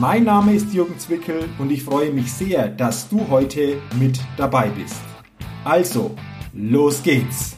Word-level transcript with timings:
Mein 0.00 0.22
Name 0.22 0.54
ist 0.54 0.72
Jürgen 0.72 0.96
Zwickel 0.96 1.48
und 1.58 1.72
ich 1.72 1.82
freue 1.82 2.12
mich 2.12 2.32
sehr, 2.32 2.68
dass 2.68 3.08
du 3.08 3.28
heute 3.30 3.82
mit 3.98 4.20
dabei 4.36 4.68
bist. 4.68 5.00
Also, 5.64 6.14
los 6.52 7.02
geht's! 7.02 7.56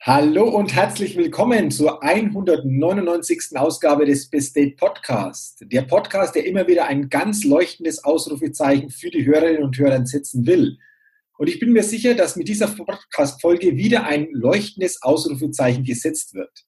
Hallo 0.00 0.48
und 0.48 0.74
herzlich 0.74 1.18
willkommen 1.18 1.70
zur 1.70 2.02
199. 2.02 3.56
Ausgabe 3.56 4.06
des 4.06 4.30
Best 4.30 4.56
Date 4.56 4.78
Podcast. 4.78 5.66
Der 5.70 5.82
Podcast, 5.82 6.34
der 6.34 6.46
immer 6.46 6.66
wieder 6.66 6.86
ein 6.86 7.10
ganz 7.10 7.44
leuchtendes 7.44 8.02
Ausrufezeichen 8.04 8.88
für 8.88 9.10
die 9.10 9.26
Hörerinnen 9.26 9.62
und 9.62 9.76
Hörer 9.76 10.06
setzen 10.06 10.46
will. 10.46 10.78
Und 11.36 11.48
ich 11.48 11.58
bin 11.58 11.72
mir 11.72 11.82
sicher, 11.82 12.14
dass 12.14 12.36
mit 12.36 12.48
dieser 12.48 12.68
Podcast-Folge 12.68 13.76
wieder 13.76 14.04
ein 14.04 14.28
leuchtendes 14.30 15.02
Ausrufezeichen 15.02 15.84
gesetzt 15.84 16.34
wird. 16.34 16.64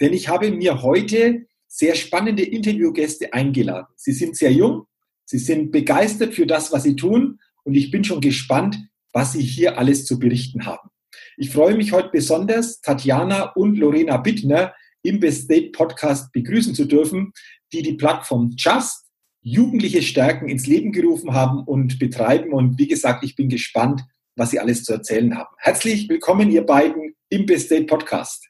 Denn 0.00 0.12
ich 0.12 0.28
habe 0.28 0.50
mir 0.52 0.82
heute 0.82 1.46
sehr 1.66 1.94
spannende 1.94 2.44
Interviewgäste 2.44 3.32
eingeladen. 3.32 3.88
Sie 3.96 4.12
sind 4.12 4.36
sehr 4.36 4.52
jung, 4.52 4.86
sie 5.24 5.38
sind 5.38 5.72
begeistert 5.72 6.34
für 6.34 6.46
das, 6.46 6.72
was 6.72 6.84
sie 6.84 6.96
tun 6.96 7.40
und 7.64 7.74
ich 7.74 7.90
bin 7.90 8.04
schon 8.04 8.20
gespannt, 8.20 8.78
was 9.12 9.32
sie 9.32 9.42
hier 9.42 9.78
alles 9.78 10.04
zu 10.04 10.18
berichten 10.18 10.66
haben. 10.66 10.90
Ich 11.36 11.50
freue 11.50 11.76
mich 11.76 11.92
heute 11.92 12.10
besonders, 12.12 12.80
Tatjana 12.80 13.52
und 13.54 13.76
Lorena 13.76 14.18
Bittner 14.18 14.74
im 15.02 15.20
Best 15.20 15.44
State 15.44 15.70
Podcast 15.70 16.32
begrüßen 16.32 16.74
zu 16.74 16.84
dürfen, 16.84 17.32
die 17.72 17.82
die 17.82 17.94
Plattform 17.94 18.54
Just 18.56 19.05
Jugendliche 19.48 20.02
Stärken 20.02 20.48
ins 20.48 20.66
Leben 20.66 20.90
gerufen 20.90 21.32
haben 21.32 21.62
und 21.62 22.00
betreiben. 22.00 22.52
Und 22.52 22.80
wie 22.80 22.88
gesagt, 22.88 23.22
ich 23.22 23.36
bin 23.36 23.48
gespannt, 23.48 24.02
was 24.34 24.50
Sie 24.50 24.58
alles 24.58 24.82
zu 24.82 24.92
erzählen 24.92 25.38
haben. 25.38 25.54
Herzlich 25.58 26.08
willkommen, 26.08 26.50
ihr 26.50 26.66
beiden, 26.66 27.14
im 27.28 27.46
Best 27.46 27.70
Date 27.70 27.86
Podcast. 27.86 28.48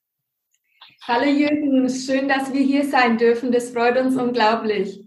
Hallo 1.03 1.31
Jürgen, 1.31 1.87
schön, 1.91 2.29
dass 2.29 2.51
wir 2.51 2.63
hier 2.63 2.89
sein 2.89 3.19
dürfen. 3.19 3.53
Das 3.53 3.69
freut 3.69 3.99
uns 3.99 4.17
unglaublich. 4.17 4.99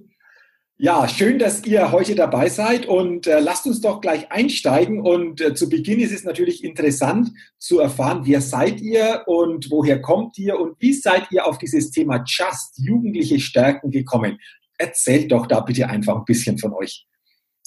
Ja, 0.77 1.07
schön, 1.09 1.39
dass 1.39 1.65
ihr 1.65 1.91
heute 1.91 2.13
dabei 2.13 2.49
seid 2.49 2.85
und 2.85 3.25
äh, 3.25 3.39
lasst 3.39 3.65
uns 3.65 3.81
doch 3.81 3.99
gleich 3.99 4.31
einsteigen. 4.31 5.01
Und 5.01 5.41
äh, 5.41 5.55
zu 5.55 5.69
Beginn 5.69 5.99
ist 5.99 6.13
es 6.13 6.23
natürlich 6.23 6.63
interessant 6.63 7.31
zu 7.57 7.79
erfahren, 7.79 8.21
wer 8.25 8.41
seid 8.41 8.79
ihr 8.79 9.23
und 9.25 9.71
woher 9.71 9.99
kommt 9.99 10.37
ihr 10.37 10.59
und 10.59 10.79
wie 10.79 10.93
seid 10.93 11.31
ihr 11.31 11.47
auf 11.47 11.57
dieses 11.57 11.89
Thema 11.89 12.23
Just 12.27 12.77
Jugendliche 12.77 13.39
Stärken 13.39 13.89
gekommen? 13.89 14.37
Erzählt 14.79 15.31
doch 15.31 15.45
da 15.45 15.59
bitte 15.59 15.87
einfach 15.87 16.15
ein 16.15 16.25
bisschen 16.25 16.57
von 16.57 16.73
euch. 16.73 17.05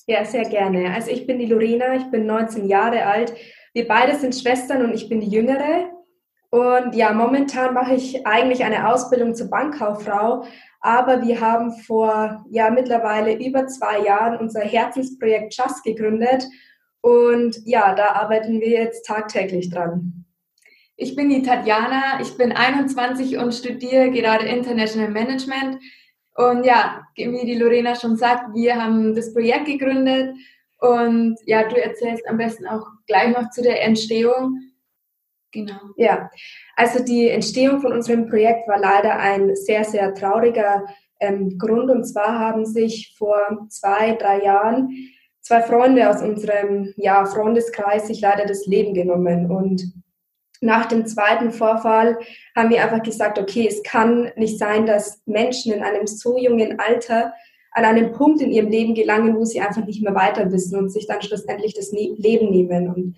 Ja, 0.09 0.25
sehr 0.25 0.45
gerne. 0.45 0.93
Also 0.93 1.11
ich 1.11 1.27
bin 1.27 1.39
die 1.39 1.47
Lorena, 1.47 1.95
ich 1.95 2.11
bin 2.11 2.27
19 2.27 2.67
Jahre 2.67 3.07
alt. 3.07 3.33
Wir 3.73 3.87
beide 3.87 4.19
sind 4.19 4.35
Schwestern 4.35 4.85
und 4.85 4.95
ich 4.95 5.09
bin 5.09 5.21
die 5.21 5.29
Jüngere. 5.29 5.91
Und 6.51 6.95
ja, 6.95 7.13
momentan 7.13 7.73
mache 7.73 7.95
ich 7.95 8.27
eigentlich 8.27 8.65
eine 8.65 8.93
Ausbildung 8.93 9.35
zur 9.35 9.49
Bankkauffrau, 9.49 10.45
aber 10.81 11.23
wir 11.23 11.41
haben 11.41 11.73
vor 11.73 12.45
ja 12.51 12.69
mittlerweile 12.69 13.35
über 13.35 13.69
zwei 13.69 14.01
Jahren 14.01 14.39
unser 14.39 14.61
Herzensprojekt 14.61 15.57
Just 15.57 15.83
gegründet 15.83 16.45
und 17.01 17.59
ja, 17.65 17.95
da 17.95 18.13
arbeiten 18.13 18.61
wir 18.61 18.69
jetzt 18.69 19.07
tagtäglich 19.07 19.71
dran. 19.71 20.27
Ich 20.97 21.17
bin 21.17 21.31
die 21.31 21.43
Tatjana, 21.43 22.21
ich 22.21 22.37
bin 22.37 22.53
21 22.53 23.39
und 23.39 23.55
studiere 23.55 24.11
gerade 24.11 24.45
International 24.45 25.11
Management. 25.11 25.79
Und 26.35 26.65
ja, 26.65 27.03
wie 27.17 27.45
die 27.45 27.59
Lorena 27.59 27.95
schon 27.95 28.17
sagt, 28.17 28.55
wir 28.55 28.83
haben 28.83 29.15
das 29.15 29.33
Projekt 29.33 29.67
gegründet 29.67 30.35
und 30.79 31.37
ja, 31.45 31.69
du 31.69 31.77
erzählst 31.77 32.27
am 32.29 32.39
besten 32.39 32.67
auch 32.67 32.87
gleich 33.07 33.33
noch 33.33 33.51
zu 33.51 33.63
der 33.63 33.83
Entstehung. 33.85 34.59
Genau. 35.53 35.79
Ja, 35.97 36.31
also 36.77 37.05
die 37.05 37.29
Entstehung 37.29 37.81
von 37.81 37.93
unserem 37.93 38.27
Projekt 38.27 38.67
war 38.67 38.79
leider 38.79 39.19
ein 39.19 39.55
sehr, 39.55 39.85
sehr 39.85 40.15
trauriger 40.15 40.87
ähm, 41.21 41.59
Grund. 41.59 41.91
Und 41.91 42.05
zwar 42.05 42.39
haben 42.39 42.65
sich 42.65 43.15
vor 43.19 43.67
zwei, 43.69 44.13
drei 44.15 44.43
Jahren 44.43 44.89
zwei 45.41 45.61
Freunde 45.61 46.09
aus 46.09 46.23
unserem 46.23 46.95
ja, 46.97 47.27
Freundeskreis 47.27 48.07
sich 48.07 48.21
leider 48.21 48.47
das 48.47 48.67
Leben 48.67 48.95
genommen. 48.95 49.51
Und 49.51 49.93
nach 50.63 50.87
dem 50.87 51.07
zweiten 51.07 51.51
Vorfall 51.51 52.19
haben 52.57 52.71
wir 52.71 52.83
einfach 52.83 53.03
gesagt, 53.03 53.39
okay, 53.39 53.67
es 53.69 53.83
kann 53.83 54.31
nicht 54.37 54.59
sein, 54.59 54.87
dass 54.87 55.21
Menschen 55.27 55.73
in 55.73 55.83
einem 55.83 56.07
so 56.07 56.39
jungen 56.39 56.79
Alter 56.79 57.35
an 57.73 57.85
einem 57.85 58.13
Punkt 58.13 58.41
in 58.41 58.53
ihrem 58.53 58.69
Leben 58.69 58.95
gelangen, 58.95 59.37
wo 59.37 59.45
sie 59.45 59.61
einfach 59.61 59.85
nicht 59.85 60.03
mehr 60.03 60.15
weiter 60.15 60.53
wissen 60.53 60.79
und 60.79 60.91
sich 60.91 61.07
dann 61.07 61.21
schlussendlich 61.21 61.75
das 61.75 61.91
Leben 61.91 62.51
nehmen. 62.51 62.89
Und 62.89 63.17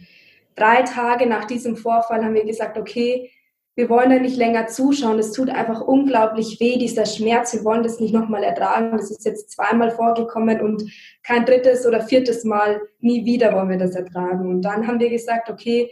drei 0.55 0.83
Tage 0.83 1.27
nach 1.27 1.45
diesem 1.45 1.77
Vorfall 1.77 2.25
haben 2.25 2.35
wir 2.35 2.45
gesagt, 2.45 2.79
okay, 2.79 3.31
wir 3.77 3.91
wollen 3.91 4.11
da 4.11 4.19
nicht 4.19 4.37
länger 4.37 4.69
zuschauen. 4.69 5.19
Es 5.19 5.33
tut 5.33 5.51
einfach 5.51 5.81
unglaublich 5.81 6.61
weh, 6.61 6.79
dieser 6.79 7.05
Schmerz. 7.05 7.53
Wir 7.53 7.65
wollen 7.65 7.83
das 7.83 8.01
nicht 8.01 8.15
nochmal 8.15 8.45
ertragen. 8.45 8.97
Das 8.97 9.11
ist 9.11 9.27
jetzt 9.27 9.51
zweimal 9.51 9.91
vorgekommen 9.91 10.61
und 10.61 10.85
kein 11.25 11.45
drittes 11.45 11.85
oder 11.85 12.01
viertes 12.01 12.45
Mal, 12.45 12.81
nie 13.01 13.25
wieder 13.27 13.53
wollen 13.53 13.69
wir 13.71 13.79
das 13.79 13.97
ertragen. 13.97 14.49
Und 14.49 14.63
dann 14.63 14.87
haben 14.87 15.01
wir 15.01 15.11
gesagt, 15.11 15.51
okay, 15.51 15.91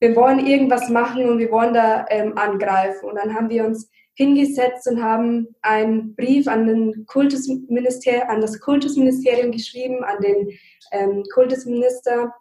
wir 0.00 0.14
wollen 0.14 0.46
irgendwas 0.46 0.88
machen 0.88 1.28
und 1.28 1.38
wir 1.38 1.50
wollen 1.50 1.74
da 1.74 2.06
ähm, 2.10 2.36
angreifen. 2.38 3.08
Und 3.08 3.16
dann 3.16 3.34
haben 3.34 3.50
wir 3.50 3.64
uns 3.64 3.90
hingesetzt 4.14 4.88
und 4.88 5.02
haben 5.02 5.48
einen 5.62 6.14
Brief 6.16 6.48
an, 6.48 6.66
den 6.66 7.06
Kultusminister 7.06 8.28
an 8.28 8.40
das 8.40 8.60
Kultusministerium 8.60 9.52
geschrieben, 9.52 10.02
an 10.04 10.20
den 10.20 10.50
ähm, 10.92 11.24
Kultusminister. 11.32 12.34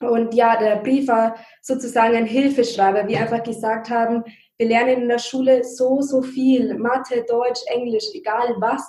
Und 0.00 0.32
ja, 0.34 0.56
der 0.56 0.76
Brief 0.76 1.08
war 1.08 1.36
sozusagen 1.60 2.16
ein 2.16 2.26
Hilfeschreiber, 2.26 3.08
wie 3.08 3.16
einfach 3.16 3.42
gesagt 3.42 3.90
haben, 3.90 4.22
wir 4.58 4.68
lernen 4.68 5.02
in 5.02 5.08
der 5.08 5.18
Schule 5.18 5.64
so, 5.64 6.02
so 6.02 6.22
viel, 6.22 6.74
Mathe, 6.74 7.24
Deutsch, 7.28 7.60
Englisch, 7.66 8.06
egal 8.14 8.56
was. 8.58 8.82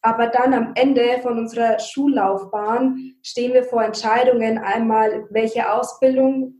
Aber 0.00 0.28
dann 0.28 0.54
am 0.54 0.72
Ende 0.74 1.18
von 1.22 1.38
unserer 1.38 1.78
Schullaufbahn 1.78 3.14
stehen 3.22 3.52
wir 3.52 3.64
vor 3.64 3.82
Entscheidungen, 3.82 4.58
einmal, 4.58 5.26
welche 5.30 5.70
Ausbildung 5.70 6.57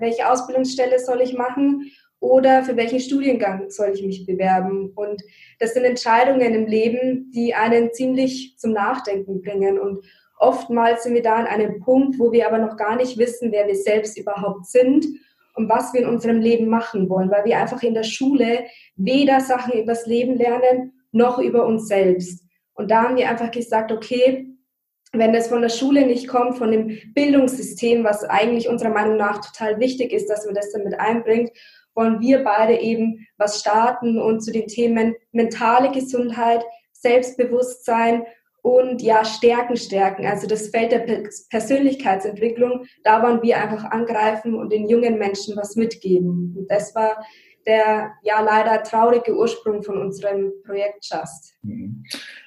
welche 0.00 0.30
Ausbildungsstelle 0.30 0.98
soll 0.98 1.20
ich 1.20 1.34
machen 1.34 1.90
oder 2.20 2.64
für 2.64 2.76
welchen 2.76 3.00
Studiengang 3.00 3.70
soll 3.70 3.90
ich 3.94 4.02
mich 4.02 4.26
bewerben. 4.26 4.92
Und 4.94 5.22
das 5.60 5.74
sind 5.74 5.84
Entscheidungen 5.84 6.54
im 6.54 6.66
Leben, 6.66 7.30
die 7.32 7.54
einen 7.54 7.92
ziemlich 7.92 8.56
zum 8.58 8.72
Nachdenken 8.72 9.40
bringen. 9.40 9.78
Und 9.78 10.04
oftmals 10.38 11.04
sind 11.04 11.14
wir 11.14 11.22
da 11.22 11.36
an 11.36 11.46
einem 11.46 11.80
Punkt, 11.80 12.18
wo 12.18 12.32
wir 12.32 12.46
aber 12.46 12.58
noch 12.58 12.76
gar 12.76 12.96
nicht 12.96 13.18
wissen, 13.18 13.52
wer 13.52 13.66
wir 13.66 13.76
selbst 13.76 14.18
überhaupt 14.18 14.66
sind 14.66 15.06
und 15.54 15.68
was 15.68 15.92
wir 15.92 16.02
in 16.02 16.08
unserem 16.08 16.40
Leben 16.40 16.68
machen 16.68 17.08
wollen, 17.08 17.30
weil 17.30 17.44
wir 17.44 17.58
einfach 17.58 17.82
in 17.82 17.94
der 17.94 18.04
Schule 18.04 18.64
weder 18.96 19.40
Sachen 19.40 19.80
übers 19.80 20.06
Leben 20.06 20.36
lernen 20.36 20.92
noch 21.12 21.38
über 21.38 21.66
uns 21.66 21.88
selbst. 21.88 22.44
Und 22.74 22.90
da 22.90 23.02
haben 23.02 23.16
wir 23.16 23.28
einfach 23.28 23.50
gesagt, 23.50 23.90
okay, 23.90 24.46
wenn 25.12 25.32
das 25.32 25.48
von 25.48 25.62
der 25.62 25.68
Schule 25.68 26.06
nicht 26.06 26.28
kommt, 26.28 26.58
von 26.58 26.70
dem 26.70 26.98
Bildungssystem, 27.14 28.04
was 28.04 28.24
eigentlich 28.24 28.68
unserer 28.68 28.90
Meinung 28.90 29.16
nach 29.16 29.40
total 29.40 29.80
wichtig 29.80 30.12
ist, 30.12 30.28
dass 30.28 30.44
man 30.44 30.54
das 30.54 30.72
damit 30.72 30.98
einbringt, 30.98 31.50
wollen 31.94 32.20
wir 32.20 32.44
beide 32.44 32.78
eben 32.78 33.26
was 33.38 33.60
starten 33.60 34.20
und 34.20 34.40
zu 34.40 34.52
den 34.52 34.66
Themen 34.66 35.14
mentale 35.32 35.90
Gesundheit, 35.90 36.64
Selbstbewusstsein 36.92 38.24
und 38.62 39.02
ja, 39.02 39.24
Stärken 39.24 39.76
stärken. 39.76 40.26
Also 40.26 40.46
das 40.46 40.68
Feld 40.68 40.92
der 40.92 41.06
Persönlichkeitsentwicklung, 41.50 42.84
da 43.02 43.22
wollen 43.22 43.42
wir 43.42 43.58
einfach 43.58 43.84
angreifen 43.90 44.54
und 44.54 44.72
den 44.72 44.88
jungen 44.88 45.18
Menschen 45.18 45.56
was 45.56 45.76
mitgeben. 45.76 46.54
Und 46.56 46.66
das 46.68 46.94
war 46.94 47.24
der 47.68 48.14
ja 48.22 48.40
leider 48.40 48.82
traurige 48.82 49.36
Ursprung 49.36 49.82
von 49.82 49.98
unserem 49.98 50.52
Projekt 50.64 51.04
Just. 51.04 51.54
Mhm. 51.62 52.02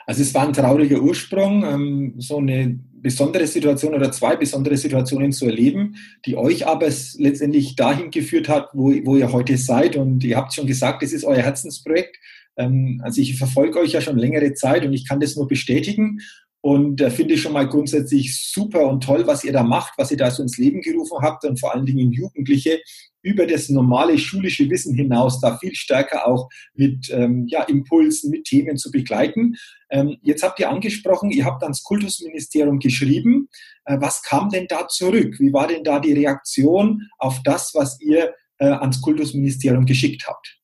Also 0.08 0.24
es 0.24 0.34
war 0.34 0.48
ein 0.48 0.54
trauriger 0.54 1.00
Ursprung, 1.00 1.64
ähm, 1.64 2.16
so 2.18 2.38
eine 2.38 2.80
besondere 2.92 3.46
Situation 3.46 3.94
oder 3.94 4.12
zwei 4.12 4.36
besondere 4.36 4.78
Situationen 4.78 5.32
zu 5.32 5.46
erleben, 5.46 5.96
die 6.26 6.36
euch 6.36 6.68
aber 6.68 6.88
letztendlich 7.18 7.76
dahin 7.76 8.10
geführt 8.10 8.50
hat, 8.50 8.70
wo, 8.74 8.92
wo 9.06 9.16
ihr 9.16 9.32
heute 9.32 9.58
seid. 9.58 9.96
Und 9.96 10.24
ihr 10.24 10.38
habt 10.38 10.54
schon 10.54 10.68
gesagt, 10.68 11.04
es 11.04 11.14
ist 11.14 11.24
euer 11.24 11.42
Herzensprojekt. 11.42 12.18
Ähm, 12.58 13.00
also 13.04 13.22
ich 13.22 13.38
verfolge 13.38 13.80
euch 13.80 13.92
ja 13.92 14.02
schon 14.02 14.18
längere 14.18 14.54
Zeit 14.56 14.84
und 14.86 14.94
ich 14.94 15.08
kann 15.08 15.20
das 15.20 15.36
nur 15.36 15.48
bestätigen. 15.48 16.20
Und 16.62 17.02
äh, 17.02 17.10
finde 17.10 17.34
ich 17.34 17.42
schon 17.42 17.54
mal 17.54 17.68
grundsätzlich 17.68 18.40
super 18.52 18.88
und 18.88 19.04
toll, 19.04 19.26
was 19.26 19.44
ihr 19.44 19.52
da 19.52 19.64
macht, 19.64 19.94
was 19.98 20.12
ihr 20.12 20.18
da 20.18 20.30
so 20.30 20.44
ins 20.44 20.58
Leben 20.58 20.82
gerufen 20.82 21.18
habt 21.22 21.44
und 21.44 21.60
vor 21.60 21.74
allen 21.74 21.86
Dingen 21.86 22.12
Jugendliche 22.12 22.80
über 23.24 23.46
das 23.46 23.70
normale 23.70 24.18
schulische 24.18 24.70
Wissen 24.70 24.96
hinaus 24.96 25.40
da 25.40 25.58
viel 25.58 25.76
stärker 25.76 26.28
auch 26.28 26.50
mit 26.74 27.10
ähm, 27.12 27.46
ja, 27.48 27.64
Impulsen, 27.64 28.32
mit 28.32 28.46
Themen 28.46 28.78
zu 28.78 28.92
begleiten. 28.92 29.56
Ähm, 29.90 30.18
jetzt 30.22 30.44
habt 30.44 30.60
ihr 30.60 30.70
angesprochen, 30.70 31.32
ihr 31.32 31.46
habt 31.46 31.64
ans 31.64 31.84
Kultusministerium 31.84 32.80
geschrieben. 32.80 33.48
Äh, 33.86 33.98
was 34.00 34.22
kam 34.24 34.50
denn 34.50 34.68
da 34.68 34.88
zurück? 34.88 35.40
Wie 35.40 35.54
war 35.54 35.68
denn 35.68 35.84
da 35.84 36.00
die 36.00 36.14
Reaktion 36.14 37.08
auf 37.18 37.42
das, 37.44 37.72
was 37.74 38.00
ihr 38.02 38.34
äh, 38.58 38.66
ans 38.66 39.02
Kultusministerium 39.02 39.86
geschickt 39.86 40.26
habt? 40.28 40.60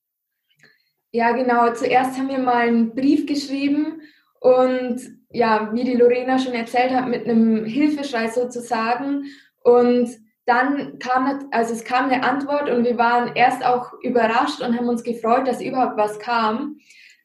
Ja, 1.11 1.31
genau. 1.31 1.73
Zuerst 1.73 2.17
haben 2.17 2.29
wir 2.29 2.39
mal 2.39 2.67
einen 2.67 2.93
Brief 2.93 3.25
geschrieben 3.25 4.01
und 4.39 5.01
ja, 5.29 5.69
wie 5.73 5.83
die 5.83 5.95
Lorena 5.95 6.39
schon 6.39 6.53
erzählt 6.53 6.91
hat, 6.91 7.07
mit 7.07 7.25
einem 7.25 7.65
Hilfeschrei 7.65 8.27
sozusagen. 8.29 9.25
Und 9.63 10.09
dann 10.45 10.99
kam, 10.99 11.49
also 11.51 11.73
es 11.73 11.83
kam 11.83 12.09
eine 12.09 12.23
Antwort 12.23 12.69
und 12.69 12.85
wir 12.85 12.97
waren 12.97 13.35
erst 13.35 13.65
auch 13.65 13.91
überrascht 14.01 14.61
und 14.61 14.77
haben 14.77 14.87
uns 14.87 15.03
gefreut, 15.03 15.47
dass 15.47 15.61
überhaupt 15.61 15.97
was 15.97 16.19
kam. 16.19 16.77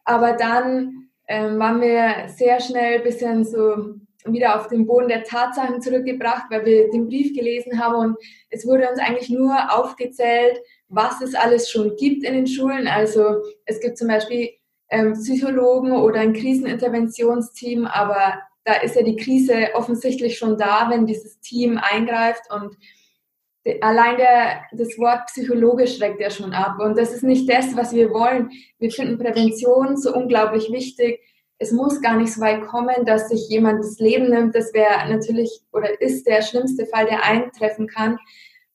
Aber 0.05 0.32
dann 0.32 1.09
ähm, 1.29 1.59
waren 1.59 1.81
wir 1.81 2.29
sehr 2.29 2.61
schnell 2.61 2.99
ein 2.99 3.05
bisschen 3.05 3.44
so 3.44 3.94
wieder 4.25 4.56
auf 4.56 4.69
den 4.69 4.87
Boden 4.87 5.09
der 5.09 5.25
Tatsachen 5.25 5.81
zurückgebracht, 5.81 6.47
weil 6.50 6.64
wir 6.64 6.91
den 6.91 7.06
Brief 7.09 7.35
gelesen 7.35 7.81
haben 7.82 7.94
und 7.94 8.17
es 8.50 8.67
wurde 8.67 8.88
uns 8.88 8.99
eigentlich 8.99 9.31
nur 9.31 9.56
aufgezählt, 9.73 10.59
was 10.88 11.20
es 11.20 11.35
alles 11.35 11.70
schon 11.70 11.97
gibt 11.97 12.25
in 12.25 12.35
den 12.35 12.47
Schulen. 12.47 12.87
Also 12.87 13.43
es 13.64 13.81
gibt 13.81 13.99
zum 13.99 14.09
Beispiel 14.09 14.50
ähm, 14.92 15.14
Psychologen 15.14 15.92
oder 15.92 16.20
ein 16.20 16.34
Kriseninterventionsteam, 16.34 17.86
aber 17.86 18.40
da 18.64 18.74
ist 18.74 18.94
ja 18.94 19.02
die 19.02 19.16
Krise 19.16 19.70
offensichtlich 19.74 20.38
schon 20.38 20.56
da, 20.56 20.88
wenn 20.90 21.06
dieses 21.06 21.40
Team 21.40 21.80
eingreift 21.82 22.42
und 22.52 22.76
allein 23.80 24.16
der, 24.18 24.62
das 24.72 24.98
Wort 24.98 25.26
Psychologe 25.26 25.86
schreckt 25.86 26.20
ja 26.20 26.30
schon 26.30 26.52
ab 26.52 26.78
und 26.78 26.98
das 26.98 27.12
ist 27.12 27.22
nicht 27.22 27.50
das, 27.50 27.76
was 27.76 27.92
wir 27.92 28.10
wollen. 28.10 28.50
Wir 28.78 28.90
finden 28.90 29.18
Prävention 29.18 29.96
so 29.96 30.14
unglaublich 30.14 30.70
wichtig. 30.70 31.20
Es 31.58 31.72
muss 31.72 32.02
gar 32.02 32.16
nicht 32.16 32.32
so 32.32 32.40
weit 32.40 32.62
kommen, 32.66 33.04
dass 33.06 33.28
sich 33.28 33.48
jemand 33.48 33.84
das 33.84 33.98
Leben 33.98 34.30
nimmt. 34.30 34.54
Das 34.54 34.74
wäre 34.74 35.08
natürlich 35.08 35.60
oder 35.72 36.00
ist 36.00 36.26
der 36.26 36.42
schlimmste 36.42 36.86
Fall, 36.86 37.06
der 37.06 37.24
eintreffen 37.24 37.86
kann. 37.86 38.18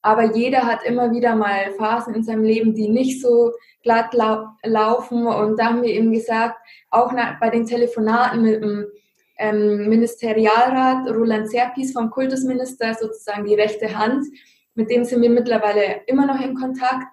Aber 0.02 0.36
jeder 0.36 0.64
hat 0.64 0.84
immer 0.84 1.12
wieder 1.12 1.36
mal 1.36 1.72
Phasen 1.78 2.16
in 2.16 2.24
seinem 2.24 2.44
Leben, 2.44 2.74
die 2.74 2.88
nicht 2.88 3.22
so 3.22 3.52
glatt 3.88 4.14
lau 4.14 4.48
laufen. 4.66 5.26
Und 5.26 5.58
da 5.58 5.68
haben 5.68 5.82
wir 5.82 5.90
eben 5.90 6.12
gesagt, 6.12 6.58
auch 6.90 7.14
nach, 7.14 7.40
bei 7.40 7.50
den 7.50 7.66
Telefonaten 7.66 8.42
mit 8.42 8.62
dem 8.62 8.86
ähm, 9.38 9.88
Ministerialrat 9.88 11.10
Roland 11.10 11.50
Serpis 11.50 11.94
vom 11.94 12.10
Kultusminister, 12.10 12.94
sozusagen 12.96 13.46
die 13.46 13.56
rechte 13.56 13.98
Hand, 13.98 14.26
mit 14.76 14.90
dem 14.92 15.06
sind 15.06 15.22
wir 15.22 15.30
mittlerweile 15.30 16.02
immer 16.08 16.26
noch 16.26 16.40
in 16.42 16.54
Kontakt. 16.54 17.08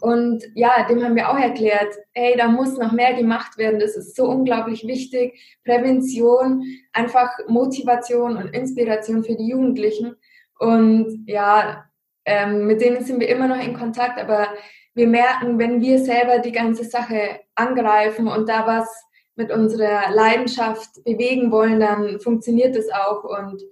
Und 0.00 0.44
ja, 0.54 0.86
dem 0.88 1.02
haben 1.02 1.16
wir 1.16 1.28
auch 1.30 1.38
erklärt, 1.38 1.94
hey, 2.12 2.34
da 2.36 2.48
muss 2.48 2.78
noch 2.78 2.92
mehr 2.92 3.14
gemacht 3.14 3.58
werden. 3.58 3.80
Das 3.80 3.96
ist 3.96 4.16
so 4.16 4.26
unglaublich 4.28 4.86
wichtig. 4.86 5.58
Prävention, 5.64 6.64
einfach 6.92 7.30
Motivation 7.48 8.36
und 8.36 8.54
Inspiration 8.54 9.24
für 9.24 9.34
die 9.34 9.48
Jugendlichen. 9.48 10.14
Und 10.58 11.24
ja, 11.26 11.84
ähm, 12.24 12.66
mit 12.66 12.80
denen 12.80 13.04
sind 13.04 13.20
wir 13.20 13.28
immer 13.28 13.48
noch 13.48 13.62
in 13.62 13.74
Kontakt, 13.74 14.18
aber 14.18 14.48
wir 14.94 15.08
merken, 15.08 15.58
wenn 15.58 15.80
wir 15.80 15.98
selber 15.98 16.38
die 16.38 16.52
ganze 16.52 16.84
Sache 16.84 17.40
angreifen 17.54 18.28
und 18.28 18.48
da 18.48 18.66
was 18.66 18.88
mit 19.36 19.50
unserer 19.50 20.12
Leidenschaft 20.12 21.02
bewegen 21.04 21.50
wollen, 21.50 21.80
dann 21.80 22.20
funktioniert 22.20 22.76
das 22.76 22.88
auch. 22.90 23.24
Und 23.24 23.62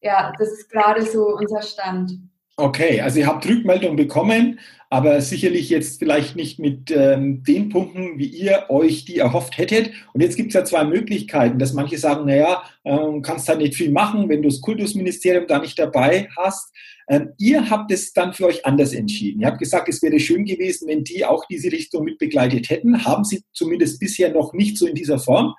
ja, 0.00 0.32
das 0.38 0.52
ist 0.52 0.70
gerade 0.70 1.02
so 1.02 1.36
unser 1.36 1.62
Stand. 1.62 2.12
Okay, 2.56 3.00
also 3.00 3.18
ihr 3.18 3.26
habt 3.26 3.48
Rückmeldung 3.48 3.96
bekommen, 3.96 4.60
aber 4.90 5.22
sicherlich 5.22 5.70
jetzt 5.70 5.98
vielleicht 5.98 6.36
nicht 6.36 6.58
mit 6.58 6.90
ähm, 6.90 7.42
den 7.42 7.70
Punkten, 7.70 8.18
wie 8.18 8.26
ihr 8.26 8.66
euch 8.68 9.06
die 9.06 9.18
erhofft 9.18 9.56
hättet. 9.56 9.90
Und 10.12 10.20
jetzt 10.20 10.36
gibt 10.36 10.48
es 10.48 10.54
ja 10.54 10.64
zwei 10.64 10.84
Möglichkeiten, 10.84 11.58
dass 11.58 11.72
manche 11.72 11.96
sagen, 11.96 12.26
naja, 12.26 12.62
ähm, 12.84 13.22
kannst 13.22 13.48
da 13.48 13.54
nicht 13.54 13.74
viel 13.74 13.90
machen, 13.90 14.28
wenn 14.28 14.42
du 14.42 14.50
das 14.50 14.60
Kultusministerium 14.60 15.46
da 15.46 15.60
nicht 15.60 15.78
dabei 15.78 16.28
hast. 16.36 16.74
Ähm, 17.08 17.32
ihr 17.38 17.70
habt 17.70 17.90
es 17.90 18.12
dann 18.12 18.32
für 18.32 18.46
euch 18.46 18.64
anders 18.64 18.92
entschieden. 18.92 19.40
Ihr 19.40 19.48
habt 19.48 19.58
gesagt, 19.58 19.88
es 19.88 20.02
wäre 20.02 20.18
schön 20.20 20.44
gewesen, 20.44 20.88
wenn 20.88 21.04
die 21.04 21.24
auch 21.24 21.44
diese 21.46 21.70
Richtung 21.70 22.04
mit 22.04 22.18
begleitet 22.18 22.70
hätten. 22.70 23.04
Haben 23.04 23.24
sie 23.24 23.42
zumindest 23.52 24.00
bisher 24.00 24.32
noch 24.32 24.52
nicht 24.52 24.78
so 24.78 24.86
in 24.86 24.94
dieser 24.94 25.18
Form. 25.18 25.54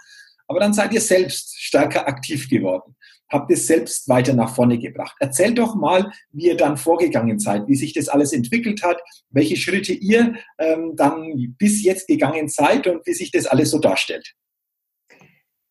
Aber 0.48 0.60
dann 0.60 0.74
seid 0.74 0.94
ihr 0.94 1.01
selbst 1.01 1.56
stärker 1.57 2.07
aktiv 2.07 2.50
geworden 2.50 2.95
habt 3.34 3.51
es 3.51 3.68
selbst 3.68 4.07
weiter 4.07 4.34
nach 4.34 4.56
vorne 4.56 4.78
gebracht. 4.78 5.16
Erzählt 5.19 5.57
doch 5.57 5.75
mal, 5.75 6.12
wie 6.31 6.48
ihr 6.48 6.57
dann 6.57 6.78
vorgegangen 6.78 7.40
seid, 7.40 7.68
wie 7.68 7.75
sich 7.75 7.92
das 7.92 8.07
alles 8.07 8.31
entwickelt 8.31 8.84
hat, 8.84 9.01
welche 9.31 9.57
Schritte 9.57 9.92
ihr 9.92 10.36
ähm, 10.60 10.94
dann 10.95 11.56
bis 11.57 11.84
jetzt 11.84 12.07
gegangen 12.07 12.48
seid 12.48 12.88
und 12.88 13.06
wie 13.06 13.13
sich 13.13 13.31
das 13.31 13.48
alles 13.48 13.72
so 13.72 13.80
darstellt. 13.80 14.34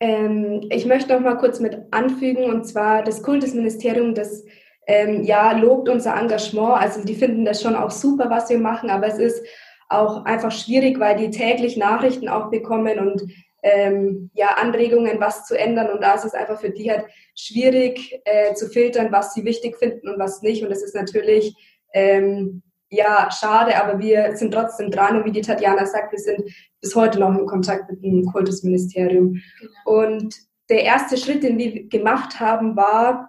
Ähm, 0.01 0.67
ich 0.71 0.85
möchte 0.87 1.15
noch 1.15 1.21
mal 1.21 1.37
kurz 1.37 1.61
mit 1.61 1.79
anfügen, 1.93 2.45
und 2.45 2.67
zwar 2.67 3.05
das 3.05 3.23
Kultusministerium, 3.23 4.15
das 4.15 4.45
ähm, 4.87 5.23
ja 5.23 5.52
lobt 5.52 5.88
unser 5.88 6.17
Engagement. 6.17 6.81
Also 6.81 7.05
die 7.05 7.14
finden 7.14 7.44
das 7.44 7.62
schon 7.62 7.76
auch 7.76 7.90
super, 7.90 8.31
was 8.31 8.50
wir 8.50 8.58
machen, 8.58 8.90
aber 8.90 9.06
es 9.06 9.19
ist 9.19 9.44
auch 9.88 10.25
einfach 10.25 10.50
schwierig, 10.50 10.99
weil 10.99 11.17
die 11.17 11.31
täglich 11.31 11.76
Nachrichten 11.76 12.29
auch 12.29 12.50
bekommen 12.50 12.99
und 12.99 13.23
ähm, 13.62 14.31
ja, 14.34 14.56
Anregungen, 14.61 15.20
was 15.20 15.46
zu 15.46 15.56
ändern. 15.56 15.90
Und 15.90 16.02
da 16.02 16.14
ist 16.14 16.25
es 16.25 16.34
einfach 16.34 16.61
für 16.61 16.70
die 16.70 16.90
halt 16.90 17.05
schwierig 17.37 18.20
äh, 18.25 18.55
zu 18.55 18.69
filtern, 18.69 19.12
was 19.12 19.34
sie 19.34 19.44
wichtig 19.44 19.76
finden 19.79 20.08
und 20.08 20.19
was 20.19 20.43
nicht. 20.43 20.62
Und 20.62 20.70
das 20.70 20.82
ist 20.82 20.94
natürlich 20.94 21.55
ähm, 21.94 22.62
ja 22.90 23.31
schade, 23.31 23.81
aber 23.81 24.00
wir 24.00 24.37
sind 24.37 24.52
trotzdem 24.52 24.90
dran. 24.90 25.19
Und 25.19 25.25
wie 25.26 25.32
die 25.32 25.43
Tatjana 25.43 25.87
sagt, 25.87 26.12
wir 26.12 26.19
sind 26.19 26.43
bis 26.81 26.94
heute 26.96 27.20
noch 27.20 27.38
in 27.38 27.46
Kontakt 27.46 27.88
mit 27.90 28.02
dem 28.02 28.25
Kultusministerium. 28.26 29.40
Genau. 29.61 30.05
Und 30.05 30.35
der 30.69 30.82
erste 30.82 31.17
Schritt, 31.17 31.43
den 31.43 31.58
wir 31.58 31.88
gemacht 31.88 32.40
haben, 32.40 32.76
war, 32.76 33.28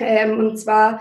ähm, 0.00 0.38
und 0.38 0.58
zwar 0.58 1.00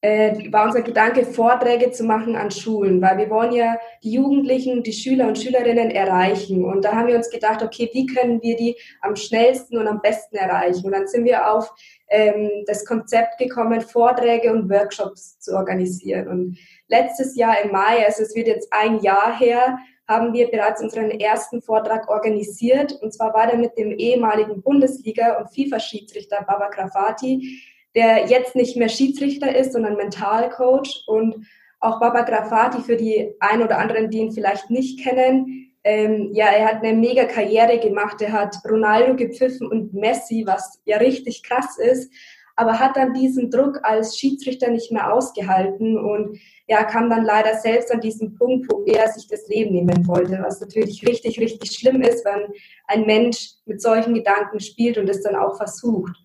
äh, 0.00 0.52
war 0.52 0.66
unser 0.66 0.82
Gedanke, 0.82 1.24
Vorträge 1.24 1.90
zu 1.90 2.04
machen 2.04 2.36
an 2.36 2.52
Schulen, 2.52 3.02
weil 3.02 3.18
wir 3.18 3.30
wollen 3.30 3.52
ja 3.52 3.78
die 4.04 4.12
Jugendlichen, 4.12 4.82
die 4.84 4.92
Schüler 4.92 5.26
und 5.26 5.38
Schülerinnen 5.38 5.90
erreichen. 5.90 6.64
Und 6.64 6.84
da 6.84 6.92
haben 6.92 7.08
wir 7.08 7.16
uns 7.16 7.30
gedacht, 7.30 7.62
okay, 7.62 7.90
wie 7.92 8.06
können 8.06 8.40
wir 8.40 8.56
die 8.56 8.76
am 9.00 9.16
schnellsten 9.16 9.76
und 9.76 9.88
am 9.88 10.00
besten 10.00 10.36
erreichen? 10.36 10.86
Und 10.86 10.92
dann 10.92 11.08
sind 11.08 11.24
wir 11.24 11.50
auf 11.50 11.72
ähm, 12.08 12.48
das 12.66 12.84
Konzept 12.84 13.38
gekommen, 13.38 13.80
Vorträge 13.80 14.52
und 14.52 14.70
Workshops 14.70 15.40
zu 15.40 15.56
organisieren. 15.56 16.28
Und 16.28 16.58
letztes 16.86 17.36
Jahr 17.36 17.60
im 17.64 17.72
Mai, 17.72 18.06
also 18.06 18.22
es 18.22 18.36
wird 18.36 18.46
jetzt 18.46 18.72
ein 18.72 19.00
Jahr 19.00 19.36
her, 19.36 19.78
haben 20.06 20.32
wir 20.32 20.48
bereits 20.48 20.80
unseren 20.80 21.10
ersten 21.10 21.60
Vortrag 21.60 22.08
organisiert. 22.08 22.92
Und 23.02 23.12
zwar 23.12 23.34
war 23.34 23.48
der 23.48 23.58
mit 23.58 23.76
dem 23.76 23.90
ehemaligen 23.90 24.62
Bundesliga- 24.62 25.38
und 25.38 25.52
FIFA-Schiedsrichter 25.52 26.44
Baba 26.46 26.68
Grafati 26.68 27.60
der 27.94 28.26
jetzt 28.26 28.54
nicht 28.54 28.76
mehr 28.76 28.88
Schiedsrichter 28.88 29.54
ist, 29.54 29.72
sondern 29.72 29.96
Mentalcoach 29.96 31.04
und 31.06 31.46
auch 31.80 32.00
Baba 32.00 32.22
Grafati 32.22 32.82
für 32.82 32.96
die 32.96 33.34
ein 33.40 33.62
oder 33.62 33.78
anderen, 33.78 34.10
die 34.10 34.18
ihn 34.18 34.32
vielleicht 34.32 34.70
nicht 34.70 35.00
kennen. 35.00 35.72
Ähm, 35.84 36.30
ja, 36.32 36.46
er 36.46 36.66
hat 36.66 36.82
eine 36.82 36.96
mega 36.96 37.24
Karriere 37.24 37.78
gemacht. 37.78 38.20
Er 38.20 38.32
hat 38.32 38.56
Ronaldo 38.68 39.16
gepfiffen 39.16 39.68
und 39.68 39.94
Messi, 39.94 40.44
was 40.46 40.80
ja 40.84 40.98
richtig 40.98 41.42
krass 41.42 41.78
ist, 41.78 42.12
aber 42.56 42.80
hat 42.80 42.96
dann 42.96 43.14
diesen 43.14 43.50
Druck 43.50 43.78
als 43.84 44.18
Schiedsrichter 44.18 44.68
nicht 44.68 44.90
mehr 44.90 45.12
ausgehalten 45.12 45.96
und 45.96 46.40
ja, 46.66 46.82
kam 46.82 47.08
dann 47.08 47.24
leider 47.24 47.54
selbst 47.54 47.92
an 47.92 48.00
diesen 48.00 48.34
Punkt, 48.34 48.70
wo 48.70 48.84
er 48.84 49.08
sich 49.08 49.28
das 49.28 49.46
Leben 49.48 49.72
nehmen 49.72 50.06
wollte, 50.06 50.38
was 50.42 50.60
natürlich 50.60 51.06
richtig, 51.06 51.38
richtig 51.38 51.70
schlimm 51.70 52.02
ist, 52.02 52.24
wenn 52.24 52.52
ein 52.88 53.06
Mensch 53.06 53.52
mit 53.64 53.80
solchen 53.80 54.12
Gedanken 54.12 54.60
spielt 54.60 54.98
und 54.98 55.08
es 55.08 55.22
dann 55.22 55.36
auch 55.36 55.56
versucht. 55.56 56.16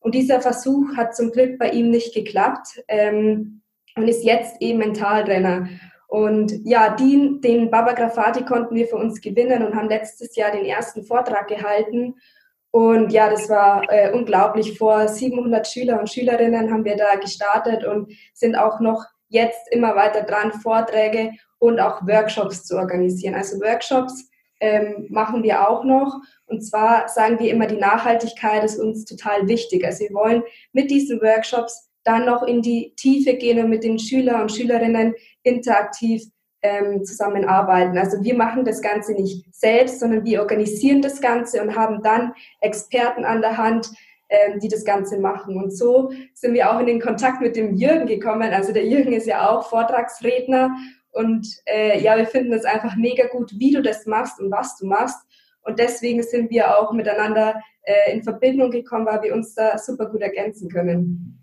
Und 0.00 0.14
dieser 0.14 0.40
Versuch 0.40 0.96
hat 0.96 1.14
zum 1.14 1.32
Glück 1.32 1.58
bei 1.58 1.70
ihm 1.70 1.90
nicht 1.90 2.14
geklappt 2.14 2.82
ähm, 2.88 3.62
und 3.96 4.08
ist 4.08 4.24
jetzt 4.24 4.60
eben 4.60 4.78
Mentaltrainer. 4.78 5.68
Und 6.06 6.52
ja, 6.64 6.94
den, 6.94 7.40
den 7.42 7.70
Baba 7.70 7.92
Grafati 7.92 8.44
konnten 8.44 8.74
wir 8.74 8.86
für 8.86 8.96
uns 8.96 9.20
gewinnen 9.20 9.62
und 9.62 9.74
haben 9.74 9.88
letztes 9.88 10.34
Jahr 10.36 10.50
den 10.50 10.64
ersten 10.64 11.04
Vortrag 11.04 11.48
gehalten. 11.48 12.14
Und 12.70 13.12
ja, 13.12 13.28
das 13.28 13.48
war 13.48 13.82
äh, 13.90 14.10
unglaublich. 14.12 14.78
Vor 14.78 15.08
700 15.08 15.66
Schüler 15.66 16.00
und 16.00 16.08
Schülerinnen 16.08 16.72
haben 16.72 16.84
wir 16.84 16.96
da 16.96 17.16
gestartet 17.16 17.84
und 17.84 18.12
sind 18.32 18.56
auch 18.56 18.80
noch 18.80 19.04
jetzt 19.28 19.70
immer 19.70 19.96
weiter 19.96 20.22
dran, 20.22 20.52
Vorträge 20.52 21.32
und 21.58 21.80
auch 21.80 22.06
Workshops 22.06 22.64
zu 22.64 22.76
organisieren. 22.76 23.34
Also 23.34 23.60
Workshops 23.60 24.30
ähm, 24.60 25.06
machen 25.08 25.42
wir 25.42 25.68
auch 25.68 25.84
noch. 25.84 26.20
Und 26.46 26.62
zwar 26.62 27.08
sagen 27.08 27.38
wir 27.38 27.50
immer, 27.50 27.66
die 27.66 27.76
Nachhaltigkeit 27.76 28.64
ist 28.64 28.78
uns 28.78 29.04
total 29.04 29.48
wichtig. 29.48 29.84
Also 29.84 30.00
wir 30.00 30.14
wollen 30.14 30.42
mit 30.72 30.90
diesen 30.90 31.20
Workshops 31.20 31.90
dann 32.04 32.24
noch 32.24 32.42
in 32.42 32.62
die 32.62 32.94
Tiefe 32.96 33.34
gehen 33.34 33.62
und 33.62 33.70
mit 33.70 33.84
den 33.84 33.98
Schülern 33.98 34.42
und 34.42 34.52
Schülerinnen 34.52 35.14
interaktiv 35.42 36.22
ähm, 36.62 37.04
zusammenarbeiten. 37.04 37.98
Also 37.98 38.22
wir 38.22 38.34
machen 38.34 38.64
das 38.64 38.80
Ganze 38.80 39.12
nicht 39.12 39.46
selbst, 39.54 40.00
sondern 40.00 40.24
wir 40.24 40.40
organisieren 40.40 41.02
das 41.02 41.20
Ganze 41.20 41.62
und 41.62 41.76
haben 41.76 42.02
dann 42.02 42.32
Experten 42.60 43.24
an 43.24 43.42
der 43.42 43.56
Hand, 43.56 43.90
ähm, 44.28 44.58
die 44.60 44.68
das 44.68 44.84
Ganze 44.84 45.18
machen. 45.18 45.56
Und 45.56 45.76
so 45.76 46.10
sind 46.34 46.54
wir 46.54 46.70
auch 46.70 46.80
in 46.80 46.86
den 46.86 47.00
Kontakt 47.00 47.40
mit 47.40 47.56
dem 47.56 47.76
Jürgen 47.76 48.06
gekommen. 48.06 48.52
Also 48.52 48.72
der 48.72 48.86
Jürgen 48.86 49.12
ist 49.12 49.26
ja 49.26 49.48
auch 49.48 49.68
Vortragsredner 49.68 50.76
und 51.12 51.46
äh, 51.66 52.00
ja, 52.00 52.16
wir 52.16 52.26
finden 52.26 52.52
es 52.52 52.64
einfach 52.64 52.96
mega 52.96 53.26
gut, 53.28 53.52
wie 53.56 53.72
du 53.72 53.82
das 53.82 54.06
machst 54.06 54.40
und 54.40 54.50
was 54.50 54.76
du 54.76 54.86
machst. 54.86 55.18
Und 55.62 55.78
deswegen 55.78 56.22
sind 56.22 56.50
wir 56.50 56.78
auch 56.78 56.92
miteinander 56.92 57.60
äh, 57.82 58.12
in 58.12 58.22
Verbindung 58.22 58.70
gekommen, 58.70 59.06
weil 59.06 59.22
wir 59.22 59.34
uns 59.34 59.54
da 59.54 59.76
super 59.78 60.06
gut 60.06 60.22
ergänzen 60.22 60.68
können. 60.70 61.37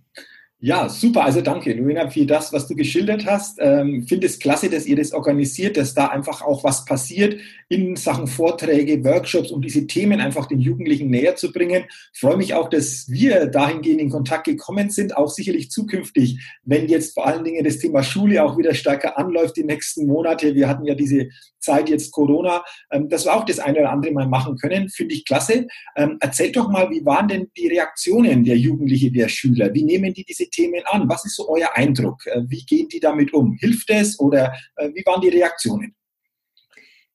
Ja, 0.66 0.90
super. 0.90 1.24
Also 1.24 1.42
danke, 1.42 1.74
Luina, 1.74 2.10
für 2.10 2.26
das, 2.26 2.52
was 2.52 2.68
du 2.68 2.74
geschildert 2.74 3.28
hast. 3.28 3.60
Ähm, 3.62 4.08
Finde 4.08 4.26
es 4.26 4.40
klasse, 4.40 4.68
dass 4.68 4.88
ihr 4.88 4.96
das 4.96 5.14
organisiert, 5.14 5.78
dass 5.78 5.94
da 5.94 6.08
einfach 6.08 6.42
auch 6.42 6.64
was 6.64 6.86
passiert 6.86 7.40
in 7.70 7.96
Sachen 7.96 8.26
Vorträge, 8.26 9.04
Workshops, 9.04 9.52
um 9.52 9.62
diese 9.62 9.86
Themen 9.86 10.20
einfach 10.20 10.48
den 10.48 10.60
Jugendlichen 10.60 11.12
näher 11.12 11.36
zu 11.36 11.52
bringen. 11.52 11.84
Freue 12.14 12.38
mich 12.38 12.56
auch, 12.56 12.68
dass 12.68 13.06
wir 13.08 13.46
dahingehend 13.46 14.02
in 14.02 14.10
Kontakt 14.10 14.46
gekommen 14.46 14.90
sind, 14.90 15.16
auch 15.16 15.30
sicherlich 15.30 15.70
zukünftig, 15.70 16.40
wenn 16.64 16.88
jetzt 16.88 17.14
vor 17.14 17.28
allen 17.28 17.44
Dingen 17.44 17.64
das 17.64 17.78
Thema 17.78 18.02
Schule 18.02 18.44
auch 18.44 18.58
wieder 18.58 18.74
stärker 18.74 19.20
anläuft 19.20 19.58
die 19.58 19.64
nächsten 19.64 20.08
Monate. 20.08 20.56
Wir 20.56 20.68
hatten 20.68 20.86
ja 20.86 20.96
diese 20.96 21.28
Zeit 21.60 21.90
jetzt 21.90 22.12
Corona, 22.12 22.64
ähm, 22.92 23.10
dass 23.10 23.26
wir 23.26 23.36
auch 23.36 23.46
das 23.46 23.60
eine 23.60 23.80
oder 23.80 23.92
andere 23.92 24.14
mal 24.14 24.28
machen 24.28 24.58
können. 24.58 24.90
Finde 24.90 25.16
ich 25.16 25.26
klasse. 25.26 25.68
Ähm, 25.96 26.18
erzählt 26.20 26.56
doch 26.56 26.70
mal, 26.70 26.90
wie 26.92 27.04
waren 27.06 27.28
denn 27.28 27.48
die 27.58 27.68
Reaktionen 27.68 28.44
der 28.44 28.58
Jugendlichen, 28.58 29.14
der 29.14 29.28
Schüler? 29.28 29.74
Wie 29.74 29.84
nehmen 29.84 30.14
die 30.14 30.24
diese 30.24 30.48
Themen 30.56 30.82
an? 30.86 31.10
Was 31.10 31.26
ist 31.26 31.36
so 31.36 31.50
euer 31.50 31.70
Eindruck? 31.74 32.26
Äh, 32.28 32.44
wie 32.48 32.64
gehen 32.66 32.88
die 32.88 33.00
damit 33.00 33.34
um? 33.34 33.58
Hilft 33.60 33.90
es 33.90 34.20
oder 34.20 34.54
äh, 34.78 34.90
wie 34.94 35.06
waren 35.06 35.22
die 35.22 35.30
Reaktionen? 35.30 35.96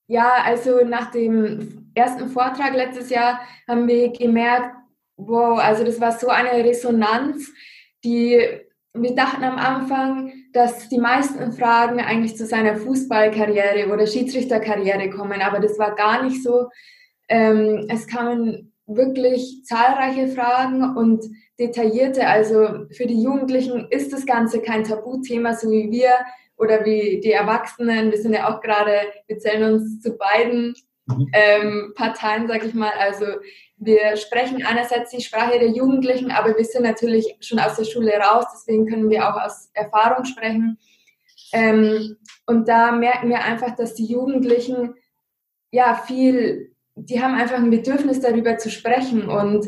Ja, 0.06 0.42
also 0.44 0.84
nach 0.84 1.10
dem 1.12 1.92
ersten 1.94 2.28
Vortrag 2.28 2.74
letztes 2.74 3.10
Jahr 3.10 3.40
haben 3.68 3.86
wir 3.86 4.10
gemerkt, 4.10 4.74
wow, 5.16 5.58
also 5.58 5.84
das 5.84 6.00
war 6.00 6.12
so 6.12 6.28
eine 6.28 6.64
Resonanz, 6.64 7.48
die 8.02 8.60
wir 8.92 9.14
dachten 9.14 9.44
am 9.44 9.56
Anfang, 9.56 10.32
dass 10.52 10.88
die 10.88 10.98
meisten 10.98 11.52
Fragen 11.52 12.00
eigentlich 12.00 12.36
zu 12.36 12.44
seiner 12.44 12.76
Fußballkarriere 12.76 13.92
oder 13.92 14.06
Schiedsrichterkarriere 14.06 15.10
kommen, 15.10 15.40
aber 15.42 15.60
das 15.60 15.78
war 15.78 15.94
gar 15.94 16.24
nicht 16.24 16.42
so. 16.42 16.68
Ähm, 17.28 17.86
es 17.88 18.08
kamen 18.08 18.69
wirklich 18.96 19.64
zahlreiche 19.64 20.28
Fragen 20.28 20.96
und 20.96 21.24
detaillierte. 21.58 22.26
Also 22.26 22.86
für 22.90 23.06
die 23.06 23.22
Jugendlichen 23.22 23.86
ist 23.90 24.12
das 24.12 24.26
Ganze 24.26 24.60
kein 24.60 24.84
Tabuthema, 24.84 25.54
so 25.54 25.70
wie 25.70 25.90
wir 25.90 26.12
oder 26.56 26.84
wie 26.84 27.20
die 27.20 27.32
Erwachsenen. 27.32 28.10
Wir 28.10 28.18
sind 28.18 28.34
ja 28.34 28.48
auch 28.48 28.60
gerade, 28.60 28.92
wir 29.26 29.38
zählen 29.38 29.74
uns 29.74 30.00
zu 30.00 30.16
beiden 30.16 30.74
mhm. 31.06 31.28
ähm, 31.32 31.92
Parteien, 31.94 32.48
sag 32.48 32.64
ich 32.64 32.74
mal. 32.74 32.92
Also 32.98 33.26
wir 33.76 34.16
sprechen 34.16 34.64
einerseits 34.64 35.10
die 35.10 35.22
Sprache 35.22 35.58
der 35.58 35.70
Jugendlichen, 35.70 36.30
aber 36.30 36.56
wir 36.56 36.64
sind 36.64 36.82
natürlich 36.82 37.36
schon 37.40 37.58
aus 37.58 37.76
der 37.76 37.84
Schule 37.84 38.12
raus, 38.12 38.44
deswegen 38.52 38.86
können 38.86 39.08
wir 39.08 39.26
auch 39.26 39.40
aus 39.40 39.70
Erfahrung 39.72 40.24
sprechen. 40.26 40.78
Ähm, 41.52 42.16
und 42.46 42.68
da 42.68 42.92
merken 42.92 43.30
wir 43.30 43.42
einfach, 43.42 43.74
dass 43.74 43.94
die 43.94 44.04
Jugendlichen 44.04 44.94
ja 45.70 45.94
viel, 45.94 46.69
die 46.94 47.22
haben 47.22 47.34
einfach 47.34 47.56
ein 47.56 47.70
Bedürfnis 47.70 48.20
darüber 48.20 48.58
zu 48.58 48.70
sprechen 48.70 49.28
und 49.28 49.66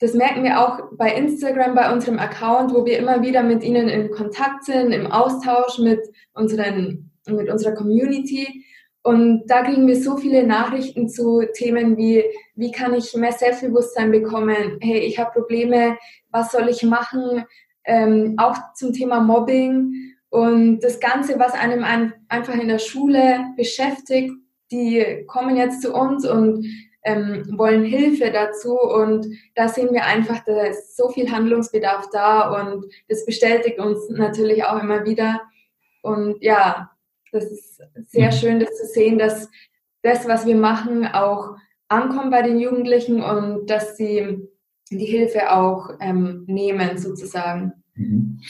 das 0.00 0.14
merken 0.14 0.44
wir 0.44 0.60
auch 0.60 0.96
bei 0.96 1.14
Instagram, 1.14 1.74
bei 1.74 1.92
unserem 1.92 2.18
Account, 2.18 2.72
wo 2.72 2.86
wir 2.86 2.98
immer 2.98 3.22
wieder 3.22 3.42
mit 3.42 3.62
ihnen 3.62 3.88
in 3.88 4.10
Kontakt 4.10 4.64
sind, 4.64 4.92
im 4.92 5.06
Austausch 5.06 5.78
mit, 5.78 6.00
unseren, 6.32 7.10
mit 7.26 7.50
unserer 7.50 7.74
Community. 7.74 8.64
Und 9.02 9.44
da 9.46 9.62
kriegen 9.62 9.86
wir 9.86 10.00
so 10.00 10.16
viele 10.16 10.46
Nachrichten 10.46 11.08
zu 11.10 11.42
Themen 11.52 11.98
wie, 11.98 12.24
wie 12.54 12.72
kann 12.72 12.94
ich 12.94 13.14
mehr 13.14 13.32
Selbstbewusstsein 13.32 14.10
bekommen? 14.10 14.78
Hey, 14.80 15.00
ich 15.00 15.18
habe 15.18 15.32
Probleme, 15.32 15.98
was 16.30 16.50
soll 16.50 16.70
ich 16.70 16.82
machen? 16.82 17.44
Ähm, 17.84 18.36
auch 18.38 18.56
zum 18.74 18.94
Thema 18.94 19.20
Mobbing 19.20 20.14
und 20.30 20.80
das 20.80 20.98
Ganze, 21.00 21.38
was 21.38 21.52
einem 21.52 21.84
ein, 21.84 22.14
einfach 22.28 22.54
in 22.54 22.68
der 22.68 22.78
Schule 22.78 23.40
beschäftigt, 23.56 24.32
die 24.70 25.24
kommen 25.26 25.56
jetzt 25.56 25.82
zu 25.82 25.92
uns 25.92 26.26
und 26.26 26.66
ähm, 27.02 27.44
wollen 27.56 27.84
Hilfe 27.84 28.30
dazu 28.30 28.78
und 28.78 29.26
da 29.54 29.68
sehen 29.68 29.92
wir 29.92 30.04
einfach, 30.04 30.44
da 30.44 30.64
ist 30.64 30.96
so 30.96 31.08
viel 31.08 31.30
Handlungsbedarf 31.30 32.10
da 32.12 32.50
und 32.60 32.84
das 33.08 33.24
bestätigt 33.24 33.78
uns 33.78 34.08
natürlich 34.10 34.64
auch 34.64 34.82
immer 34.82 35.04
wieder. 35.04 35.40
Und 36.02 36.42
ja, 36.42 36.90
das 37.32 37.44
ist 37.44 37.80
sehr 38.06 38.26
mhm. 38.26 38.36
schön, 38.36 38.60
das 38.60 38.76
zu 38.76 38.86
sehen, 38.86 39.18
dass 39.18 39.48
das, 40.02 40.26
was 40.28 40.46
wir 40.46 40.56
machen, 40.56 41.06
auch 41.06 41.56
ankommt 41.88 42.30
bei 42.30 42.42
den 42.42 42.58
Jugendlichen 42.58 43.22
und 43.22 43.68
dass 43.68 43.96
sie 43.96 44.38
die 44.90 45.06
Hilfe 45.06 45.52
auch 45.52 45.90
ähm, 46.00 46.44
nehmen 46.46 46.98
sozusagen. 46.98 47.72
Mhm. 47.94 48.40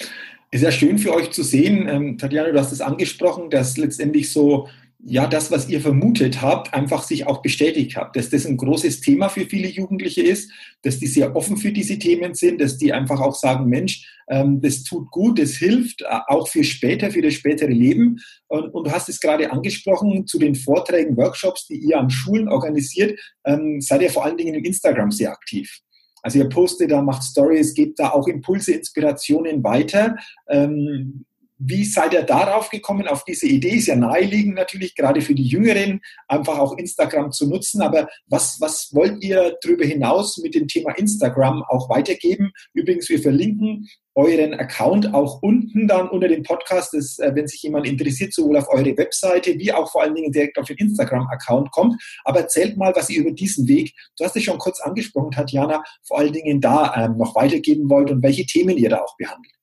Ist 0.52 0.62
ja 0.62 0.72
schön 0.72 0.98
für 0.98 1.14
euch 1.14 1.30
zu 1.30 1.44
sehen, 1.44 1.88
ähm, 1.88 2.18
Tatjana, 2.18 2.50
du 2.50 2.58
hast 2.58 2.72
es 2.72 2.80
angesprochen, 2.80 3.50
dass 3.50 3.76
letztendlich 3.76 4.32
so 4.32 4.68
ja, 5.04 5.26
das, 5.26 5.50
was 5.50 5.68
ihr 5.68 5.80
vermutet 5.80 6.42
habt, 6.42 6.74
einfach 6.74 7.02
sich 7.02 7.26
auch 7.26 7.40
bestätigt 7.42 7.96
habt, 7.96 8.16
dass 8.16 8.28
das 8.28 8.44
ein 8.44 8.56
großes 8.56 9.00
Thema 9.00 9.28
für 9.28 9.46
viele 9.46 9.68
Jugendliche 9.68 10.22
ist, 10.22 10.50
dass 10.82 10.98
die 10.98 11.06
sehr 11.06 11.34
offen 11.34 11.56
für 11.56 11.72
diese 11.72 11.98
Themen 11.98 12.34
sind, 12.34 12.60
dass 12.60 12.76
die 12.76 12.92
einfach 12.92 13.20
auch 13.20 13.34
sagen, 13.34 13.66
Mensch, 13.66 14.06
ähm, 14.28 14.60
das 14.60 14.84
tut 14.84 15.10
gut, 15.10 15.38
das 15.38 15.52
hilft 15.52 16.02
äh, 16.02 16.06
auch 16.28 16.48
für 16.48 16.64
später, 16.64 17.10
für 17.10 17.22
das 17.22 17.34
spätere 17.34 17.70
Leben. 17.70 18.18
Und, 18.48 18.72
du 18.74 18.90
hast 18.90 19.08
es 19.08 19.20
gerade 19.20 19.50
angesprochen 19.50 20.26
zu 20.26 20.38
den 20.38 20.54
Vorträgen, 20.54 21.16
Workshops, 21.16 21.66
die 21.66 21.76
ihr 21.76 21.98
an 21.98 22.10
Schulen 22.10 22.48
organisiert, 22.48 23.18
ähm, 23.46 23.80
seid 23.80 24.02
ihr 24.02 24.10
vor 24.10 24.24
allen 24.24 24.36
Dingen 24.36 24.54
im 24.54 24.64
Instagram 24.64 25.10
sehr 25.10 25.32
aktiv. 25.32 25.80
Also 26.22 26.38
ihr 26.38 26.48
postet 26.50 26.90
da, 26.90 27.00
macht 27.00 27.24
Stories, 27.24 27.74
gebt 27.74 27.98
da 27.98 28.10
auch 28.10 28.28
Impulse, 28.28 28.72
Inspirationen 28.72 29.64
weiter. 29.64 30.16
Ähm, 30.48 31.24
wie 31.62 31.84
seid 31.84 32.14
ihr 32.14 32.22
darauf 32.22 32.70
gekommen, 32.70 33.06
auf 33.06 33.24
diese 33.24 33.46
Idee? 33.46 33.76
Ist 33.76 33.88
ja 33.88 33.96
naheliegend 33.96 34.54
natürlich, 34.54 34.94
gerade 34.94 35.20
für 35.20 35.34
die 35.34 35.46
Jüngeren, 35.46 36.00
einfach 36.26 36.58
auch 36.58 36.76
Instagram 36.78 37.32
zu 37.32 37.46
nutzen. 37.46 37.82
Aber 37.82 38.08
was, 38.26 38.58
was 38.60 38.88
wollt 38.92 39.22
ihr 39.22 39.58
darüber 39.62 39.84
hinaus 39.84 40.38
mit 40.38 40.54
dem 40.54 40.68
Thema 40.68 40.92
Instagram 40.92 41.62
auch 41.68 41.90
weitergeben? 41.90 42.52
Übrigens, 42.72 43.10
wir 43.10 43.20
verlinken 43.20 43.86
euren 44.14 44.54
Account 44.54 45.12
auch 45.14 45.42
unten 45.42 45.86
dann 45.86 46.08
unter 46.08 46.28
dem 46.28 46.42
Podcast, 46.42 46.94
dass, 46.94 47.18
äh, 47.18 47.30
wenn 47.34 47.46
sich 47.46 47.62
jemand 47.62 47.86
interessiert, 47.86 48.32
sowohl 48.32 48.56
auf 48.56 48.68
eure 48.68 48.96
Webseite 48.96 49.58
wie 49.58 49.72
auch 49.72 49.90
vor 49.90 50.02
allen 50.02 50.14
Dingen 50.14 50.32
direkt 50.32 50.58
auf 50.58 50.66
den 50.66 50.78
Instagram-Account 50.78 51.70
kommt. 51.72 52.02
Aber 52.24 52.40
erzählt 52.40 52.76
mal, 52.78 52.94
was 52.96 53.10
ihr 53.10 53.20
über 53.20 53.32
diesen 53.32 53.68
Weg, 53.68 53.92
du 54.18 54.24
hast 54.24 54.34
es 54.34 54.42
schon 54.42 54.58
kurz 54.58 54.80
angesprochen, 54.80 55.30
Tatjana, 55.30 55.82
vor 56.04 56.18
allen 56.18 56.32
Dingen 56.32 56.60
da 56.60 56.94
ähm, 56.96 57.18
noch 57.18 57.34
weitergeben 57.34 57.88
wollt 57.90 58.10
und 58.10 58.22
welche 58.22 58.46
Themen 58.46 58.78
ihr 58.78 58.88
da 58.88 58.98
auch 59.02 59.16
behandelt. 59.16 59.59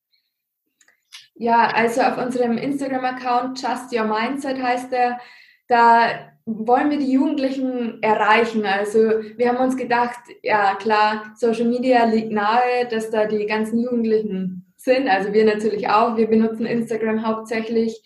Ja, 1.40 1.68
also 1.68 2.02
auf 2.02 2.18
unserem 2.18 2.58
Instagram-Account 2.58 3.62
Just 3.62 3.94
Your 3.94 4.06
Mindset 4.06 4.62
heißt 4.62 4.92
der, 4.92 5.20
da 5.68 6.32
wollen 6.46 6.90
wir 6.90 6.98
die 6.98 7.12
Jugendlichen 7.12 8.02
erreichen. 8.02 8.66
Also 8.66 9.00
wir 9.36 9.50
haben 9.50 9.64
uns 9.64 9.78
gedacht, 9.78 10.20
ja 10.42 10.76
klar, 10.76 11.34
Social 11.36 11.66
Media 11.66 12.06
liegt 12.06 12.32
nahe, 12.32 12.88
dass 12.90 13.12
da 13.12 13.26
die 13.26 13.46
ganzen 13.46 13.80
Jugendlichen 13.80 14.74
sind. 14.78 15.08
Also 15.10 15.34
wir 15.34 15.46
natürlich 15.46 15.90
auch. 15.90 16.18
Wir 16.18 16.28
benutzen 16.28 16.66
Instagram 16.66 17.28
hauptsächlich. 17.28 18.02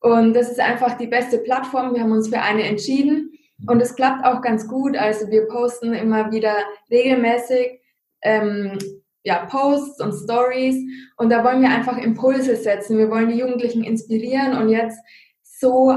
Und 0.00 0.34
das 0.34 0.50
ist 0.50 0.60
einfach 0.60 0.98
die 0.98 1.06
beste 1.06 1.38
Plattform. 1.38 1.94
Wir 1.94 2.02
haben 2.02 2.12
uns 2.12 2.28
für 2.28 2.40
eine 2.40 2.64
entschieden. 2.64 3.32
Und 3.66 3.80
es 3.80 3.94
klappt 3.94 4.24
auch 4.24 4.42
ganz 4.42 4.68
gut. 4.68 4.96
Also 4.96 5.30
wir 5.30 5.46
posten 5.46 5.94
immer 5.94 6.30
wieder 6.30 6.56
regelmäßig 6.90 7.80
ähm, 8.22 8.78
ja, 9.26 9.44
Posts 9.44 10.00
und 10.02 10.12
Stories 10.12 10.76
und 11.16 11.30
da 11.30 11.42
wollen 11.42 11.60
wir 11.60 11.68
einfach 11.68 11.98
Impulse 11.98 12.54
setzen. 12.54 12.96
Wir 12.96 13.10
wollen 13.10 13.28
die 13.28 13.38
Jugendlichen 13.38 13.82
inspirieren 13.82 14.56
und 14.56 14.68
jetzt 14.68 15.00
so 15.42 15.92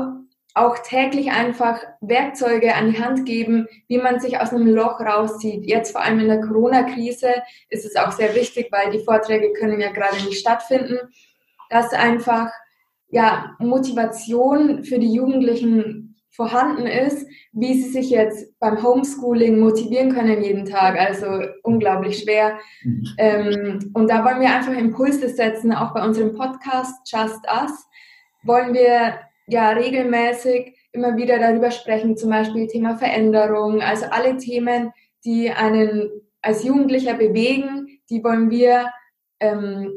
auch 0.55 0.79
täglich 0.79 1.29
einfach 1.29 1.79
Werkzeuge 2.01 2.73
an 2.73 2.91
die 2.91 2.99
Hand 2.99 3.27
geben, 3.27 3.67
wie 3.87 3.99
man 3.99 4.19
sich 4.19 4.39
aus 4.39 4.51
einem 4.51 4.65
Loch 4.65 4.99
rauszieht. 4.99 5.67
Jetzt 5.67 5.91
vor 5.91 6.01
allem 6.01 6.19
in 6.19 6.27
der 6.27 6.41
Corona-Krise 6.41 7.35
ist 7.69 7.85
es 7.85 7.95
auch 7.95 8.11
sehr 8.13 8.33
wichtig, 8.33 8.69
weil 8.71 8.89
die 8.89 9.05
Vorträge 9.05 9.53
können 9.53 9.79
ja 9.79 9.91
gerade 9.91 10.15
nicht 10.25 10.39
stattfinden, 10.39 10.97
dass 11.69 11.93
einfach 11.93 12.49
ja, 13.11 13.55
Motivation 13.59 14.83
für 14.83 14.97
die 14.97 15.13
Jugendlichen 15.13 16.08
vorhanden 16.39 16.87
ist, 16.87 17.27
wie 17.51 17.73
sie 17.73 17.89
sich 17.89 18.11
jetzt 18.11 18.57
beim 18.59 18.81
Homeschooling 18.81 19.59
motivieren 19.59 20.13
können 20.13 20.41
jeden 20.41 20.63
Tag. 20.63 20.97
Also 20.97 21.27
unglaublich 21.63 22.19
schwer. 22.19 22.59
Mhm. 22.81 23.07
Ähm, 23.17 23.91
und 23.93 24.09
da 24.09 24.23
wollen 24.23 24.39
wir 24.39 24.55
einfach 24.55 24.71
Impulse 24.71 25.27
setzen, 25.27 25.73
auch 25.73 25.93
bei 25.93 26.01
unserem 26.01 26.33
Podcast 26.33 27.11
Just 27.11 27.45
Us 27.51 27.89
wollen 28.43 28.73
wir 28.73 29.19
ja 29.47 29.71
regelmäßig 29.71 30.77
immer 30.93 31.17
wieder 31.17 31.39
darüber 31.39 31.71
sprechen, 31.71 32.15
zum 32.15 32.29
Beispiel 32.29 32.67
Thema 32.67 32.97
Veränderung, 32.97 33.81
also 33.81 34.05
alle 34.05 34.37
Themen, 34.37 34.93
die 35.25 35.51
einen 35.51 36.09
als 36.41 36.63
Jugendlicher 36.63 37.15
bewegen, 37.15 37.99
die 38.09 38.23
wollen 38.23 38.49
wir 38.49 38.89
ähm, 39.41 39.91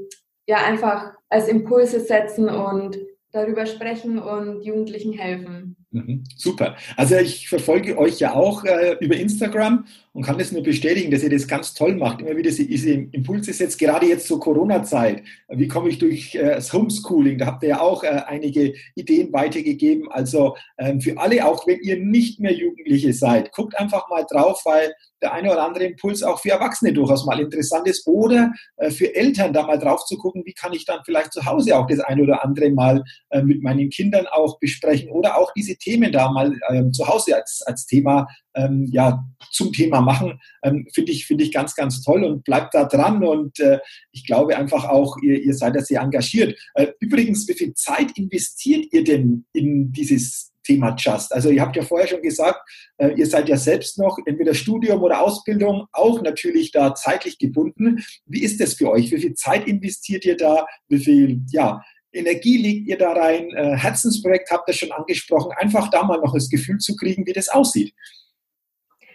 ja 0.49 0.57
einfach 0.57 1.13
als 1.29 1.47
Impulse 1.47 2.01
setzen 2.01 2.49
und 2.49 2.99
darüber 3.31 3.65
sprechen 3.65 4.19
und 4.19 4.63
Jugendlichen 4.63 5.13
helfen. 5.13 5.77
Mhm, 5.93 6.25
super. 6.37 6.77
Also 6.97 7.17
ich 7.17 7.51
verfolge 7.51 7.99
euch 7.99 8.19
ja 8.19 8.35
auch 8.35 8.65
äh, 8.65 8.97
über 9.01 9.15
Instagram 9.15 9.85
und 10.15 10.23
kann 10.23 10.39
das 10.39 10.51
nur 10.51 10.63
bestätigen, 10.63 11.11
dass 11.11 11.23
ihr 11.23 11.29
das 11.29 11.47
ganz 11.47 11.75
toll 11.75 11.97
macht. 11.97 12.23
Immer 12.23 12.35
wieder 12.35 12.51
diese 12.51 12.93
Impulse 12.93 13.53
setzt, 13.53 13.79
gerade 13.79 14.07
jetzt 14.07 14.27
zur 14.27 14.41
Corona-Zeit. 14.41 15.23
Wie 15.51 15.69
komme 15.69 15.91
ich 15.91 15.99
durch 15.99 16.35
äh, 16.35 16.55
das 16.55 16.73
Homeschooling? 16.73 17.37
Da 17.37 17.45
habt 17.45 17.63
ihr 17.63 17.71
ja 17.71 17.81
auch 17.81 18.05
äh, 18.05 18.23
einige 18.27 18.73
Ideen 18.95 19.35
weitergegeben. 19.35 20.11
Also 20.11 20.57
ähm, 20.79 21.03
für 21.03 21.19
alle, 21.19 21.47
auch 21.47 21.67
wenn 21.67 21.81
ihr 21.81 21.99
nicht 21.99 22.41
mehr 22.41 22.55
Jugendliche 22.55 23.13
seid, 23.13 23.53
guckt 23.53 23.79
einfach 23.79 24.09
mal 24.09 24.25
drauf, 24.31 24.63
weil 24.65 24.95
der 25.23 25.33
eine 25.33 25.53
oder 25.53 25.65
andere 25.65 25.85
Impuls 25.85 26.23
auch 26.23 26.41
für 26.41 26.51
Erwachsene 26.51 26.93
durchaus 26.93 27.25
mal 27.25 27.41
interessant 27.41 27.87
ist. 27.87 28.07
Oder 28.07 28.53
äh, 28.77 28.91
für 28.91 29.15
Eltern 29.15 29.53
da 29.53 29.65
mal 29.67 29.79
drauf 29.79 30.05
zu 30.05 30.19
gucken, 30.19 30.43
wie 30.45 30.53
kann 30.53 30.73
ich 30.73 30.85
dann 30.85 31.01
vielleicht 31.05 31.33
zu 31.33 31.47
Hause 31.47 31.77
auch 31.77 31.87
das 31.87 32.01
eine 32.01 32.23
oder 32.23 32.45
andere 32.45 32.71
mal 32.71 33.05
äh, 33.31 33.43
mit 33.43 33.63
meinen 33.63 33.89
Kindern 33.89 34.27
auch 34.27 34.59
besprechen. 34.59 35.11
Oder 35.11 35.39
auch 35.39 35.53
diese 35.55 35.77
Themen 35.77 36.13
da 36.13 36.31
mal 36.31 36.59
ähm, 36.71 36.93
zu 36.93 37.07
Hause 37.07 37.37
als, 37.37 37.63
als 37.65 37.87
Thema 37.87 38.27
ähm, 38.55 38.89
ja, 38.93 39.25
zum 39.51 39.73
Thema 39.73 40.01
machen, 40.01 40.39
ähm, 40.63 40.87
finde 40.93 41.13
ich, 41.13 41.27
finde 41.27 41.45
ich 41.45 41.53
ganz, 41.53 41.75
ganz 41.75 42.03
toll 42.03 42.25
und 42.25 42.45
bleibt 42.45 42.75
da 42.75 42.85
dran. 42.85 43.25
Und 43.25 43.61
äh, 43.61 43.79
ich 44.11 44.27
glaube 44.27 44.57
einfach 44.57 44.85
auch, 44.85 45.17
ihr, 45.23 45.41
ihr 45.41 45.55
seid 45.55 45.77
da 45.77 45.81
sehr 45.81 46.01
engagiert. 46.01 46.59
Übrigens, 47.01 47.49
wie 47.49 47.55
viel 47.55 47.75
Zeit 47.75 48.19
investiert 48.19 48.87
ihr 48.93 49.05
denn 49.05 49.47
in 49.53 49.93
dieses 49.93 50.52
Thema 50.63 50.95
Just. 50.99 51.33
Also 51.33 51.51
ihr 51.51 51.61
habt 51.61 51.77
ja 51.77 51.83
vorher 51.83 52.09
schon 52.09 52.23
gesagt, 52.23 52.61
äh, 52.99 53.13
ihr 53.15 53.27
seid 53.27 53.49
ja 53.49 53.57
selbst 53.57 53.99
noch 53.99 54.19
entweder 54.27 54.55
Studium 54.55 55.03
oder 55.03 55.21
Ausbildung 55.21 55.87
auch 55.93 56.23
natürlich 56.23 56.71
da 56.71 56.95
zeitlich 56.95 57.39
gebunden. 57.39 58.05
Wie 58.27 58.43
ist 58.43 58.61
das 58.61 58.75
für 58.75 58.91
euch? 58.91 59.11
Wie 59.11 59.21
viel 59.21 59.35
Zeit 59.35 59.67
investiert 59.67 60.25
ihr 60.25 60.37
da? 60.37 60.67
Wie 60.89 60.99
viel 60.99 61.41
ja, 61.51 61.83
Energie 62.13 62.59
legt 62.59 62.89
ihr 62.89 62.99
da 62.99 63.13
rein? 63.13 63.51
Äh, 63.51 63.77
Herzensprojekt 63.77 64.51
habt 64.51 64.69
ihr 64.69 64.75
schon 64.75 64.93
angesprochen. 64.93 65.53
Einfach 65.57 65.89
da 65.91 66.03
mal 66.03 66.19
noch 66.19 66.35
das 66.35 66.49
Gefühl 66.49 66.79
zu 66.79 66.97
kriegen, 66.97 67.27
wie 67.27 67.33
das 67.33 67.49
aussieht. 67.49 67.95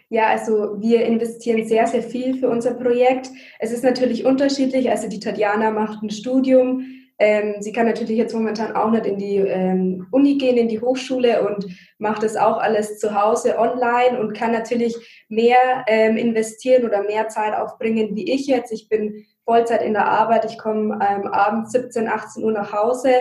Ja, 0.10 0.28
also 0.28 0.80
wir 0.80 1.06
investieren 1.06 1.68
sehr, 1.68 1.86
sehr 1.86 2.02
viel 2.02 2.38
für 2.38 2.50
unser 2.50 2.74
Projekt. 2.74 3.30
Es 3.60 3.72
ist 3.72 3.84
natürlich 3.84 4.26
unterschiedlich. 4.26 4.90
Also 4.90 5.10
die 5.10 5.20
Tatjana 5.20 5.72
macht 5.72 6.02
ein 6.02 6.10
Studium 6.10 6.86
ähm, 7.20 7.56
sie 7.60 7.72
kann 7.72 7.88
natürlich 7.88 8.18
jetzt 8.18 8.34
momentan 8.34 8.76
auch 8.76 8.92
nicht 8.92 9.06
in 9.06 9.18
die 9.18 9.38
ähm, 9.38 10.08
Uni 10.12 10.38
gehen, 10.38 10.58
in 10.58 10.68
die 10.68 10.82
Hochschule 10.82 11.48
und 11.48 11.66
macht 11.98 12.22
das 12.22 12.36
auch 12.36 12.58
alles 12.58 13.00
zu 13.00 13.20
Hause 13.20 13.58
online 13.58 14.20
und 14.20 14.34
kann 14.34 14.52
natürlich 14.52 14.96
mehr 15.28 15.58
ähm, 15.88 16.18
investieren 16.18 16.86
oder 16.86 17.02
mehr 17.04 17.28
Zeit 17.30 17.56
aufbringen 17.56 18.16
wie 18.16 18.32
ich 18.32 18.46
jetzt. 18.46 18.72
Ich 18.72 18.88
bin 18.88 19.26
Vollzeit 19.46 19.82
in 19.82 19.94
der 19.94 20.08
Arbeit, 20.08 20.46
ich 20.46 20.58
komme 20.60 21.00
ähm, 21.02 21.28
abends 21.28 21.72
17, 21.72 22.08
18 22.08 22.44
Uhr 22.44 22.52
nach 22.52 22.72
Hause. 22.72 23.12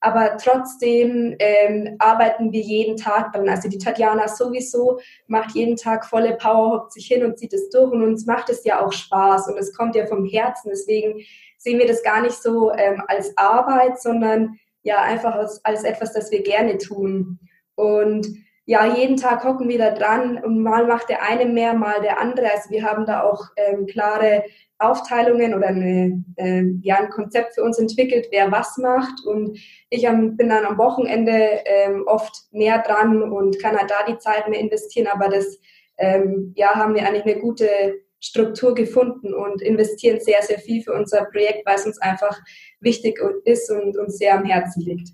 Aber 0.00 0.36
trotzdem 0.36 1.34
ähm, 1.38 1.96
arbeiten 1.98 2.52
wir 2.52 2.60
jeden 2.60 2.98
Tag 2.98 3.32
dran. 3.32 3.48
Also 3.48 3.70
die 3.70 3.78
Tatjana 3.78 4.28
sowieso 4.28 5.00
macht 5.28 5.54
jeden 5.54 5.76
Tag 5.76 6.04
volle 6.04 6.36
Power, 6.36 6.72
hockt 6.72 6.92
sich 6.92 7.06
hin 7.06 7.24
und 7.24 7.38
zieht 7.38 7.54
es 7.54 7.70
durch 7.70 7.90
und 7.90 8.02
uns 8.02 8.26
macht 8.26 8.50
es 8.50 8.64
ja 8.64 8.84
auch 8.84 8.92
Spaß 8.92 9.48
und 9.48 9.56
es 9.56 9.72
kommt 9.74 9.96
ja 9.96 10.06
vom 10.06 10.26
Herzen. 10.26 10.68
Deswegen 10.70 11.24
sehen 11.64 11.78
wir 11.78 11.88
das 11.88 12.02
gar 12.02 12.20
nicht 12.20 12.40
so 12.40 12.70
ähm, 12.72 13.02
als 13.08 13.36
Arbeit, 13.36 14.00
sondern 14.00 14.58
ja 14.82 15.02
einfach 15.02 15.34
als, 15.34 15.64
als 15.64 15.82
etwas, 15.82 16.12
das 16.12 16.30
wir 16.30 16.42
gerne 16.42 16.78
tun. 16.78 17.38
Und 17.74 18.28
ja, 18.66 18.94
jeden 18.94 19.16
Tag 19.16 19.44
hocken 19.44 19.68
wir 19.68 19.78
da 19.78 19.90
dran 19.90 20.42
und 20.42 20.62
mal 20.62 20.86
macht 20.86 21.08
der 21.08 21.22
eine 21.22 21.46
mehr, 21.46 21.74
mal 21.74 22.00
der 22.02 22.20
andere. 22.20 22.50
Also 22.52 22.70
wir 22.70 22.84
haben 22.84 23.04
da 23.04 23.22
auch 23.22 23.46
ähm, 23.56 23.86
klare 23.86 24.44
Aufteilungen 24.78 25.54
oder 25.54 25.68
eine, 25.68 26.24
äh, 26.36 26.64
ja, 26.82 26.96
ein 26.96 27.10
Konzept 27.10 27.54
für 27.54 27.62
uns 27.62 27.78
entwickelt, 27.78 28.28
wer 28.30 28.52
was 28.52 28.76
macht. 28.78 29.24
Und 29.26 29.58
ich 29.88 30.08
am, 30.08 30.36
bin 30.36 30.50
dann 30.50 30.64
am 30.64 30.78
Wochenende 30.78 31.60
ähm, 31.64 32.04
oft 32.06 32.44
mehr 32.52 32.82
dran 32.82 33.22
und 33.22 33.60
kann 33.60 33.76
halt 33.76 33.90
da 33.90 34.04
die 34.06 34.18
Zeit 34.18 34.48
mehr 34.48 34.60
investieren. 34.60 35.08
Aber 35.08 35.28
das 35.28 35.58
ähm, 35.98 36.52
ja, 36.56 36.74
haben 36.74 36.94
wir 36.94 37.06
eigentlich 37.06 37.24
eine 37.24 37.40
gute 37.40 38.03
Struktur 38.24 38.74
gefunden 38.74 39.34
und 39.34 39.60
investieren 39.60 40.18
sehr, 40.18 40.42
sehr 40.42 40.58
viel 40.58 40.82
für 40.82 40.94
unser 40.94 41.24
Projekt, 41.26 41.66
weil 41.66 41.76
es 41.76 41.84
uns 41.84 41.98
einfach 42.00 42.40
wichtig 42.80 43.20
ist 43.44 43.70
und 43.70 43.98
uns 43.98 44.16
sehr 44.16 44.38
am 44.38 44.44
Herzen 44.44 44.82
liegt. 44.82 45.10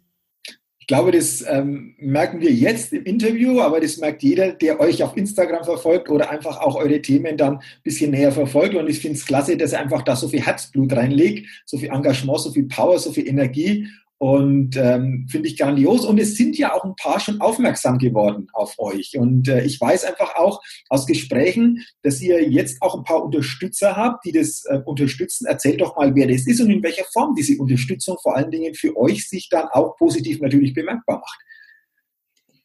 Ich 0.78 0.86
glaube, 0.86 1.12
das 1.12 1.44
ähm, 1.48 1.94
merken 1.98 2.40
wir 2.40 2.50
jetzt 2.50 2.92
im 2.92 3.04
Interview, 3.04 3.60
aber 3.60 3.80
das 3.80 3.98
merkt 3.98 4.22
jeder, 4.22 4.52
der 4.52 4.80
euch 4.80 5.02
auf 5.02 5.16
Instagram 5.16 5.64
verfolgt 5.64 6.08
oder 6.08 6.30
einfach 6.30 6.60
auch 6.60 6.74
eure 6.76 7.00
Themen 7.00 7.36
dann 7.36 7.58
ein 7.58 7.62
bisschen 7.84 8.10
näher 8.10 8.32
verfolgt. 8.32 8.74
Und 8.74 8.88
ich 8.88 8.98
finde 9.00 9.16
es 9.16 9.26
klasse, 9.26 9.56
dass 9.56 9.72
ihr 9.72 9.80
einfach 9.80 10.02
da 10.02 10.16
so 10.16 10.26
viel 10.28 10.44
Herzblut 10.44 10.92
reinlegt, 10.92 11.46
so 11.64 11.78
viel 11.78 11.90
Engagement, 11.90 12.40
so 12.40 12.50
viel 12.50 12.66
Power, 12.66 12.98
so 12.98 13.12
viel 13.12 13.28
Energie 13.28 13.88
und 14.20 14.76
ähm, 14.76 15.26
finde 15.30 15.48
ich 15.48 15.56
grandios. 15.56 16.04
Und 16.04 16.20
es 16.20 16.36
sind 16.36 16.58
ja 16.58 16.74
auch 16.74 16.84
ein 16.84 16.94
paar 16.94 17.20
schon 17.20 17.40
aufmerksam 17.40 17.96
geworden 17.96 18.48
auf 18.52 18.78
euch. 18.78 19.16
Und 19.16 19.48
äh, 19.48 19.64
ich 19.64 19.80
weiß 19.80 20.04
einfach 20.04 20.34
auch 20.36 20.60
aus 20.90 21.06
Gesprächen, 21.06 21.82
dass 22.02 22.20
ihr 22.20 22.46
jetzt 22.46 22.82
auch 22.82 22.94
ein 22.94 23.02
paar 23.02 23.24
Unterstützer 23.24 23.96
habt, 23.96 24.26
die 24.26 24.32
das 24.32 24.66
äh, 24.66 24.80
unterstützen. 24.84 25.46
Erzählt 25.46 25.80
doch 25.80 25.96
mal, 25.96 26.14
wer 26.14 26.26
das 26.26 26.46
ist 26.46 26.60
und 26.60 26.68
in 26.68 26.82
welcher 26.82 27.04
Form 27.04 27.34
diese 27.34 27.58
Unterstützung 27.58 28.18
vor 28.22 28.36
allen 28.36 28.50
Dingen 28.50 28.74
für 28.74 28.94
euch 28.94 29.26
sich 29.26 29.48
dann 29.48 29.68
auch 29.68 29.96
positiv 29.96 30.38
natürlich 30.42 30.74
bemerkbar 30.74 31.20
macht. 31.20 31.40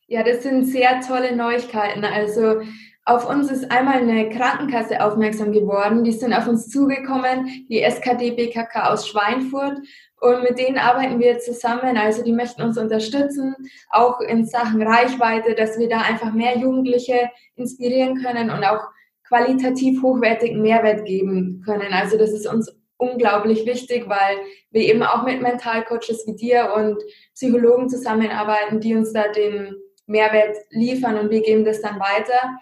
Ja, 0.07 0.23
das 0.23 0.43
sind 0.43 0.65
sehr 0.65 0.99
tolle 0.99 1.37
Neuigkeiten. 1.37 2.03
Also 2.03 2.63
auf 3.05 3.29
uns 3.29 3.51
ist 3.51 3.71
einmal 3.71 3.97
eine 3.97 4.29
Krankenkasse 4.29 5.03
aufmerksam 5.03 5.51
geworden. 5.51 6.03
Die 6.03 6.11
sind 6.11 6.33
auf 6.33 6.47
uns 6.47 6.69
zugekommen, 6.69 7.65
die 7.69 7.81
SKD 7.81 8.31
BKK 8.31 8.91
aus 8.91 9.07
Schweinfurt. 9.07 9.77
Und 10.19 10.41
mit 10.41 10.57
denen 10.57 10.79
arbeiten 10.79 11.19
wir 11.19 11.37
zusammen. 11.37 11.97
Also 11.97 12.23
die 12.23 12.33
möchten 12.33 12.63
uns 12.63 12.79
unterstützen, 12.79 13.55
auch 13.91 14.19
in 14.21 14.45
Sachen 14.45 14.81
Reichweite, 14.81 15.53
dass 15.53 15.77
wir 15.77 15.87
da 15.87 15.99
einfach 15.99 16.33
mehr 16.33 16.57
Jugendliche 16.57 17.29
inspirieren 17.55 18.23
können 18.23 18.49
und 18.49 18.63
auch 18.63 18.81
qualitativ 19.27 20.01
hochwertigen 20.01 20.63
Mehrwert 20.63 21.05
geben 21.05 21.61
können. 21.63 21.93
Also 21.93 22.17
das 22.17 22.31
ist 22.31 22.47
uns 22.47 22.75
unglaublich 22.97 23.67
wichtig, 23.67 24.09
weil 24.09 24.37
wir 24.71 24.81
eben 24.81 25.03
auch 25.03 25.23
mit 25.23 25.41
Mentalcoaches 25.41 26.25
wie 26.25 26.35
dir 26.35 26.73
und 26.75 26.97
Psychologen 27.35 27.87
zusammenarbeiten, 27.87 28.79
die 28.79 28.95
uns 28.95 29.13
da 29.13 29.27
den 29.27 29.75
Mehrwert 30.07 30.57
liefern 30.69 31.17
und 31.17 31.29
wir 31.29 31.41
geben 31.41 31.65
das 31.65 31.81
dann 31.81 31.99
weiter. 31.99 32.57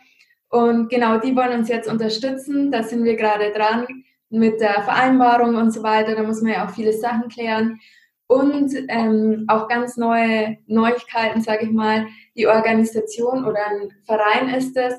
Und 0.53 0.89
genau, 0.89 1.17
die 1.17 1.35
wollen 1.35 1.57
uns 1.57 1.67
jetzt 1.67 1.89
unterstützen. 1.89 2.71
Da 2.71 2.83
sind 2.83 3.03
wir 3.03 3.15
gerade 3.15 3.51
dran 3.51 3.87
mit 4.29 4.61
der 4.61 4.83
Vereinbarung 4.83 5.55
und 5.55 5.71
so 5.71 5.81
weiter. 5.81 6.13
Da 6.13 6.21
muss 6.21 6.43
man 6.43 6.51
ja 6.51 6.67
auch 6.67 6.69
viele 6.69 6.93
Sachen 6.93 7.27
klären. 7.27 7.79
Und 8.27 8.71
ähm, 8.87 9.45
auch 9.47 9.67
ganz 9.67 9.97
neue 9.97 10.59
Neuigkeiten, 10.67 11.41
sage 11.41 11.65
ich 11.65 11.71
mal. 11.71 12.05
Die 12.37 12.45
Organisation 12.45 13.45
oder 13.45 13.65
ein 13.65 13.89
Verein 14.05 14.53
ist 14.53 14.77
es, 14.77 14.93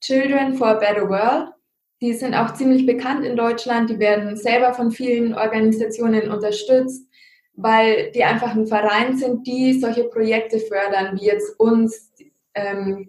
Children 0.00 0.54
for 0.54 0.70
a 0.70 0.74
Better 0.74 1.08
World. 1.08 1.52
Die 2.00 2.12
sind 2.12 2.34
auch 2.34 2.54
ziemlich 2.54 2.84
bekannt 2.84 3.24
in 3.24 3.36
Deutschland. 3.36 3.88
Die 3.88 4.00
werden 4.00 4.36
selber 4.36 4.74
von 4.74 4.90
vielen 4.90 5.34
Organisationen 5.34 6.32
unterstützt, 6.32 7.08
weil 7.54 8.10
die 8.10 8.24
einfach 8.24 8.56
ein 8.56 8.66
Verein 8.66 9.16
sind, 9.16 9.46
die 9.46 9.78
solche 9.78 10.02
Projekte 10.02 10.58
fördern, 10.58 11.16
wie 11.16 11.26
jetzt 11.26 11.60
uns, 11.60 12.12
ähm, 12.54 13.08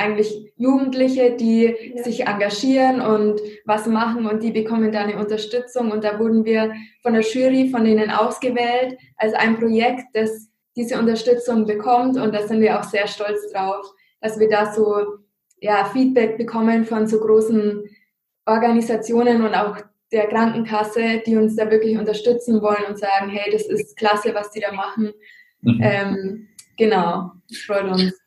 eigentlich 0.00 0.52
Jugendliche, 0.56 1.36
die 1.36 1.74
ja. 1.94 2.02
sich 2.02 2.26
engagieren 2.26 3.00
und 3.00 3.40
was 3.64 3.86
machen 3.86 4.26
und 4.26 4.42
die 4.42 4.50
bekommen 4.50 4.92
dann 4.92 5.10
eine 5.10 5.18
Unterstützung. 5.18 5.90
Und 5.90 6.04
da 6.04 6.18
wurden 6.18 6.44
wir 6.44 6.72
von 7.02 7.12
der 7.12 7.22
Jury 7.22 7.68
von 7.70 7.84
denen 7.84 8.10
ausgewählt 8.10 8.98
als 9.16 9.34
ein 9.34 9.58
Projekt, 9.58 10.04
das 10.14 10.48
diese 10.76 10.98
Unterstützung 10.98 11.66
bekommt. 11.66 12.16
Und 12.16 12.34
da 12.34 12.46
sind 12.46 12.60
wir 12.60 12.78
auch 12.78 12.84
sehr 12.84 13.06
stolz 13.06 13.52
drauf, 13.52 13.86
dass 14.20 14.38
wir 14.38 14.48
da 14.48 14.72
so 14.72 15.18
ja, 15.60 15.84
Feedback 15.84 16.38
bekommen 16.38 16.84
von 16.84 17.06
so 17.06 17.20
großen 17.20 17.84
Organisationen 18.46 19.42
und 19.42 19.54
auch 19.54 19.76
der 20.12 20.28
Krankenkasse, 20.28 21.22
die 21.24 21.36
uns 21.36 21.56
da 21.56 21.70
wirklich 21.70 21.96
unterstützen 21.98 22.62
wollen 22.62 22.84
und 22.88 22.98
sagen, 22.98 23.30
hey, 23.30 23.50
das 23.52 23.66
ist 23.66 23.96
klasse, 23.96 24.34
was 24.34 24.50
die 24.50 24.60
da 24.60 24.72
machen. 24.72 25.12
Mhm. 25.60 25.80
Ähm, 25.82 26.48
genau, 26.76 27.32
freut 27.64 27.84
uns. 27.84 28.20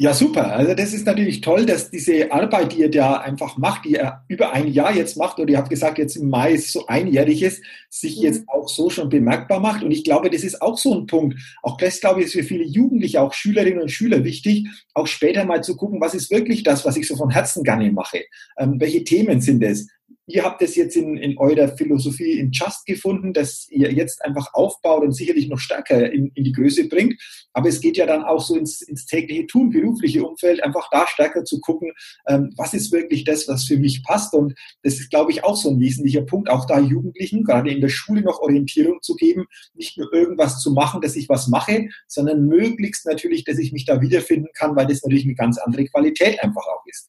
Ja, 0.00 0.14
super. 0.14 0.52
Also 0.52 0.74
das 0.74 0.92
ist 0.92 1.06
natürlich 1.06 1.40
toll, 1.40 1.66
dass 1.66 1.90
diese 1.90 2.30
Arbeit, 2.30 2.72
die 2.72 2.82
ihr 2.82 2.90
da 2.90 3.14
einfach 3.14 3.56
macht, 3.56 3.84
die 3.84 3.94
ihr 3.94 4.20
über 4.28 4.52
ein 4.52 4.68
Jahr 4.68 4.94
jetzt 4.94 5.16
macht, 5.16 5.40
oder 5.40 5.50
ihr 5.50 5.58
habt 5.58 5.70
gesagt, 5.70 5.98
jetzt 5.98 6.14
im 6.14 6.30
Mai 6.30 6.52
ist 6.52 6.72
so 6.72 6.86
einjährig 6.86 7.42
ist, 7.42 7.64
sich 7.90 8.18
mhm. 8.18 8.22
jetzt 8.22 8.48
auch 8.48 8.68
so 8.68 8.90
schon 8.90 9.08
bemerkbar 9.08 9.58
macht. 9.58 9.82
Und 9.82 9.90
ich 9.90 10.04
glaube, 10.04 10.30
das 10.30 10.44
ist 10.44 10.62
auch 10.62 10.78
so 10.78 10.94
ein 10.94 11.06
Punkt. 11.06 11.36
Auch 11.64 11.76
das, 11.78 12.00
glaube 12.00 12.20
ich, 12.20 12.26
ist 12.26 12.34
für 12.34 12.44
viele 12.44 12.62
Jugendliche, 12.62 13.20
auch 13.20 13.32
Schülerinnen 13.32 13.82
und 13.82 13.90
Schüler 13.90 14.22
wichtig, 14.22 14.68
auch 14.94 15.08
später 15.08 15.44
mal 15.44 15.64
zu 15.64 15.76
gucken, 15.76 16.00
was 16.00 16.14
ist 16.14 16.30
wirklich 16.30 16.62
das, 16.62 16.84
was 16.84 16.96
ich 16.96 17.08
so 17.08 17.16
von 17.16 17.30
Herzen 17.30 17.64
gerne 17.64 17.90
mache? 17.90 18.20
Ähm, 18.56 18.78
welche 18.78 19.02
Themen 19.02 19.40
sind 19.40 19.64
es? 19.64 19.88
Ihr 20.30 20.44
habt 20.44 20.60
es 20.60 20.76
jetzt 20.76 20.94
in, 20.94 21.16
in 21.16 21.38
eurer 21.38 21.68
Philosophie 21.68 22.38
in 22.38 22.50
Just 22.52 22.84
gefunden, 22.84 23.32
dass 23.32 23.66
ihr 23.70 23.90
jetzt 23.90 24.22
einfach 24.22 24.52
aufbaut 24.52 25.02
und 25.02 25.12
sicherlich 25.12 25.48
noch 25.48 25.58
stärker 25.58 26.12
in, 26.12 26.30
in 26.34 26.44
die 26.44 26.52
Größe 26.52 26.86
bringt. 26.86 27.14
Aber 27.54 27.70
es 27.70 27.80
geht 27.80 27.96
ja 27.96 28.04
dann 28.04 28.24
auch 28.24 28.44
so 28.44 28.54
ins, 28.54 28.82
ins 28.82 29.06
tägliche 29.06 29.46
Tun, 29.46 29.70
berufliche 29.70 30.22
Umfeld, 30.22 30.62
einfach 30.62 30.90
da 30.90 31.06
stärker 31.06 31.44
zu 31.44 31.60
gucken, 31.60 31.92
ähm, 32.28 32.52
was 32.58 32.74
ist 32.74 32.92
wirklich 32.92 33.24
das, 33.24 33.48
was 33.48 33.64
für 33.64 33.78
mich 33.78 34.02
passt. 34.04 34.34
Und 34.34 34.52
das 34.82 35.00
ist, 35.00 35.08
glaube 35.08 35.32
ich, 35.32 35.44
auch 35.44 35.56
so 35.56 35.70
ein 35.70 35.80
wesentlicher 35.80 36.22
Punkt, 36.22 36.50
auch 36.50 36.66
da 36.66 36.78
Jugendlichen, 36.78 37.42
gerade 37.42 37.70
in 37.70 37.80
der 37.80 37.88
Schule 37.88 38.20
noch 38.20 38.40
Orientierung 38.40 39.00
zu 39.00 39.16
geben, 39.16 39.46
nicht 39.72 39.96
nur 39.96 40.12
irgendwas 40.12 40.60
zu 40.60 40.72
machen, 40.72 41.00
dass 41.00 41.16
ich 41.16 41.30
was 41.30 41.48
mache, 41.48 41.88
sondern 42.06 42.44
möglichst 42.44 43.06
natürlich, 43.06 43.44
dass 43.44 43.58
ich 43.58 43.72
mich 43.72 43.86
da 43.86 44.02
wiederfinden 44.02 44.50
kann, 44.52 44.76
weil 44.76 44.86
das 44.86 45.02
natürlich 45.02 45.24
eine 45.24 45.36
ganz 45.36 45.56
andere 45.56 45.86
Qualität 45.86 46.42
einfach 46.42 46.66
auch 46.66 46.84
ist. 46.84 47.08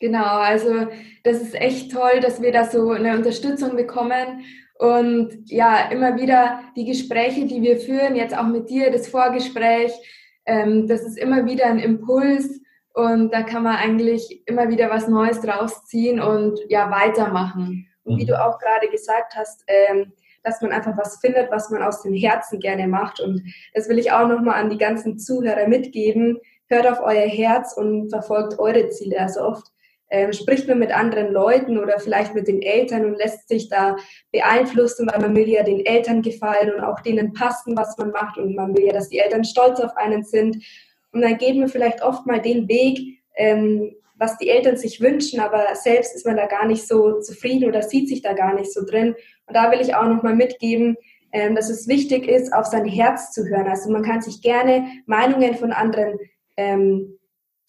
Genau, 0.00 0.38
also 0.38 0.86
das 1.24 1.40
ist 1.40 1.54
echt 1.54 1.92
toll, 1.92 2.20
dass 2.20 2.40
wir 2.40 2.52
da 2.52 2.64
so 2.64 2.90
eine 2.90 3.16
Unterstützung 3.16 3.74
bekommen 3.74 4.44
und 4.78 5.50
ja, 5.50 5.90
immer 5.90 6.16
wieder 6.16 6.60
die 6.76 6.84
Gespräche, 6.84 7.46
die 7.46 7.62
wir 7.62 7.78
führen, 7.78 8.14
jetzt 8.14 8.36
auch 8.36 8.46
mit 8.46 8.70
dir, 8.70 8.92
das 8.92 9.08
Vorgespräch, 9.08 9.92
ähm, 10.46 10.86
das 10.86 11.02
ist 11.02 11.18
immer 11.18 11.46
wieder 11.46 11.66
ein 11.66 11.80
Impuls 11.80 12.60
und 12.94 13.32
da 13.32 13.42
kann 13.42 13.64
man 13.64 13.76
eigentlich 13.76 14.42
immer 14.46 14.68
wieder 14.68 14.88
was 14.88 15.08
Neues 15.08 15.40
draus 15.40 15.84
ziehen 15.86 16.20
und 16.20 16.60
ja, 16.68 16.90
weitermachen. 16.90 17.88
Und 18.04 18.18
wie 18.18 18.24
du 18.24 18.40
auch 18.40 18.58
gerade 18.58 18.88
gesagt 18.88 19.34
hast, 19.36 19.64
ähm, 19.66 20.12
dass 20.44 20.62
man 20.62 20.70
einfach 20.70 20.96
was 20.96 21.18
findet, 21.20 21.50
was 21.50 21.70
man 21.70 21.82
aus 21.82 22.02
dem 22.02 22.14
Herzen 22.14 22.60
gerne 22.60 22.86
macht. 22.86 23.20
Und 23.20 23.42
das 23.74 23.88
will 23.88 23.98
ich 23.98 24.12
auch 24.12 24.26
nochmal 24.26 24.62
an 24.62 24.70
die 24.70 24.78
ganzen 24.78 25.18
Zuhörer 25.18 25.66
mitgeben. 25.66 26.38
Hört 26.68 26.86
auf 26.86 27.00
euer 27.00 27.26
Herz 27.26 27.76
und 27.76 28.10
verfolgt 28.10 28.58
eure 28.58 28.88
Ziele. 28.90 29.20
Also 29.20 29.42
oft 29.42 29.66
ähm, 30.10 30.32
spricht 30.32 30.66
man 30.68 30.78
mit 30.78 30.92
anderen 30.92 31.32
Leuten 31.32 31.78
oder 31.78 31.98
vielleicht 31.98 32.34
mit 32.34 32.48
den 32.48 32.62
Eltern 32.62 33.04
und 33.04 33.18
lässt 33.18 33.48
sich 33.48 33.68
da 33.68 33.96
beeinflussen, 34.32 35.08
weil 35.10 35.20
man 35.20 35.36
will 35.36 35.48
ja 35.48 35.62
den 35.62 35.84
Eltern 35.84 36.22
gefallen 36.22 36.72
und 36.74 36.80
auch 36.80 37.00
denen 37.00 37.32
passen, 37.32 37.76
was 37.76 37.96
man 37.98 38.10
macht 38.10 38.38
und 38.38 38.54
man 38.54 38.76
will 38.76 38.84
ja, 38.84 38.92
dass 38.92 39.08
die 39.08 39.18
Eltern 39.18 39.44
stolz 39.44 39.80
auf 39.80 39.96
einen 39.96 40.24
sind. 40.24 40.64
Und 41.12 41.22
dann 41.22 41.38
geht 41.38 41.56
man 41.56 41.68
vielleicht 41.68 42.02
oft 42.02 42.26
mal 42.26 42.40
den 42.40 42.68
Weg, 42.68 43.20
ähm, 43.36 43.94
was 44.16 44.36
die 44.38 44.48
Eltern 44.48 44.76
sich 44.76 45.00
wünschen, 45.00 45.40
aber 45.40 45.64
selbst 45.74 46.14
ist 46.14 46.26
man 46.26 46.36
da 46.36 46.46
gar 46.46 46.66
nicht 46.66 46.86
so 46.86 47.20
zufrieden 47.20 47.68
oder 47.68 47.82
sieht 47.82 48.08
sich 48.08 48.20
da 48.22 48.32
gar 48.32 48.54
nicht 48.54 48.72
so 48.72 48.84
drin. 48.84 49.14
Und 49.46 49.56
da 49.56 49.70
will 49.70 49.80
ich 49.80 49.94
auch 49.94 50.06
nochmal 50.06 50.34
mitgeben, 50.34 50.96
ähm, 51.32 51.54
dass 51.54 51.70
es 51.70 51.86
wichtig 51.86 52.26
ist, 52.26 52.52
auf 52.52 52.66
sein 52.66 52.86
Herz 52.86 53.32
zu 53.32 53.46
hören. 53.46 53.68
Also 53.68 53.90
man 53.90 54.02
kann 54.02 54.22
sich 54.22 54.42
gerne 54.42 54.86
Meinungen 55.06 55.54
von 55.54 55.72
anderen 55.72 56.18
ähm, 56.56 57.17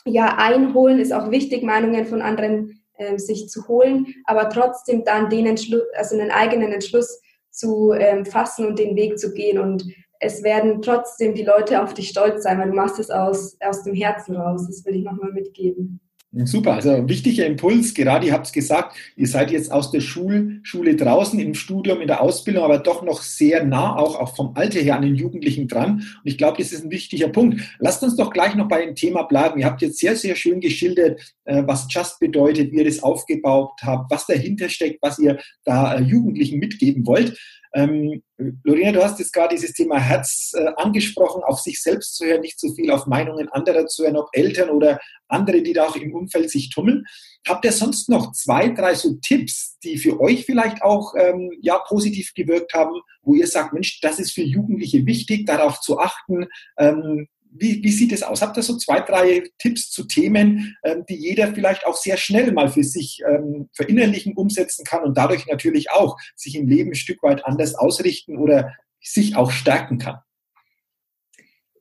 ja, 0.05 0.37
einholen 0.37 0.99
ist 0.99 1.13
auch 1.13 1.31
wichtig, 1.31 1.63
Meinungen 1.63 2.05
von 2.05 2.21
anderen 2.21 2.81
äh, 2.93 3.17
sich 3.17 3.49
zu 3.49 3.67
holen, 3.67 4.07
aber 4.25 4.49
trotzdem 4.49 5.03
dann 5.03 5.29
den 5.29 5.45
Entschluss, 5.45 5.83
also 5.95 6.17
einen 6.17 6.31
eigenen 6.31 6.71
Entschluss 6.71 7.21
zu 7.49 7.93
ähm, 7.93 8.25
fassen 8.25 8.65
und 8.65 8.79
den 8.79 8.95
Weg 8.95 9.19
zu 9.19 9.33
gehen. 9.33 9.59
Und 9.59 9.85
es 10.19 10.43
werden 10.43 10.81
trotzdem 10.81 11.33
die 11.33 11.43
Leute 11.43 11.81
auf 11.81 11.93
dich 11.93 12.09
stolz 12.09 12.43
sein, 12.43 12.59
weil 12.59 12.69
du 12.69 12.75
machst 12.75 12.99
es 12.99 13.09
aus, 13.09 13.57
aus 13.61 13.83
dem 13.83 13.93
Herzen 13.93 14.35
raus. 14.35 14.65
Das 14.67 14.85
will 14.85 14.95
ich 14.95 15.03
nochmal 15.03 15.31
mitgeben. 15.31 15.99
Super, 16.31 16.75
also 16.75 17.09
wichtiger 17.09 17.47
Impuls, 17.47 17.95
gerade 17.95 18.27
ihr 18.27 18.33
habt 18.33 18.45
es 18.45 18.51
gesagt, 18.51 18.95
ihr 19.15 19.25
seid 19.25 19.49
jetzt 19.49 19.71
aus 19.71 19.89
der 19.89 19.99
Schul 19.99 20.59
Schule 20.61 20.95
draußen, 20.95 21.39
im 21.39 21.55
Studium, 21.55 22.01
in 22.01 22.07
der 22.07 22.21
Ausbildung, 22.21 22.63
aber 22.63 22.77
doch 22.77 23.01
noch 23.01 23.23
sehr 23.23 23.65
nah 23.65 23.97
auch, 23.97 24.15
auch 24.15 24.35
vom 24.35 24.51
Alter 24.53 24.79
her 24.79 24.95
an 24.95 25.01
den 25.01 25.15
Jugendlichen 25.15 25.67
dran. 25.67 25.93
Und 25.93 26.21
ich 26.25 26.37
glaube, 26.37 26.59
das 26.59 26.71
ist 26.71 26.85
ein 26.85 26.91
wichtiger 26.91 27.29
Punkt. 27.29 27.61
Lasst 27.79 28.03
uns 28.03 28.15
doch 28.15 28.29
gleich 28.29 28.53
noch 28.53 28.67
bei 28.67 28.85
dem 28.85 28.93
Thema 28.93 29.23
bleiben. 29.23 29.59
Ihr 29.59 29.65
habt 29.65 29.81
jetzt 29.81 29.97
sehr, 29.97 30.15
sehr 30.15 30.35
schön 30.35 30.59
geschildert, 30.59 31.19
äh, 31.45 31.63
was 31.65 31.87
Just 31.89 32.19
bedeutet, 32.19 32.71
wie 32.71 32.77
ihr 32.77 32.85
das 32.85 33.01
aufgebaut 33.01 33.71
habt, 33.81 34.11
was 34.11 34.27
dahinter 34.27 34.69
steckt, 34.69 35.01
was 35.01 35.17
ihr 35.17 35.39
da 35.63 35.95
äh, 35.95 36.03
Jugendlichen 36.03 36.59
mitgeben 36.59 37.07
wollt. 37.07 37.39
Ähm, 37.73 38.23
Lorena, 38.63 38.91
du 38.91 39.03
hast 39.03 39.19
jetzt 39.19 39.33
gerade 39.33 39.55
dieses 39.55 39.73
Thema 39.73 39.99
Herz 39.99 40.51
äh, 40.55 40.71
angesprochen, 40.77 41.43
auf 41.43 41.59
sich 41.59 41.81
selbst 41.81 42.15
zu 42.15 42.25
hören, 42.25 42.41
nicht 42.41 42.59
zu 42.59 42.69
so 42.69 42.75
viel 42.75 42.89
auf 42.91 43.05
Meinungen 43.05 43.49
anderer 43.49 43.85
zu 43.85 44.03
hören, 44.03 44.17
ob 44.17 44.29
Eltern 44.33 44.69
oder 44.69 44.99
andere, 45.27 45.61
die 45.61 45.73
da 45.73 45.87
auch 45.87 45.95
im 45.95 46.13
Umfeld 46.13 46.49
sich 46.49 46.69
tummeln. 46.69 47.05
Habt 47.47 47.65
ihr 47.65 47.71
sonst 47.71 48.09
noch 48.09 48.31
zwei, 48.31 48.69
drei 48.69 48.95
so 48.95 49.15
Tipps, 49.21 49.77
die 49.83 49.97
für 49.97 50.19
euch 50.19 50.45
vielleicht 50.45 50.81
auch 50.81 51.13
ähm, 51.15 51.51
ja, 51.61 51.77
positiv 51.79 52.33
gewirkt 52.33 52.73
haben, 52.73 53.01
wo 53.21 53.35
ihr 53.35 53.47
sagt, 53.47 53.73
Mensch, 53.73 53.99
das 54.01 54.19
ist 54.19 54.33
für 54.33 54.43
Jugendliche 54.43 55.05
wichtig, 55.05 55.45
darauf 55.45 55.79
zu 55.79 55.99
achten, 55.99 56.47
ähm, 56.77 57.27
wie, 57.51 57.83
wie 57.83 57.91
sieht 57.91 58.11
es 58.11 58.23
aus? 58.23 58.41
Habt 58.41 58.57
ihr 58.57 58.63
so 58.63 58.77
zwei, 58.77 58.99
drei 59.01 59.43
Tipps 59.57 59.89
zu 59.89 60.05
Themen, 60.05 60.77
ähm, 60.83 61.03
die 61.07 61.15
jeder 61.15 61.47
vielleicht 61.53 61.85
auch 61.85 61.95
sehr 61.95 62.17
schnell 62.17 62.51
mal 62.51 62.69
für 62.69 62.83
sich 62.83 63.21
ähm, 63.27 63.69
verinnerlichen, 63.73 64.33
umsetzen 64.33 64.85
kann 64.85 65.03
und 65.03 65.17
dadurch 65.17 65.47
natürlich 65.47 65.91
auch 65.91 66.17
sich 66.35 66.55
im 66.55 66.67
Leben 66.67 66.91
ein 66.91 66.95
Stück 66.95 67.23
weit 67.23 67.45
anders 67.45 67.75
ausrichten 67.75 68.37
oder 68.37 68.73
sich 69.01 69.35
auch 69.35 69.51
stärken 69.51 69.97
kann? 69.97 70.19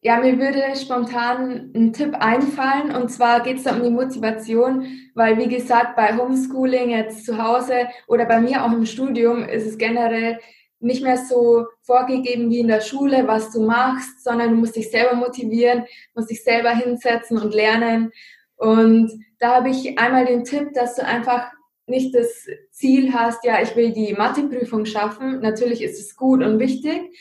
Ja, 0.01 0.21
mir 0.21 0.39
würde 0.39 0.63
spontan 0.77 1.73
ein 1.75 1.93
Tipp 1.93 2.15
einfallen 2.15 2.95
und 2.95 3.09
zwar 3.09 3.43
geht 3.43 3.57
es 3.57 3.65
da 3.65 3.75
um 3.75 3.83
die 3.83 3.91
Motivation, 3.91 4.87
weil 5.15 5.37
wie 5.39 5.49
gesagt, 5.49 5.97
bei 5.97 6.17
Homeschooling 6.17 6.91
jetzt 6.91 7.27
zu 7.27 7.43
Hause 7.43 7.89
oder 8.07 8.25
bei 8.25 8.41
mir 8.41 8.65
auch 8.65 8.73
im 8.73 8.87
Studium 8.87 9.43
ist 9.43 9.67
es 9.67 9.77
generell 9.77 10.39
nicht 10.81 11.03
mehr 11.03 11.17
so 11.17 11.67
vorgegeben 11.83 12.51
wie 12.51 12.61
in 12.61 12.69
der 12.69 12.81
Schule, 12.81 13.27
was 13.27 13.51
du 13.51 13.65
machst, 13.65 14.23
sondern 14.23 14.51
du 14.51 14.57
musst 14.57 14.77
dich 14.77 14.91
selber 14.91 15.15
motivieren, 15.17 15.85
musst 16.15 16.31
dich 16.31 16.45
selber 16.45 16.71
hinsetzen 16.71 17.39
und 17.39 17.55
lernen. 17.55 18.13
Und 18.57 19.11
da 19.39 19.57
habe 19.57 19.71
ich 19.71 19.99
einmal 19.99 20.27
den 20.27 20.45
Tipp, 20.45 20.73
dass 20.75 20.97
du 20.97 21.05
einfach 21.05 21.51
nicht 21.87 22.15
das 22.15 22.47
Ziel 22.71 23.13
hast, 23.15 23.45
ja, 23.45 23.63
ich 23.63 23.75
will 23.75 23.93
die 23.93 24.13
Matheprüfung 24.13 24.85
schaffen. 24.85 25.41
Natürlich 25.41 25.83
ist 25.83 25.99
es 25.99 26.17
gut 26.17 26.43
und 26.43 26.59
wichtig, 26.59 27.17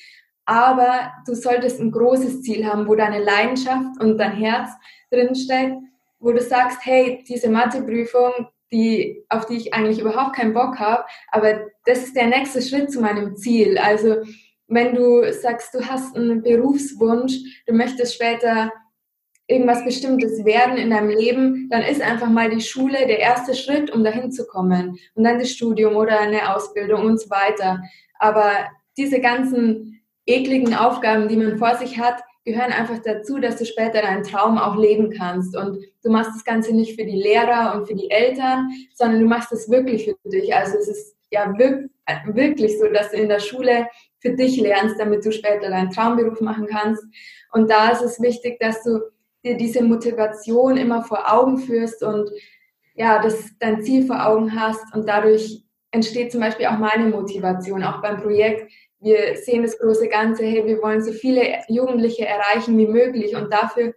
aber 0.45 1.11
du 1.25 1.35
solltest 1.35 1.79
ein 1.79 1.91
großes 1.91 2.41
Ziel 2.41 2.65
haben, 2.65 2.87
wo 2.87 2.95
deine 2.95 3.23
Leidenschaft 3.23 4.01
und 4.01 4.17
dein 4.17 4.33
Herz 4.33 4.69
drinsteckt, 5.09 5.77
wo 6.19 6.31
du 6.31 6.41
sagst, 6.41 6.79
hey, 6.83 7.23
diese 7.27 7.49
Matheprüfung, 7.49 8.47
die, 8.71 9.23
auf 9.29 9.45
die 9.45 9.57
ich 9.57 9.73
eigentlich 9.73 9.99
überhaupt 9.99 10.35
keinen 10.35 10.53
Bock 10.53 10.79
habe, 10.79 11.05
aber 11.31 11.67
das 11.85 11.99
ist 11.99 12.15
der 12.15 12.27
nächste 12.27 12.61
Schritt 12.61 12.91
zu 12.91 13.01
meinem 13.01 13.35
Ziel. 13.35 13.77
Also 13.77 14.17
wenn 14.67 14.95
du 14.95 15.31
sagst, 15.31 15.73
du 15.73 15.85
hast 15.85 16.15
einen 16.15 16.41
Berufswunsch, 16.41 17.63
du 17.65 17.73
möchtest 17.73 18.15
später 18.15 18.71
irgendwas 19.47 19.83
Bestimmtes 19.85 20.43
werden 20.43 20.77
in 20.77 20.89
deinem 20.89 21.09
Leben, 21.09 21.69
dann 21.69 21.81
ist 21.81 22.01
einfach 22.01 22.29
mal 22.29 22.49
die 22.49 22.61
Schule 22.61 23.07
der 23.07 23.19
erste 23.19 23.55
Schritt, 23.55 23.89
um 23.89 24.03
dahin 24.03 24.31
zu 24.31 24.45
kommen. 24.45 24.97
Und 25.15 25.23
dann 25.23 25.39
das 25.39 25.51
Studium 25.51 25.95
oder 25.95 26.19
eine 26.19 26.53
Ausbildung 26.53 27.05
und 27.05 27.19
so 27.19 27.29
weiter. 27.29 27.79
Aber 28.19 28.51
diese 28.97 29.21
ganzen 29.21 30.01
ekligen 30.25 30.73
Aufgaben, 30.73 31.29
die 31.29 31.37
man 31.37 31.57
vor 31.57 31.75
sich 31.75 31.97
hat, 31.97 32.21
gehören 32.47 32.71
einfach 32.71 32.99
dazu, 33.03 33.39
dass 33.39 33.57
du 33.57 33.65
später 33.65 34.01
deinen 34.01 34.23
Traum 34.23 34.57
auch 34.57 34.77
leben 34.77 35.11
kannst. 35.11 35.55
Und 35.55 35.83
du 36.01 36.09
machst 36.09 36.31
das 36.33 36.45
Ganze 36.45 36.73
nicht 36.73 36.97
für 36.97 37.05
die 37.05 37.21
Lehrer 37.21 37.75
und 37.75 37.87
für 37.87 37.93
die 37.93 38.09
Eltern, 38.09 38.69
sondern 38.95 39.19
du 39.19 39.25
machst 39.25 39.51
es 39.51 39.69
wirklich 39.69 40.05
für 40.05 40.29
dich. 40.29 40.55
Also 40.55 40.77
es 40.77 40.87
ist 40.87 41.17
ja 41.29 41.53
wirklich 41.57 42.79
so, 42.79 42.87
dass 42.87 43.11
du 43.11 43.17
in 43.17 43.27
der 43.27 43.39
Schule 43.39 43.87
für 44.19 44.31
dich 44.31 44.59
lernst, 44.61 44.97
damit 44.97 45.25
du 45.25 45.31
später 45.33 45.69
deinen 45.69 45.91
Traumberuf 45.91 46.39
machen 46.39 46.67
kannst. 46.67 47.03
Und 47.51 47.69
da 47.69 47.89
ist 47.89 48.01
es 48.01 48.21
wichtig, 48.21 48.59
dass 48.61 48.81
du 48.81 49.01
dir 49.43 49.57
diese 49.57 49.83
Motivation 49.83 50.77
immer 50.77 51.03
vor 51.03 51.29
Augen 51.31 51.57
führst 51.57 52.01
und 52.01 52.29
ja, 52.95 53.21
dass 53.21 53.51
dein 53.59 53.83
Ziel 53.83 54.07
vor 54.07 54.25
Augen 54.25 54.59
hast 54.59 54.95
und 54.95 55.07
dadurch 55.07 55.63
entsteht 55.91 56.31
zum 56.31 56.39
Beispiel 56.39 56.67
auch 56.67 56.77
meine 56.77 57.09
Motivation, 57.09 57.83
auch 57.83 58.01
beim 58.01 58.21
Projekt 58.21 58.71
wir 58.99 59.35
sehen 59.37 59.63
das 59.63 59.77
große 59.77 60.07
Ganze, 60.07 60.43
hey, 60.43 60.65
wir 60.65 60.81
wollen 60.81 61.03
so 61.03 61.11
viele 61.11 61.41
Jugendliche 61.67 62.25
erreichen 62.25 62.77
wie 62.77 62.87
möglich 62.87 63.35
und 63.35 63.53
dafür 63.53 63.93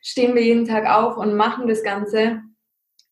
stehen 0.00 0.34
wir 0.34 0.42
jeden 0.42 0.66
Tag 0.66 0.86
auf 0.86 1.16
und 1.16 1.34
machen 1.34 1.66
das 1.66 1.82
Ganze. 1.82 2.42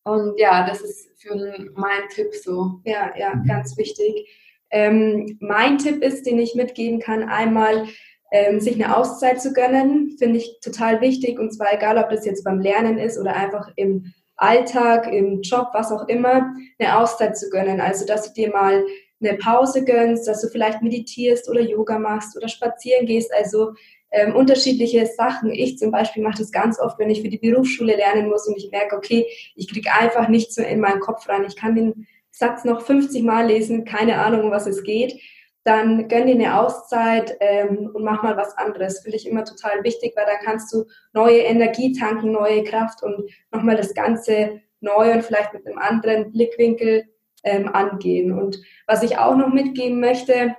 Und 0.03 0.39
ja, 0.39 0.67
das 0.67 0.81
ist 0.81 1.09
für 1.21 1.35
mein 1.75 2.07
Tipp 2.13 2.33
so. 2.35 2.79
Ja, 2.83 3.11
ja, 3.17 3.33
ganz 3.47 3.77
wichtig. 3.77 4.29
Ähm, 4.69 5.37
mein 5.39 5.77
Tipp 5.77 6.03
ist, 6.03 6.25
den 6.25 6.39
ich 6.39 6.55
mitgeben 6.55 6.99
kann, 6.99 7.23
einmal 7.23 7.87
ähm, 8.31 8.59
sich 8.59 8.75
eine 8.75 8.97
Auszeit 8.97 9.41
zu 9.41 9.53
gönnen, 9.53 10.15
finde 10.17 10.39
ich 10.39 10.59
total 10.61 11.01
wichtig. 11.01 11.39
Und 11.39 11.51
zwar 11.51 11.73
egal, 11.73 11.97
ob 11.97 12.09
das 12.09 12.25
jetzt 12.25 12.43
beim 12.43 12.59
Lernen 12.59 12.97
ist 12.97 13.17
oder 13.17 13.35
einfach 13.35 13.71
im 13.75 14.13
Alltag, 14.35 15.07
im 15.13 15.41
Job, 15.41 15.69
was 15.73 15.91
auch 15.91 16.07
immer, 16.07 16.53
eine 16.79 16.97
Auszeit 16.97 17.37
zu 17.37 17.49
gönnen. 17.49 17.79
Also, 17.79 18.05
dass 18.05 18.27
du 18.27 18.33
dir 18.33 18.51
mal 18.51 18.83
eine 19.23 19.37
Pause 19.37 19.83
gönnst, 19.85 20.27
dass 20.27 20.41
du 20.41 20.47
vielleicht 20.47 20.81
meditierst 20.81 21.49
oder 21.49 21.61
Yoga 21.61 21.99
machst 21.99 22.35
oder 22.35 22.47
spazieren 22.47 23.05
gehst, 23.05 23.33
also 23.33 23.73
ähm, 24.11 24.35
unterschiedliche 24.35 25.05
Sachen. 25.07 25.51
Ich 25.51 25.77
zum 25.77 25.91
Beispiel 25.91 26.23
mache 26.23 26.37
das 26.37 26.51
ganz 26.51 26.79
oft, 26.79 26.99
wenn 26.99 27.09
ich 27.09 27.21
für 27.21 27.29
die 27.29 27.39
Berufsschule 27.39 27.95
lernen 27.95 28.29
muss 28.29 28.47
und 28.47 28.55
ich 28.57 28.69
merke, 28.71 28.95
okay, 28.95 29.25
ich 29.55 29.67
kriege 29.67 29.91
einfach 29.91 30.27
nichts 30.29 30.57
mehr 30.57 30.69
in 30.69 30.79
meinen 30.79 30.99
Kopf 30.99 31.27
rein. 31.27 31.45
Ich 31.47 31.55
kann 31.55 31.75
den 31.75 32.07
Satz 32.29 32.63
noch 32.63 32.81
50 32.81 33.23
Mal 33.23 33.47
lesen, 33.47 33.85
keine 33.85 34.19
Ahnung, 34.19 34.45
um 34.45 34.51
was 34.51 34.67
es 34.67 34.83
geht. 34.83 35.19
Dann 35.63 36.09
gönn 36.09 36.27
dir 36.27 36.35
eine 36.35 36.59
Auszeit 36.59 37.37
ähm, 37.39 37.89
und 37.93 38.03
mach 38.03 38.21
mal 38.21 38.37
was 38.37 38.57
anderes. 38.57 38.99
Finde 38.99 39.17
ich 39.17 39.27
immer 39.27 39.45
total 39.45 39.83
wichtig, 39.83 40.13
weil 40.15 40.25
dann 40.25 40.43
kannst 40.43 40.73
du 40.73 40.85
neue 41.13 41.39
Energie 41.39 41.93
tanken, 41.93 42.31
neue 42.31 42.63
Kraft 42.63 43.01
und 43.01 43.29
nochmal 43.51 43.77
das 43.77 43.93
Ganze 43.93 44.61
neu 44.81 45.13
und 45.13 45.23
vielleicht 45.23 45.53
mit 45.53 45.65
einem 45.65 45.77
anderen 45.77 46.31
Blickwinkel 46.31 47.05
ähm, 47.43 47.69
angehen. 47.69 48.31
Und 48.31 48.59
was 48.87 49.03
ich 49.03 49.17
auch 49.17 49.35
noch 49.35 49.53
mitgeben 49.53 49.99
möchte, 49.99 50.55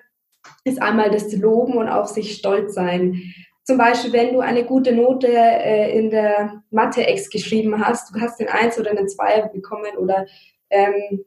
ist 0.64 0.80
einmal 0.80 1.10
das 1.10 1.32
Loben 1.32 1.74
und 1.74 1.88
auf 1.88 2.08
sich 2.08 2.34
stolz 2.34 2.74
sein. 2.74 3.34
Zum 3.64 3.78
Beispiel, 3.78 4.12
wenn 4.12 4.34
du 4.34 4.40
eine 4.40 4.64
gute 4.64 4.92
Note 4.92 5.28
äh, 5.28 5.98
in 5.98 6.10
der 6.10 6.62
Mathe-Ex 6.70 7.30
geschrieben 7.30 7.84
hast, 7.84 8.14
du 8.14 8.20
hast 8.20 8.38
den 8.38 8.48
Eins 8.48 8.78
oder 8.78 8.90
einen 8.90 9.08
Zweier 9.08 9.48
bekommen 9.48 9.96
oder 9.96 10.26
ähm, 10.68 11.24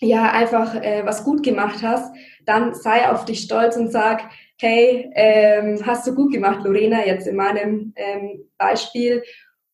ja, 0.00 0.30
einfach 0.32 0.74
äh, 0.74 1.06
was 1.06 1.24
gut 1.24 1.42
gemacht 1.42 1.82
hast, 1.82 2.14
dann 2.44 2.74
sei 2.74 3.08
auf 3.08 3.24
dich 3.24 3.40
stolz 3.40 3.76
und 3.76 3.90
sag, 3.90 4.28
hey, 4.58 5.10
ähm, 5.14 5.80
hast 5.86 6.06
du 6.06 6.14
gut 6.14 6.32
gemacht, 6.32 6.64
Lorena, 6.64 7.06
jetzt 7.06 7.26
in 7.26 7.36
meinem 7.36 7.92
ähm, 7.96 8.50
Beispiel. 8.58 9.22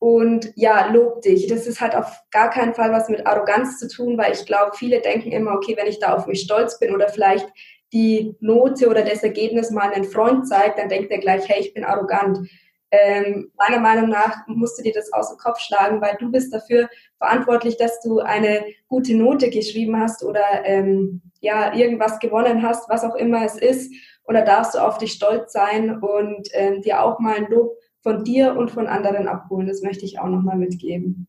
Und 0.00 0.50
ja, 0.56 0.90
lob 0.90 1.20
dich. 1.20 1.46
Das 1.46 1.66
ist 1.66 1.82
halt 1.82 1.94
auf 1.94 2.22
gar 2.30 2.48
keinen 2.48 2.72
Fall 2.72 2.90
was 2.90 3.10
mit 3.10 3.26
Arroganz 3.26 3.78
zu 3.78 3.86
tun, 3.86 4.16
weil 4.16 4.32
ich 4.32 4.46
glaube, 4.46 4.74
viele 4.74 5.02
denken 5.02 5.30
immer, 5.30 5.52
okay, 5.52 5.76
wenn 5.76 5.86
ich 5.86 5.98
da 5.98 6.14
auf 6.14 6.26
mich 6.26 6.40
stolz 6.40 6.78
bin 6.78 6.94
oder 6.94 7.10
vielleicht 7.10 7.46
die 7.92 8.34
Note 8.40 8.88
oder 8.88 9.02
das 9.02 9.22
Ergebnis 9.22 9.70
mal 9.70 9.92
einen 9.92 10.04
Freund 10.04 10.48
zeigt, 10.48 10.78
dann 10.78 10.88
denkt 10.88 11.10
er 11.10 11.18
gleich, 11.18 11.46
hey, 11.50 11.60
ich 11.60 11.74
bin 11.74 11.84
arrogant. 11.84 12.48
Ähm, 12.90 13.52
meiner 13.58 13.78
Meinung 13.78 14.08
nach 14.08 14.46
musst 14.46 14.78
du 14.78 14.82
dir 14.82 14.94
das 14.94 15.12
aus 15.12 15.28
dem 15.28 15.36
Kopf 15.36 15.60
schlagen, 15.60 16.00
weil 16.00 16.16
du 16.18 16.30
bist 16.30 16.52
dafür 16.52 16.88
verantwortlich, 17.18 17.76
dass 17.76 18.00
du 18.00 18.20
eine 18.20 18.64
gute 18.88 19.14
Note 19.14 19.50
geschrieben 19.50 20.00
hast 20.00 20.24
oder 20.24 20.64
ähm, 20.64 21.20
ja 21.40 21.74
irgendwas 21.74 22.18
gewonnen 22.20 22.62
hast, 22.62 22.88
was 22.88 23.04
auch 23.04 23.16
immer 23.16 23.44
es 23.44 23.56
ist. 23.56 23.92
Und 24.22 24.34
da 24.34 24.40
darfst 24.40 24.74
du 24.74 24.78
auf 24.78 24.96
dich 24.96 25.12
stolz 25.12 25.52
sein 25.52 25.98
und 26.00 26.48
ähm, 26.52 26.80
dir 26.80 27.02
auch 27.02 27.18
mal 27.18 27.36
ein 27.36 27.50
Lob 27.50 27.76
von 28.02 28.24
dir 28.24 28.56
und 28.56 28.70
von 28.70 28.86
anderen 28.86 29.28
abholen. 29.28 29.66
Das 29.66 29.82
möchte 29.82 30.04
ich 30.04 30.18
auch 30.18 30.28
nochmal 30.28 30.58
mitgeben. 30.58 31.26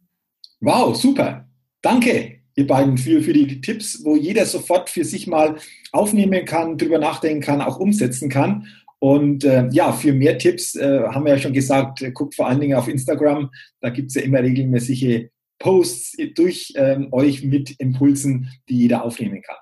Wow, 0.60 0.96
super. 0.96 1.48
Danke, 1.82 2.42
ihr 2.56 2.68
beiden, 2.68 2.98
für, 2.98 3.22
für 3.22 3.34
die 3.34 3.62
Tipps, 3.62 4.04
wo 4.04 4.16
jeder 4.16 4.46
sofort 4.46 4.90
für 4.90 5.04
sich 5.04 5.28
mal 5.28 5.56
aufnehmen 5.92 6.46
kann, 6.46 6.78
drüber 6.78 7.00
nachdenken 7.00 7.42
kann, 7.42 7.62
auch 7.62 7.80
umsetzen 7.80 8.30
kann. 8.30 8.68
Und 9.00 9.44
äh, 9.44 9.68
ja, 9.72 9.92
für 9.92 10.14
mehr 10.14 10.38
Tipps 10.38 10.76
äh, 10.76 11.02
haben 11.08 11.26
wir 11.26 11.34
ja 11.34 11.40
schon 11.40 11.54
gesagt, 11.54 12.04
äh, 12.04 12.12
guckt 12.12 12.36
vor 12.36 12.48
allen 12.48 12.60
Dingen 12.60 12.78
auf 12.78 12.88
Instagram. 12.88 13.50
Da 13.80 13.90
gibt 13.90 14.10
es 14.10 14.16
ja 14.16 14.22
immer 14.22 14.44
regelmäßige 14.44 15.26
Posts 15.58 16.18
durch 16.36 16.74
ähm, 16.76 17.08
euch 17.12 17.44
mit 17.44 17.72
Impulsen, 17.80 18.50
die 18.70 18.78
jeder 18.78 19.04
aufnehmen 19.04 19.42
kann. 19.42 19.58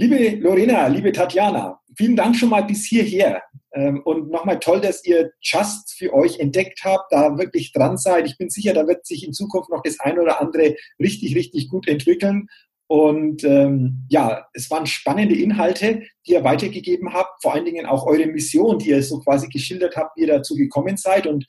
Liebe 0.00 0.36
Lorena, 0.36 0.86
liebe 0.86 1.12
Tatjana, 1.12 1.78
vielen 1.94 2.16
Dank 2.16 2.34
schon 2.34 2.48
mal 2.48 2.64
bis 2.64 2.86
hierher. 2.86 3.42
Ähm, 3.74 4.00
und 4.06 4.30
nochmal 4.30 4.58
toll, 4.58 4.80
dass 4.80 5.04
ihr 5.04 5.32
Just 5.42 5.92
für 5.92 6.14
euch 6.14 6.38
entdeckt 6.38 6.80
habt, 6.84 7.12
da 7.12 7.36
wirklich 7.36 7.70
dran 7.72 7.98
seid. 7.98 8.24
Ich 8.24 8.38
bin 8.38 8.48
sicher, 8.48 8.72
da 8.72 8.86
wird 8.86 9.04
sich 9.04 9.26
in 9.26 9.34
Zukunft 9.34 9.68
noch 9.68 9.82
das 9.82 10.00
eine 10.00 10.22
oder 10.22 10.40
andere 10.40 10.74
richtig, 10.98 11.36
richtig 11.36 11.68
gut 11.68 11.86
entwickeln. 11.86 12.46
Und 12.86 13.44
ähm, 13.44 14.06
ja, 14.08 14.46
es 14.54 14.70
waren 14.70 14.86
spannende 14.86 15.34
Inhalte, 15.34 16.00
die 16.26 16.32
ihr 16.32 16.44
weitergegeben 16.44 17.12
habt, 17.12 17.42
vor 17.42 17.52
allen 17.52 17.66
Dingen 17.66 17.84
auch 17.84 18.06
eure 18.06 18.24
Mission, 18.24 18.78
die 18.78 18.88
ihr 18.88 19.02
so 19.02 19.20
quasi 19.20 19.48
geschildert 19.48 19.96
habt, 19.98 20.16
wie 20.16 20.22
ihr 20.22 20.28
dazu 20.28 20.56
gekommen 20.56 20.96
seid. 20.96 21.26
Und 21.26 21.44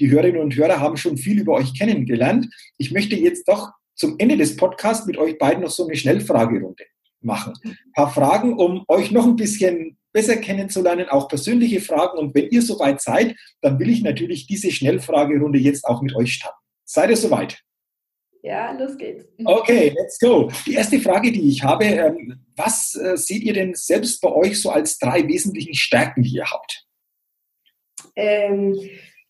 die 0.00 0.10
Hörerinnen 0.10 0.40
und 0.40 0.56
Hörer 0.56 0.80
haben 0.80 0.96
schon 0.96 1.18
viel 1.18 1.38
über 1.38 1.52
euch 1.52 1.78
kennengelernt. 1.78 2.52
Ich 2.78 2.90
möchte 2.90 3.14
jetzt 3.14 3.46
doch 3.46 3.70
zum 3.94 4.16
Ende 4.18 4.36
des 4.36 4.56
Podcasts 4.56 5.06
mit 5.06 5.18
euch 5.18 5.38
beiden 5.38 5.62
noch 5.62 5.70
so 5.70 5.86
eine 5.86 5.94
Schnellfragerunde 5.94 6.82
machen. 7.24 7.54
Ein 7.64 7.76
paar 7.94 8.12
Fragen, 8.12 8.58
um 8.58 8.84
euch 8.88 9.10
noch 9.10 9.26
ein 9.26 9.36
bisschen 9.36 9.96
besser 10.12 10.36
kennenzulernen, 10.36 11.08
auch 11.08 11.28
persönliche 11.28 11.80
Fragen. 11.80 12.18
Und 12.18 12.34
wenn 12.34 12.48
ihr 12.48 12.62
soweit 12.62 13.00
seid, 13.00 13.36
dann 13.60 13.78
will 13.78 13.90
ich 13.90 14.02
natürlich 14.02 14.46
diese 14.46 14.70
Schnellfragerunde 14.70 15.58
jetzt 15.58 15.84
auch 15.84 16.02
mit 16.02 16.14
euch 16.14 16.34
starten. 16.34 16.58
Seid 16.84 17.10
ihr 17.10 17.16
soweit? 17.16 17.62
Ja, 18.42 18.72
los 18.72 18.96
geht's. 18.98 19.24
Okay, 19.44 19.94
let's 19.96 20.18
go. 20.18 20.50
Die 20.66 20.74
erste 20.74 20.98
Frage, 20.98 21.30
die 21.30 21.48
ich 21.48 21.62
habe, 21.62 21.84
ähm, 21.84 22.40
was 22.56 22.94
äh, 22.96 23.16
seht 23.16 23.42
ihr 23.42 23.52
denn 23.52 23.74
selbst 23.74 24.20
bei 24.20 24.32
euch 24.32 24.60
so 24.60 24.70
als 24.70 24.98
drei 24.98 25.26
wesentlichen 25.28 25.74
Stärken, 25.74 26.22
die 26.22 26.34
ihr 26.36 26.44
habt? 26.44 26.84
Ähm, 28.16 28.76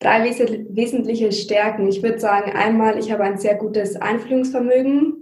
drei 0.00 0.24
wes 0.24 0.38
wesentliche 0.70 1.30
Stärken. 1.30 1.88
Ich 1.88 2.02
würde 2.02 2.18
sagen, 2.18 2.52
einmal, 2.52 2.98
ich 2.98 3.12
habe 3.12 3.24
ein 3.24 3.38
sehr 3.38 3.56
gutes 3.56 3.96
Einfühlungsvermögen 3.96 5.21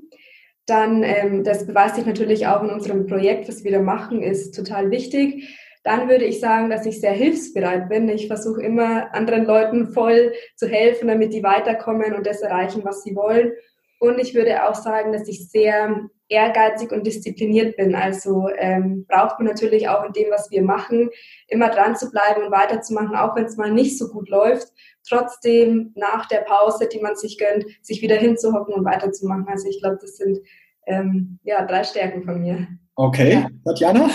dann, 0.66 1.02
ähm, 1.02 1.44
das 1.44 1.66
beweist 1.66 1.96
sich 1.96 2.06
natürlich 2.06 2.46
auch 2.46 2.62
in 2.62 2.70
unserem 2.70 3.06
Projekt, 3.06 3.48
was 3.48 3.64
wir 3.64 3.72
da 3.72 3.80
machen, 3.80 4.22
ist 4.22 4.52
total 4.52 4.90
wichtig. 4.90 5.56
Dann 5.82 6.08
würde 6.08 6.24
ich 6.24 6.40
sagen, 6.40 6.68
dass 6.68 6.84
ich 6.84 7.00
sehr 7.00 7.12
hilfsbereit 7.12 7.88
bin. 7.88 8.08
Ich 8.08 8.26
versuche 8.26 8.62
immer 8.62 9.14
anderen 9.14 9.46
Leuten 9.46 9.92
voll 9.92 10.32
zu 10.56 10.68
helfen, 10.68 11.08
damit 11.08 11.32
die 11.32 11.42
weiterkommen 11.42 12.14
und 12.14 12.26
das 12.26 12.42
erreichen, 12.42 12.84
was 12.84 13.02
sie 13.02 13.16
wollen. 13.16 13.52
Und 13.98 14.18
ich 14.18 14.34
würde 14.34 14.68
auch 14.68 14.74
sagen, 14.74 15.12
dass 15.12 15.28
ich 15.28 15.48
sehr 15.48 16.08
ehrgeizig 16.30 16.92
und 16.92 17.06
diszipliniert 17.06 17.76
bin. 17.76 17.94
Also 17.94 18.48
ähm, 18.56 19.04
braucht 19.06 19.38
man 19.38 19.48
natürlich 19.48 19.88
auch 19.88 20.04
in 20.04 20.12
dem, 20.12 20.30
was 20.30 20.50
wir 20.50 20.62
machen, 20.62 21.10
immer 21.48 21.68
dran 21.68 21.96
zu 21.96 22.10
bleiben 22.10 22.44
und 22.44 22.52
weiterzumachen, 22.52 23.16
auch 23.16 23.36
wenn 23.36 23.44
es 23.44 23.56
mal 23.56 23.72
nicht 23.72 23.98
so 23.98 24.08
gut 24.08 24.28
läuft. 24.28 24.68
Trotzdem 25.06 25.92
nach 25.96 26.26
der 26.26 26.40
Pause, 26.40 26.88
die 26.88 27.00
man 27.00 27.16
sich 27.16 27.38
gönnt, 27.38 27.66
sich 27.82 28.00
wieder 28.00 28.16
hinzuhocken 28.16 28.74
und 28.74 28.84
weiterzumachen. 28.84 29.46
Also 29.48 29.68
ich 29.68 29.80
glaube, 29.80 29.98
das 30.00 30.16
sind 30.16 30.38
ähm, 30.86 31.38
ja, 31.42 31.64
drei 31.66 31.84
Stärken 31.84 32.22
von 32.22 32.40
mir. 32.40 32.66
Okay, 32.94 33.32
ja. 33.32 33.48
Tatjana? 33.64 34.08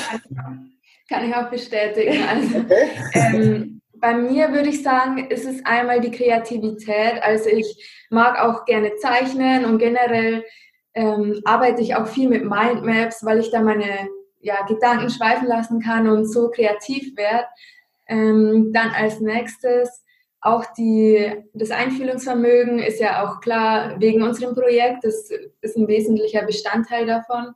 Kann 1.09 1.29
ich 1.29 1.35
auch 1.35 1.49
bestätigen. 1.49 2.23
Also, 2.27 2.59
okay. 2.59 2.89
ähm, 3.13 3.81
bei 3.99 4.13
mir 4.13 4.51
würde 4.51 4.69
ich 4.69 4.83
sagen, 4.83 5.29
ist 5.29 5.45
es 5.45 5.65
einmal 5.65 6.01
die 6.01 6.11
Kreativität. 6.11 7.21
Also 7.21 7.49
ich 7.49 8.05
mag 8.09 8.39
auch 8.39 8.65
gerne 8.65 8.95
zeichnen 8.97 9.65
und 9.65 9.79
generell 9.79 10.43
ähm, 10.95 11.41
arbeite 11.43 11.81
ich 11.81 11.95
auch 11.95 12.07
viel 12.07 12.29
mit 12.29 12.45
Mindmaps, 12.45 13.23
weil 13.23 13.39
ich 13.39 13.51
da 13.51 13.61
meine 13.61 14.07
ja, 14.39 14.65
Gedanken 14.65 15.09
schweifen 15.09 15.47
lassen 15.47 15.81
kann 15.81 16.07
und 16.07 16.25
so 16.25 16.49
kreativ 16.49 17.15
werde. 17.17 17.45
Ähm, 18.07 18.71
dann 18.73 18.89
als 18.91 19.19
nächstes 19.19 20.03
auch 20.39 20.63
die, 20.77 21.43
das 21.53 21.71
Einfühlungsvermögen 21.71 22.79
ist 22.79 22.99
ja 22.99 23.25
auch 23.25 23.41
klar 23.41 23.99
wegen 23.99 24.21
unserem 24.21 24.53
Projekt. 24.53 25.03
Das 25.03 25.29
ist 25.61 25.75
ein 25.75 25.87
wesentlicher 25.87 26.43
Bestandteil 26.43 27.07
davon. 27.07 27.55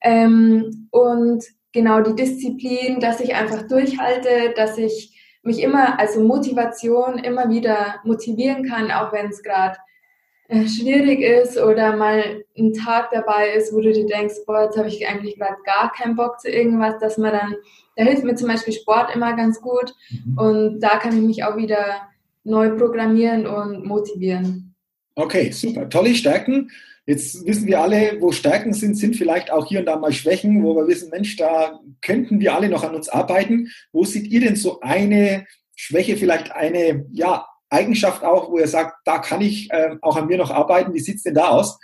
Ähm, 0.00 0.88
und 0.90 1.44
genau 1.72 2.00
die 2.00 2.14
Disziplin, 2.14 2.98
dass 2.98 3.20
ich 3.20 3.34
einfach 3.34 3.68
durchhalte, 3.68 4.54
dass 4.56 4.78
ich 4.78 5.14
mich 5.42 5.62
immer, 5.62 5.98
also 5.98 6.20
Motivation 6.20 7.18
immer 7.18 7.50
wieder 7.50 7.96
motivieren 8.04 8.64
kann, 8.64 8.90
auch 8.90 9.12
wenn 9.12 9.28
es 9.28 9.42
gerade 9.42 9.76
schwierig 10.50 11.20
ist 11.20 11.58
oder 11.58 11.96
mal 11.96 12.42
ein 12.56 12.72
Tag 12.72 13.10
dabei 13.12 13.50
ist, 13.50 13.72
wo 13.72 13.80
du 13.80 13.92
dir 13.92 14.06
denkst, 14.06 14.34
boah, 14.46 14.64
jetzt 14.64 14.78
habe 14.78 14.88
ich 14.88 15.06
eigentlich 15.06 15.36
gerade 15.36 15.56
gar 15.64 15.92
keinen 15.92 16.16
Bock 16.16 16.40
zu 16.40 16.48
irgendwas, 16.48 16.98
dass 17.00 17.18
man 17.18 17.32
dann, 17.32 17.54
da 17.96 18.04
hilft 18.04 18.24
mir 18.24 18.34
zum 18.34 18.48
Beispiel 18.48 18.72
Sport 18.72 19.14
immer 19.14 19.36
ganz 19.36 19.60
gut 19.60 19.94
mhm. 20.10 20.38
und 20.38 20.80
da 20.80 20.98
kann 20.98 21.16
ich 21.16 21.22
mich 21.22 21.44
auch 21.44 21.56
wieder 21.56 22.08
neu 22.44 22.70
programmieren 22.76 23.46
und 23.46 23.84
motivieren. 23.84 24.74
Okay, 25.14 25.50
super. 25.50 25.88
Tolle 25.88 26.14
Stärken. 26.14 26.70
Jetzt 27.04 27.44
wissen 27.46 27.66
wir 27.66 27.80
alle, 27.80 28.16
wo 28.20 28.32
Stärken 28.32 28.72
sind, 28.72 28.94
sind 28.94 29.16
vielleicht 29.16 29.50
auch 29.50 29.66
hier 29.66 29.80
und 29.80 29.86
da 29.86 29.96
mal 29.96 30.12
Schwächen, 30.12 30.62
wo 30.62 30.76
wir 30.76 30.86
wissen, 30.86 31.10
Mensch, 31.10 31.36
da 31.36 31.80
könnten 32.02 32.38
wir 32.40 32.54
alle 32.54 32.68
noch 32.68 32.84
an 32.84 32.94
uns 32.94 33.08
arbeiten. 33.08 33.68
Wo 33.92 34.04
seht 34.04 34.26
ihr 34.28 34.40
denn 34.40 34.56
so 34.56 34.80
eine 34.80 35.46
Schwäche, 35.74 36.16
vielleicht 36.16 36.52
eine, 36.52 37.06
ja, 37.12 37.46
Eigenschaft 37.70 38.24
auch, 38.24 38.50
wo 38.50 38.58
ihr 38.58 38.68
sagt, 38.68 38.96
da 39.04 39.18
kann 39.18 39.40
ich 39.40 39.70
äh, 39.70 39.96
auch 40.00 40.16
an 40.16 40.26
mir 40.26 40.38
noch 40.38 40.50
arbeiten. 40.50 40.94
Wie 40.94 41.00
sieht 41.00 41.16
es 41.16 41.22
denn 41.22 41.34
da 41.34 41.48
aus? 41.48 41.78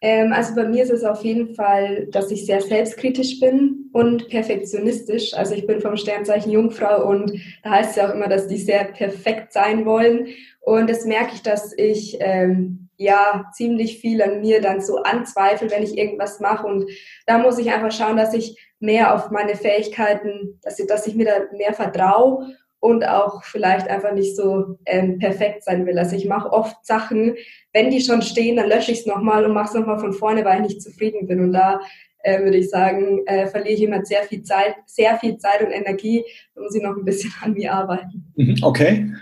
Ähm, 0.00 0.32
also 0.32 0.54
bei 0.54 0.64
mir 0.64 0.84
ist 0.84 0.90
es 0.90 1.04
auf 1.04 1.24
jeden 1.24 1.54
Fall, 1.54 2.06
dass 2.10 2.30
ich 2.30 2.46
sehr 2.46 2.60
selbstkritisch 2.60 3.40
bin 3.40 3.90
und 3.92 4.28
perfektionistisch. 4.28 5.34
Also 5.34 5.54
ich 5.54 5.66
bin 5.66 5.80
vom 5.80 5.96
Sternzeichen 5.96 6.52
Jungfrau 6.52 7.08
und 7.08 7.32
da 7.62 7.70
heißt 7.70 7.90
es 7.90 7.96
ja 7.96 8.08
auch 8.08 8.14
immer, 8.14 8.28
dass 8.28 8.46
die 8.46 8.58
sehr 8.58 8.84
perfekt 8.84 9.52
sein 9.52 9.84
wollen. 9.84 10.28
Und 10.60 10.88
das 10.88 11.04
merke 11.04 11.34
ich, 11.34 11.42
dass 11.42 11.72
ich 11.76 12.16
ähm, 12.20 12.88
ja 12.96 13.50
ziemlich 13.54 13.98
viel 13.98 14.22
an 14.22 14.40
mir 14.40 14.60
dann 14.60 14.80
so 14.80 14.98
anzweifle, 14.98 15.70
wenn 15.70 15.82
ich 15.82 15.98
irgendwas 15.98 16.38
mache. 16.38 16.66
Und 16.66 16.88
da 17.26 17.38
muss 17.38 17.58
ich 17.58 17.72
einfach 17.72 17.92
schauen, 17.92 18.16
dass 18.16 18.34
ich 18.34 18.56
mehr 18.78 19.14
auf 19.14 19.30
meine 19.30 19.56
Fähigkeiten, 19.56 20.60
dass 20.62 20.78
ich, 20.78 20.86
dass 20.86 21.06
ich 21.08 21.16
mir 21.16 21.24
da 21.24 21.56
mehr 21.56 21.74
vertraue 21.74 22.54
und 22.80 23.06
auch 23.06 23.42
vielleicht 23.44 23.88
einfach 23.88 24.12
nicht 24.12 24.36
so 24.36 24.78
ähm, 24.86 25.18
perfekt 25.18 25.64
sein 25.64 25.84
will. 25.86 25.98
Also 25.98 26.14
ich 26.16 26.26
mache 26.26 26.52
oft 26.52 26.84
Sachen, 26.84 27.34
wenn 27.72 27.90
die 27.90 28.00
schon 28.00 28.22
stehen, 28.22 28.56
dann 28.56 28.68
lösche 28.68 28.92
ich 28.92 29.00
es 29.00 29.06
nochmal 29.06 29.44
und 29.44 29.52
mache 29.52 29.68
es 29.68 29.74
nochmal 29.74 29.98
von 29.98 30.12
vorne, 30.12 30.44
weil 30.44 30.60
ich 30.60 30.68
nicht 30.68 30.82
zufrieden 30.82 31.26
bin. 31.26 31.40
Und 31.40 31.52
da 31.52 31.80
äh, 32.22 32.42
würde 32.42 32.58
ich 32.58 32.70
sagen, 32.70 33.26
äh, 33.26 33.46
verliere 33.46 33.74
ich 33.74 33.82
immer 33.82 34.04
sehr 34.04 34.22
viel 34.22 34.42
Zeit, 34.42 34.76
sehr 34.86 35.18
viel 35.18 35.38
Zeit 35.38 35.62
und 35.62 35.72
Energie, 35.72 36.24
da 36.54 36.62
muss 36.62 36.74
ich 36.74 36.82
noch 36.82 36.96
ein 36.96 37.04
bisschen 37.04 37.32
an 37.42 37.54
mir 37.54 37.72
arbeiten. 37.72 38.32
Mhm, 38.36 38.56
okay. 38.62 39.12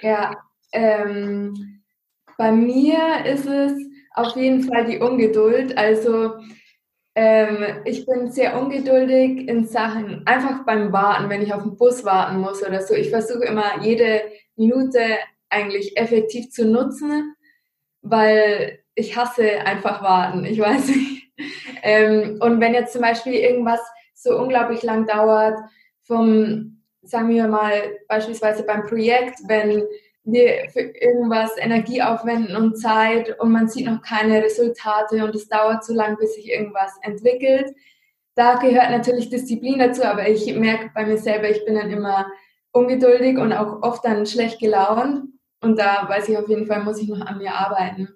Ja, 0.00 0.34
ähm, 0.72 1.82
bei 2.38 2.52
mir 2.52 3.24
ist 3.26 3.46
es 3.46 3.72
auf 4.14 4.36
jeden 4.36 4.62
Fall 4.62 4.86
die 4.86 4.98
Ungeduld. 4.98 5.76
Also 5.76 6.34
ähm, 7.16 7.80
ich 7.86 8.04
bin 8.04 8.30
sehr 8.30 8.60
ungeduldig 8.60 9.48
in 9.48 9.66
Sachen, 9.66 10.26
einfach 10.26 10.66
beim 10.66 10.92
Warten, 10.92 11.30
wenn 11.30 11.40
ich 11.40 11.54
auf 11.54 11.62
den 11.62 11.76
Bus 11.76 12.04
warten 12.04 12.38
muss 12.38 12.62
oder 12.62 12.82
so. 12.82 12.94
Ich 12.94 13.08
versuche 13.08 13.46
immer 13.46 13.82
jede 13.82 14.20
Minute 14.54 15.00
eigentlich 15.48 15.96
effektiv 15.96 16.50
zu 16.50 16.66
nutzen, 16.66 17.34
weil 18.02 18.80
ich 18.94 19.16
hasse 19.16 19.60
einfach 19.64 20.02
warten. 20.02 20.44
Ich 20.44 20.58
weiß 20.58 20.88
nicht. 20.88 21.30
ähm, 21.82 22.38
und 22.40 22.60
wenn 22.60 22.74
jetzt 22.74 22.92
zum 22.92 23.00
Beispiel 23.00 23.34
irgendwas 23.34 23.80
so 24.14 24.38
unglaublich 24.38 24.82
lang 24.82 25.06
dauert, 25.06 25.58
vom, 26.02 26.82
sagen 27.00 27.30
wir 27.30 27.48
mal, 27.48 27.96
beispielsweise 28.08 28.62
beim 28.62 28.84
Projekt, 28.86 29.38
wenn 29.48 29.84
für 30.26 30.80
irgendwas 30.80 31.56
Energie 31.58 32.02
aufwenden 32.02 32.56
und 32.56 32.76
Zeit 32.76 33.38
und 33.40 33.52
man 33.52 33.68
sieht 33.68 33.86
noch 33.86 34.02
keine 34.02 34.42
Resultate 34.42 35.24
und 35.24 35.34
es 35.34 35.48
dauert 35.48 35.84
so 35.84 35.94
lang, 35.94 36.16
bis 36.16 36.34
sich 36.34 36.50
irgendwas 36.50 36.92
entwickelt. 37.02 37.74
Da 38.34 38.56
gehört 38.56 38.90
natürlich 38.90 39.30
Disziplin 39.30 39.78
dazu, 39.78 40.04
aber 40.04 40.28
ich 40.28 40.52
merke 40.54 40.90
bei 40.94 41.06
mir 41.06 41.16
selber, 41.16 41.48
ich 41.48 41.64
bin 41.64 41.76
dann 41.76 41.90
immer 41.90 42.26
ungeduldig 42.72 43.38
und 43.38 43.52
auch 43.52 43.82
oft 43.82 44.04
dann 44.04 44.26
schlecht 44.26 44.58
gelaunt. 44.58 45.28
Und 45.62 45.78
da 45.78 46.06
weiß 46.08 46.28
ich 46.28 46.36
auf 46.36 46.48
jeden 46.48 46.66
Fall, 46.66 46.82
muss 46.82 47.00
ich 47.00 47.08
noch 47.08 47.24
an 47.24 47.38
mir 47.38 47.54
arbeiten. 47.54 48.08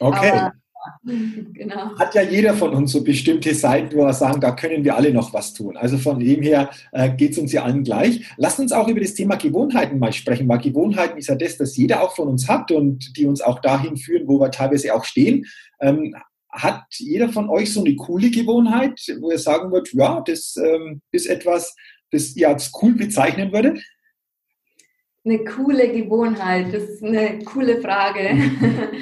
Okay. 0.00 0.30
Aber, 0.30 0.52
genau. 1.52 1.96
Hat 1.98 2.14
ja 2.14 2.22
jeder 2.22 2.54
von 2.54 2.74
uns 2.74 2.92
so 2.92 3.02
bestimmte 3.02 3.54
Seiten, 3.54 3.96
wo 3.96 4.04
wir 4.04 4.12
sagen, 4.12 4.40
da 4.40 4.52
können 4.52 4.84
wir 4.84 4.96
alle 4.96 5.12
noch 5.12 5.32
was 5.32 5.54
tun. 5.54 5.76
Also 5.76 5.98
von 5.98 6.18
dem 6.18 6.42
her 6.42 6.70
äh, 6.92 7.10
geht 7.10 7.32
es 7.32 7.38
uns 7.38 7.52
ja 7.52 7.64
allen 7.64 7.84
gleich. 7.84 8.24
Lasst 8.36 8.60
uns 8.60 8.72
auch 8.72 8.88
über 8.88 9.00
das 9.00 9.14
Thema 9.14 9.36
Gewohnheiten 9.36 9.98
mal 9.98 10.12
sprechen, 10.12 10.48
weil 10.48 10.58
Gewohnheiten 10.58 11.18
ist 11.18 11.28
ja 11.28 11.34
das, 11.34 11.56
das 11.56 11.76
jeder 11.76 12.02
auch 12.02 12.14
von 12.14 12.28
uns 12.28 12.48
hat 12.48 12.70
und 12.70 13.16
die 13.16 13.26
uns 13.26 13.40
auch 13.40 13.60
dahin 13.60 13.96
führen, 13.96 14.28
wo 14.28 14.40
wir 14.40 14.50
teilweise 14.50 14.94
auch 14.94 15.04
stehen. 15.04 15.46
Ähm, 15.80 16.14
hat 16.50 16.84
jeder 16.90 17.30
von 17.30 17.48
euch 17.48 17.72
so 17.72 17.80
eine 17.80 17.96
coole 17.96 18.30
Gewohnheit, 18.30 19.00
wo 19.20 19.30
ihr 19.30 19.38
sagen 19.38 19.72
würdet, 19.72 19.92
ja, 19.92 20.22
das 20.24 20.56
ähm, 20.56 21.00
ist 21.10 21.26
etwas, 21.26 21.74
das 22.10 22.36
ihr 22.36 22.48
als 22.48 22.70
cool 22.80 22.94
bezeichnen 22.94 23.52
würdet? 23.52 23.82
Eine 25.24 25.42
coole 25.44 25.90
Gewohnheit, 25.90 26.72
das 26.72 26.84
ist 26.84 27.02
eine 27.02 27.40
coole 27.44 27.80
Frage. 27.80 28.36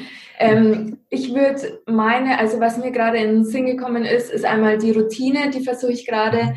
ähm, 0.43 0.99
ich 1.09 1.33
würde 1.35 1.81
meine, 1.87 2.39
also 2.39 2.59
was 2.59 2.77
mir 2.77 2.91
gerade 2.91 3.19
in 3.19 3.29
den 3.29 3.45
Sinn 3.45 3.65
gekommen 3.67 4.05
ist, 4.05 4.33
ist 4.33 4.45
einmal 4.45 4.77
die 4.77 4.91
Routine, 4.91 5.51
die 5.51 5.63
versuche 5.63 5.93
ich 5.93 6.05
gerade 6.05 6.55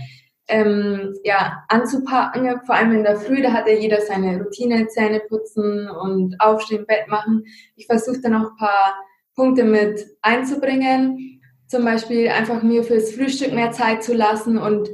ähm, 0.47 1.13
ja, 1.23 1.63
anzupacken, 1.69 2.61
vor 2.65 2.75
allem 2.75 2.93
in 2.93 3.03
der 3.03 3.17
Früh, 3.17 3.43
da 3.43 3.53
hat 3.53 3.67
ja 3.67 3.75
jeder 3.75 4.01
seine 4.01 4.39
Routine, 4.39 4.87
Zähne 4.87 5.19
putzen 5.19 5.87
und 5.87 6.35
aufstehen, 6.39 6.87
Bett 6.87 7.07
machen. 7.07 7.45
Ich 7.75 7.85
versuche 7.85 8.21
dann 8.21 8.33
auch 8.33 8.51
ein 8.51 8.57
paar 8.57 8.95
Punkte 9.35 9.63
mit 9.63 10.03
einzubringen, 10.21 11.41
zum 11.67 11.85
Beispiel 11.85 12.29
einfach 12.29 12.63
mir 12.63 12.83
fürs 12.83 13.11
Frühstück 13.11 13.53
mehr 13.53 13.71
Zeit 13.71 14.03
zu 14.03 14.15
lassen 14.15 14.57
und 14.57 14.89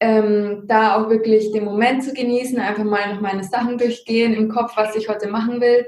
ähm, 0.00 0.64
da 0.66 0.96
auch 0.96 1.10
wirklich 1.10 1.52
den 1.52 1.64
Moment 1.64 2.04
zu 2.04 2.14
genießen, 2.14 2.58
einfach 2.58 2.84
mal 2.84 3.12
noch 3.12 3.20
meine 3.20 3.44
Sachen 3.44 3.76
durchgehen 3.76 4.32
im 4.32 4.48
Kopf, 4.48 4.76
was 4.76 4.96
ich 4.96 5.10
heute 5.10 5.28
machen 5.28 5.60
will. 5.60 5.84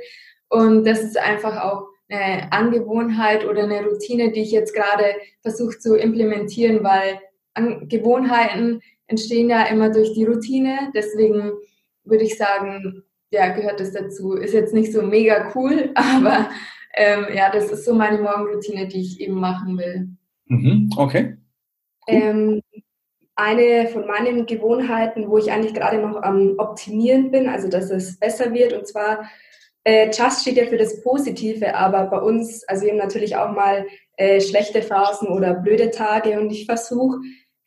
Und 0.51 0.85
das 0.85 1.03
ist 1.03 1.17
einfach 1.17 1.63
auch 1.63 1.92
eine 2.13 2.53
Angewohnheit 2.53 3.47
oder 3.47 3.65
eine 3.65 3.85
Routine, 3.85 4.33
die 4.33 4.43
ich 4.43 4.53
jetzt 4.53 4.75
gerade 4.75 5.05
versuche 5.41 5.79
zu 5.79 5.97
implementieren, 5.97 6.85
weil 6.85 7.21
An 7.55 7.89
Gewohnheiten 7.89 8.81
entstehen 9.07 9.51
ja 9.51 9.65
immer 9.67 9.91
durch 9.91 10.13
die 10.15 10.25
Routine. 10.25 10.91
Deswegen 10.95 11.53
würde 12.05 12.25
ich 12.25 12.37
sagen, 12.37 13.03
ja, 13.31 13.49
gehört 13.49 13.81
das 13.81 13.93
dazu. 13.93 14.35
Ist 14.35 14.55
jetzt 14.55 14.75
nicht 14.75 14.93
so 14.93 15.03
mega 15.03 15.53
cool, 15.55 15.91
aber 15.95 16.51
ähm, 16.95 17.27
ja, 17.35 17.51
das 17.51 17.71
ist 17.71 17.85
so 17.85 17.95
meine 17.95 18.19
Morgenroutine, 18.19 18.87
die 18.87 19.01
ich 19.01 19.21
eben 19.21 19.35
machen 19.35 19.79
will. 19.79 20.09
Mhm, 20.47 20.91
okay. 20.97 21.37
Ähm, 22.09 22.61
eine 23.35 23.89
von 23.89 24.07
meinen 24.07 24.45
Gewohnheiten, 24.47 25.29
wo 25.29 25.39
ich 25.39 25.51
eigentlich 25.51 25.75
gerade 25.75 25.99
noch 25.99 26.23
am 26.23 26.55
Optimieren 26.59 27.31
bin, 27.31 27.49
also 27.49 27.69
dass 27.69 27.91
es 27.91 28.19
besser 28.19 28.53
wird. 28.53 28.73
Und 28.75 28.87
zwar, 28.87 29.25
äh, 29.85 30.11
Just 30.11 30.43
steht 30.43 30.57
ja 30.57 30.67
für 30.67 30.79
das 30.79 31.03
Positive, 31.03 31.75
aber 31.75 32.05
bei 32.05 32.19
uns, 32.19 32.65
also 32.65 32.85
wir 32.85 32.91
haben 32.91 32.99
natürlich 32.99 33.37
auch 33.37 33.51
mal 33.51 33.87
äh, 34.17 34.41
schlechte 34.41 34.83
Phasen 34.83 35.29
oder 35.29 35.55
blöde 35.55 35.91
Tage 35.91 36.39
und 36.39 36.51
ich 36.51 36.67
versuche 36.67 37.19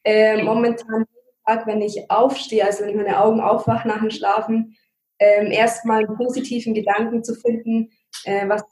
äh, 0.04 0.42
momentan 0.42 1.06
jeden 1.14 1.46
Tag, 1.46 1.68
wenn 1.68 1.82
ich 1.82 2.10
aufstehe, 2.10 2.66
also 2.66 2.84
wenn 2.84 2.92
ich 2.92 2.96
meine 2.96 3.20
Augen 3.20 3.42
aufwache 3.42 3.88
nach 3.88 4.00
dem 4.00 4.12
Schlafen, 4.12 4.76
ähm, 5.20 5.52
erstmal 5.52 6.06
einen 6.06 6.18
positiven 6.18 6.74
Gedanken 6.74 7.24
zu 7.24 7.36
finden, 7.36 7.92
äh, 8.26 8.48
was 8.48 8.64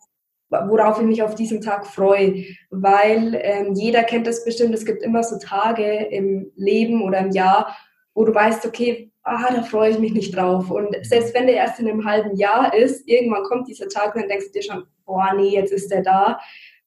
worauf 0.49 0.99
ich 0.99 1.05
mich 1.05 1.23
auf 1.23 1.33
diesem 1.33 1.61
Tag 1.61 1.87
freue, 1.87 2.45
weil 2.69 3.39
ähm, 3.41 3.73
jeder 3.73 4.03
kennt 4.03 4.27
das 4.27 4.45
bestimmt, 4.45 4.75
es 4.75 4.85
gibt 4.85 5.01
immer 5.01 5.23
so 5.23 5.39
Tage 5.39 6.05
im 6.11 6.51
Leben 6.55 7.01
oder 7.01 7.19
im 7.19 7.31
Jahr, 7.31 7.75
wo 8.13 8.25
du 8.25 8.33
weißt, 8.33 8.65
okay, 8.65 9.11
ah, 9.23 9.53
da 9.53 9.63
freue 9.63 9.91
ich 9.91 9.99
mich 9.99 10.13
nicht 10.13 10.35
drauf. 10.35 10.69
Und 10.69 10.95
selbst 11.05 11.33
wenn 11.33 11.47
der 11.47 11.55
erst 11.55 11.79
in 11.79 11.89
einem 11.89 12.05
halben 12.05 12.35
Jahr 12.35 12.73
ist, 12.73 13.07
irgendwann 13.07 13.43
kommt 13.43 13.67
dieser 13.67 13.87
Tag 13.87 14.13
und 14.15 14.21
dann 14.21 14.29
denkst 14.29 14.47
du 14.47 14.59
dir 14.59 14.63
schon, 14.63 14.83
boah, 15.05 15.33
nee, 15.35 15.49
jetzt 15.49 15.71
ist 15.71 15.91
der 15.91 16.01
da. 16.01 16.39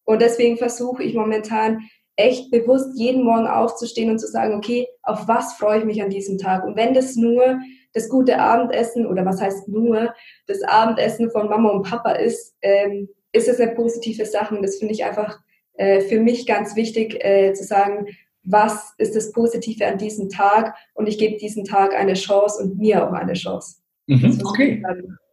Und 0.04 0.22
deswegen 0.22 0.56
versuche 0.56 1.02
ich 1.02 1.14
momentan 1.14 1.80
echt 2.16 2.50
bewusst 2.50 2.98
jeden 2.98 3.24
Morgen 3.24 3.46
aufzustehen 3.46 4.10
und 4.10 4.18
zu 4.18 4.26
sagen, 4.26 4.54
okay, 4.54 4.86
auf 5.02 5.28
was 5.28 5.54
freue 5.54 5.80
ich 5.80 5.84
mich 5.84 6.02
an 6.02 6.10
diesem 6.10 6.38
Tag? 6.38 6.64
Und 6.64 6.76
wenn 6.76 6.94
das 6.94 7.16
nur 7.16 7.58
das 7.92 8.08
gute 8.08 8.38
Abendessen 8.38 9.06
oder 9.06 9.24
was 9.24 9.40
heißt 9.40 9.68
nur 9.68 10.14
das 10.46 10.62
Abendessen 10.62 11.30
von 11.30 11.48
Mama 11.48 11.70
und 11.70 11.88
Papa 11.88 12.12
ist, 12.12 12.54
ähm, 12.62 13.08
ist 13.32 13.48
es 13.48 13.60
eine 13.60 13.74
positive 13.74 14.24
Sache. 14.24 14.54
Und 14.54 14.62
das 14.62 14.76
finde 14.76 14.94
ich 14.94 15.04
einfach 15.04 15.38
äh, 15.74 16.00
für 16.00 16.20
mich 16.20 16.46
ganz 16.46 16.76
wichtig 16.76 17.22
äh, 17.22 17.52
zu 17.52 17.64
sagen, 17.64 18.06
was 18.46 18.94
ist 18.98 19.14
das 19.14 19.32
Positive 19.32 19.86
an 19.86 19.98
diesem 19.98 20.28
Tag 20.28 20.74
und 20.94 21.08
ich 21.08 21.18
gebe 21.18 21.36
diesen 21.36 21.64
Tag 21.64 21.94
eine 21.94 22.14
Chance 22.14 22.62
und 22.62 22.78
mir 22.78 23.06
auch 23.06 23.12
eine 23.12 23.34
Chance. 23.34 23.76
Mhm, 24.06 24.40
okay. 24.44 24.82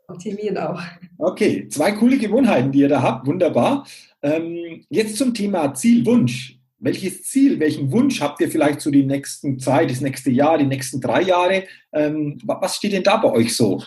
Optimieren 0.08 0.58
auch. 0.58 0.82
Okay, 1.18 1.68
zwei 1.70 1.94
coole 1.94 2.18
Gewohnheiten, 2.18 2.72
die 2.72 2.80
ihr 2.80 2.90
da 2.90 3.02
habt, 3.02 3.26
wunderbar. 3.26 3.88
Ähm, 4.22 4.84
jetzt 4.90 5.18
zum 5.18 5.34
Thema 5.34 5.74
Zielwunsch. 5.74 6.60
Welches 6.80 7.24
Ziel, 7.24 7.60
welchen 7.62 7.92
Wunsch 7.92 8.20
habt 8.20 8.42
ihr 8.42 8.52
vielleicht 8.52 8.82
zu 8.82 8.92
die 8.92 9.06
nächsten 9.06 9.58
Zeit, 9.58 9.90
das 9.90 10.02
nächste 10.02 10.32
Jahr, 10.32 10.58
die 10.58 10.66
nächsten 10.66 11.00
drei 11.00 11.22
Jahre? 11.22 11.64
Ähm, 11.94 12.38
was 12.44 12.76
steht 12.76 12.92
denn 12.92 13.04
da 13.04 13.18
bei 13.18 13.32
euch 13.32 13.56
so 13.56 13.82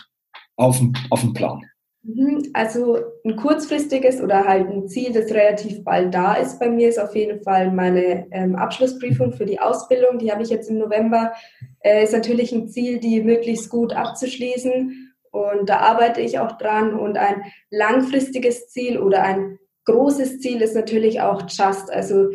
auf 0.55 0.79
dem, 0.79 0.93
auf 1.11 1.21
dem 1.21 1.33
Plan? 1.33 1.61
Mhm, 2.07 2.51
also 2.53 2.99
ein 3.25 3.35
kurzfristiges 3.35 4.21
oder 4.21 4.45
halt 4.45 4.69
ein 4.69 4.87
Ziel, 4.87 5.11
das 5.11 5.29
relativ 5.29 5.83
bald 5.83 6.13
da 6.13 6.35
ist 6.35 6.57
bei 6.57 6.69
mir, 6.69 6.87
ist 6.87 6.99
auf 6.99 7.13
jeden 7.13 7.43
Fall 7.43 7.69
meine 7.69 8.27
ähm, 8.31 8.55
Abschlussprüfung 8.55 9.33
für 9.33 9.45
die 9.45 9.59
Ausbildung. 9.59 10.17
Die 10.17 10.31
habe 10.31 10.41
ich 10.41 10.49
jetzt 10.49 10.69
im 10.69 10.77
November. 10.77 11.33
Äh, 11.81 12.05
ist 12.05 12.13
natürlich 12.13 12.53
ein 12.53 12.69
Ziel, 12.69 12.99
die 12.99 13.21
möglichst 13.21 13.69
gut 13.69 13.91
abzuschließen. 13.91 15.13
Und 15.31 15.69
da 15.69 15.79
arbeite 15.79 16.21
ich 16.21 16.39
auch 16.39 16.57
dran. 16.57 16.97
Und 16.97 17.17
ein 17.17 17.43
langfristiges 17.71 18.69
Ziel 18.69 18.99
oder 18.99 19.23
ein 19.23 19.59
großes 19.83 20.39
Ziel 20.39 20.61
ist 20.61 20.75
natürlich 20.75 21.19
auch 21.19 21.41
Just. 21.41 21.91
Also 21.91 22.29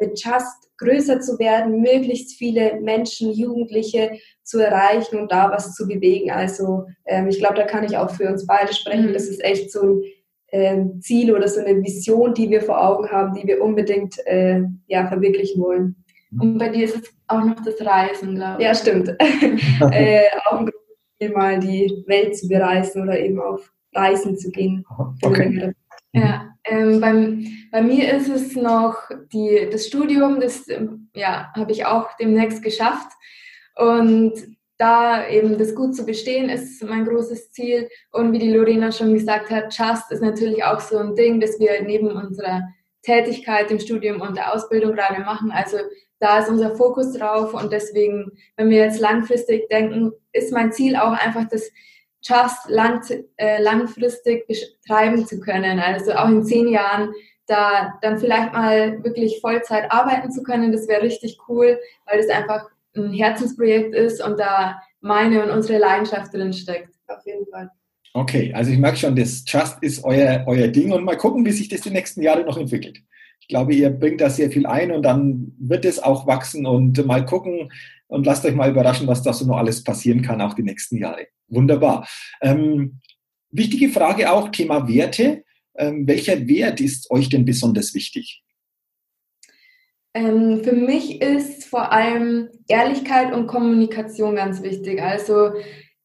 mit 0.00 0.22
Just 0.22 0.68
größer 0.78 1.20
zu 1.20 1.38
werden, 1.38 1.80
möglichst 1.80 2.38
viele 2.38 2.80
Menschen, 2.80 3.32
Jugendliche 3.32 4.12
zu 4.44 4.58
erreichen 4.60 5.18
und 5.18 5.30
da 5.30 5.50
was 5.50 5.74
zu 5.74 5.86
bewegen. 5.86 6.30
Also 6.30 6.86
ähm, 7.04 7.28
ich 7.28 7.38
glaube, 7.38 7.56
da 7.56 7.64
kann 7.64 7.84
ich 7.84 7.96
auch 7.96 8.10
für 8.10 8.28
uns 8.28 8.46
beide 8.46 8.72
sprechen. 8.72 9.08
Mhm. 9.08 9.12
Das 9.12 9.26
ist 9.26 9.44
echt 9.44 9.70
so 9.70 9.80
ein 9.82 10.02
ähm, 10.52 11.00
Ziel 11.00 11.34
oder 11.34 11.48
so 11.48 11.60
eine 11.60 11.82
Vision, 11.82 12.32
die 12.32 12.48
wir 12.48 12.62
vor 12.62 12.82
Augen 12.82 13.10
haben, 13.10 13.34
die 13.34 13.46
wir 13.46 13.62
unbedingt 13.62 14.16
äh, 14.26 14.62
ja, 14.86 15.06
verwirklichen 15.08 15.60
wollen. 15.60 15.96
Und 16.38 16.58
bei 16.58 16.68
dir 16.68 16.84
ist 16.84 16.96
es 16.96 17.14
auch 17.26 17.42
noch 17.42 17.62
das 17.64 17.80
Reisen, 17.84 18.34
glaube 18.34 18.60
ich. 18.60 18.66
Ja, 18.66 18.74
stimmt. 18.74 19.08
äh, 19.92 20.24
auch 20.46 20.60
ein 20.60 20.66
großes 20.66 20.96
Ziel, 21.18 21.30
mal 21.30 21.58
die 21.58 22.04
Welt 22.06 22.36
zu 22.36 22.48
bereisen 22.48 23.02
oder 23.02 23.18
eben 23.18 23.40
auf 23.40 23.72
Reisen 23.94 24.36
zu 24.36 24.50
gehen. 24.50 24.84
Okay. 25.22 25.72
Ja, 26.12 26.54
ähm, 26.64 27.00
beim, 27.00 27.46
bei 27.70 27.82
mir 27.82 28.12
ist 28.14 28.28
es 28.28 28.56
noch 28.56 28.96
die, 29.32 29.68
das 29.70 29.86
Studium, 29.86 30.40
das 30.40 30.68
ähm, 30.68 31.10
ja, 31.14 31.52
habe 31.54 31.72
ich 31.72 31.86
auch 31.86 32.16
demnächst 32.16 32.62
geschafft. 32.62 33.12
Und 33.76 34.34
da 34.78 35.28
eben 35.28 35.58
das 35.58 35.74
gut 35.74 35.94
zu 35.94 36.06
bestehen, 36.06 36.48
ist 36.48 36.82
mein 36.84 37.04
großes 37.04 37.52
Ziel. 37.52 37.88
Und 38.12 38.32
wie 38.32 38.38
die 38.38 38.52
Lorena 38.52 38.92
schon 38.92 39.12
gesagt 39.12 39.50
hat, 39.50 39.76
Just 39.76 40.10
ist 40.10 40.22
natürlich 40.22 40.64
auch 40.64 40.80
so 40.80 40.98
ein 40.98 41.14
Ding, 41.14 41.40
das 41.40 41.58
wir 41.58 41.82
neben 41.82 42.10
unserer 42.10 42.62
Tätigkeit 43.02 43.70
im 43.70 43.80
Studium 43.80 44.20
und 44.20 44.36
der 44.36 44.52
Ausbildung 44.54 44.92
gerade 44.92 45.20
machen. 45.20 45.50
Also 45.50 45.78
da 46.20 46.38
ist 46.40 46.48
unser 46.48 46.76
Fokus 46.76 47.12
drauf 47.12 47.54
und 47.54 47.72
deswegen, 47.72 48.32
wenn 48.56 48.70
wir 48.70 48.78
jetzt 48.78 49.00
langfristig 49.00 49.68
denken, 49.68 50.12
ist 50.32 50.52
mein 50.52 50.72
Ziel 50.72 50.96
auch 50.96 51.12
einfach, 51.12 51.48
dass 51.48 51.70
Just 52.22 52.68
lang, 52.68 53.00
äh, 53.36 53.62
langfristig 53.62 54.46
betreiben 54.46 55.26
zu 55.26 55.40
können. 55.40 55.78
Also 55.78 56.12
auch 56.12 56.28
in 56.28 56.44
zehn 56.44 56.68
Jahren 56.68 57.12
da 57.48 57.94
dann 58.02 58.18
vielleicht 58.18 58.52
mal 58.52 59.02
wirklich 59.02 59.40
Vollzeit 59.40 59.90
arbeiten 59.90 60.30
zu 60.30 60.42
können, 60.42 60.70
das 60.70 60.86
wäre 60.86 61.02
richtig 61.02 61.38
cool, 61.48 61.78
weil 62.06 62.18
das 62.18 62.28
einfach 62.28 62.66
ein 62.94 63.12
Herzensprojekt 63.12 63.94
ist 63.94 64.22
und 64.22 64.38
da 64.38 64.80
meine 65.00 65.42
und 65.42 65.50
unsere 65.50 65.78
Leidenschaft 65.78 66.32
drin 66.32 66.52
steckt. 66.52 66.90
Auf 67.06 67.24
jeden 67.24 67.46
Fall. 67.46 67.70
Okay, 68.14 68.52
also 68.54 68.70
ich 68.70 68.78
merke 68.78 68.98
schon, 68.98 69.16
das 69.16 69.44
Just 69.46 69.82
ist 69.82 70.04
euer, 70.04 70.44
euer 70.46 70.68
Ding 70.68 70.92
und 70.92 71.04
mal 71.04 71.16
gucken, 71.16 71.44
wie 71.44 71.52
sich 71.52 71.68
das 71.68 71.82
die 71.82 71.90
nächsten 71.90 72.22
Jahre 72.22 72.44
noch 72.44 72.58
entwickelt. 72.58 73.00
Ich 73.48 73.54
glaube, 73.54 73.72
ihr 73.72 73.88
bringt 73.88 74.20
da 74.20 74.28
sehr 74.28 74.50
viel 74.50 74.66
ein 74.66 74.92
und 74.92 75.02
dann 75.02 75.54
wird 75.58 75.86
es 75.86 75.98
auch 75.98 76.26
wachsen 76.26 76.66
und 76.66 77.02
mal 77.06 77.24
gucken 77.24 77.72
und 78.06 78.26
lasst 78.26 78.44
euch 78.44 78.54
mal 78.54 78.70
überraschen, 78.70 79.06
was 79.06 79.22
da 79.22 79.32
so 79.32 79.46
noch 79.46 79.56
alles 79.56 79.82
passieren 79.82 80.20
kann, 80.20 80.42
auch 80.42 80.52
die 80.52 80.62
nächsten 80.62 80.98
Jahre. 80.98 81.28
Wunderbar. 81.48 82.06
Ähm, 82.42 83.00
wichtige 83.50 83.88
Frage 83.88 84.30
auch, 84.30 84.50
Thema 84.50 84.86
Werte. 84.86 85.44
Ähm, 85.78 86.06
welcher 86.06 86.46
Wert 86.46 86.82
ist 86.82 87.10
euch 87.10 87.30
denn 87.30 87.46
besonders 87.46 87.94
wichtig? 87.94 88.42
Ähm, 90.12 90.62
für 90.62 90.74
mich 90.74 91.22
ist 91.22 91.64
vor 91.64 91.90
allem 91.90 92.50
Ehrlichkeit 92.68 93.32
und 93.32 93.46
Kommunikation 93.46 94.36
ganz 94.36 94.62
wichtig. 94.62 95.00
Also 95.00 95.52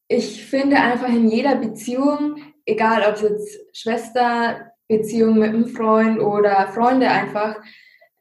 ich 0.08 0.46
finde 0.46 0.76
einfach 0.76 1.10
in 1.10 1.28
jeder 1.28 1.56
Beziehung, 1.56 2.36
egal 2.64 3.02
ob 3.06 3.16
es 3.16 3.20
jetzt 3.20 3.58
Schwester, 3.76 4.70
Beziehung 4.88 5.38
mit 5.38 5.50
einem 5.50 5.66
Freund 5.66 6.20
oder 6.20 6.68
Freunde 6.68 7.08
einfach 7.08 7.56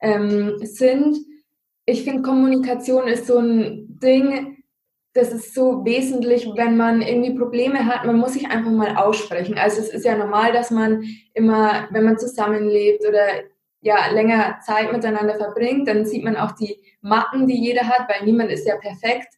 ähm, 0.01 0.57
sind, 0.61 1.17
ich 1.85 2.03
finde 2.03 2.21
Kommunikation 2.21 3.07
ist 3.07 3.27
so 3.27 3.39
ein 3.39 3.99
Ding, 4.01 4.63
das 5.13 5.31
ist 5.31 5.53
so 5.53 5.85
wesentlich, 5.85 6.49
wenn 6.55 6.75
man 6.75 7.01
irgendwie 7.01 7.37
Probleme 7.37 7.85
hat, 7.85 8.05
man 8.05 8.17
muss 8.17 8.33
sich 8.33 8.47
einfach 8.47 8.71
mal 8.71 8.95
aussprechen. 8.95 9.57
Also 9.57 9.81
es 9.81 9.89
ist 9.89 10.05
ja 10.05 10.17
normal, 10.17 10.53
dass 10.53 10.71
man 10.71 11.03
immer, 11.33 11.87
wenn 11.91 12.05
man 12.05 12.17
zusammenlebt 12.17 13.05
oder 13.07 13.43
ja 13.81 14.09
länger 14.11 14.59
Zeit 14.65 14.91
miteinander 14.91 15.35
verbringt, 15.35 15.87
dann 15.87 16.05
sieht 16.05 16.23
man 16.23 16.37
auch 16.37 16.53
die 16.53 16.81
Macken, 17.01 17.47
die 17.47 17.61
jeder 17.61 17.87
hat, 17.87 18.09
weil 18.09 18.25
niemand 18.25 18.49
ist 18.49 18.65
ja 18.65 18.77
perfekt. 18.77 19.35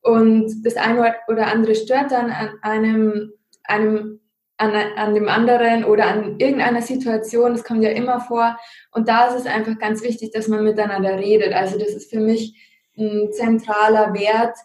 Und 0.00 0.64
das 0.64 0.76
eine 0.76 1.14
oder 1.28 1.46
andere 1.46 1.76
stört 1.76 2.10
dann 2.10 2.30
an 2.30 2.58
einem, 2.62 3.32
einem 3.64 4.20
an, 4.62 4.74
an 4.96 5.14
dem 5.14 5.28
anderen 5.28 5.84
oder 5.84 6.06
an 6.06 6.38
irgendeiner 6.38 6.82
Situation, 6.82 7.52
das 7.52 7.64
kommt 7.64 7.82
ja 7.82 7.90
immer 7.90 8.20
vor. 8.20 8.56
Und 8.92 9.08
da 9.08 9.26
ist 9.26 9.40
es 9.40 9.46
einfach 9.46 9.76
ganz 9.78 10.02
wichtig, 10.02 10.30
dass 10.30 10.46
man 10.46 10.62
miteinander 10.62 11.18
redet. 11.18 11.52
Also 11.52 11.78
das 11.78 11.90
ist 11.90 12.10
für 12.10 12.20
mich 12.20 12.54
ein 12.96 13.32
zentraler 13.32 14.14
Wert, 14.14 14.56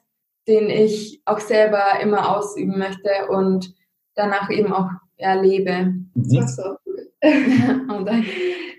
den 0.48 0.70
ich 0.70 1.22
auch 1.26 1.40
selber 1.40 2.00
immer 2.02 2.38
ausüben 2.38 2.78
möchte 2.78 3.10
und 3.30 3.74
danach 4.14 4.52
eben 4.52 4.72
auch 4.72 4.90
erlebe. 5.18 5.94
Mhm. 6.14 6.46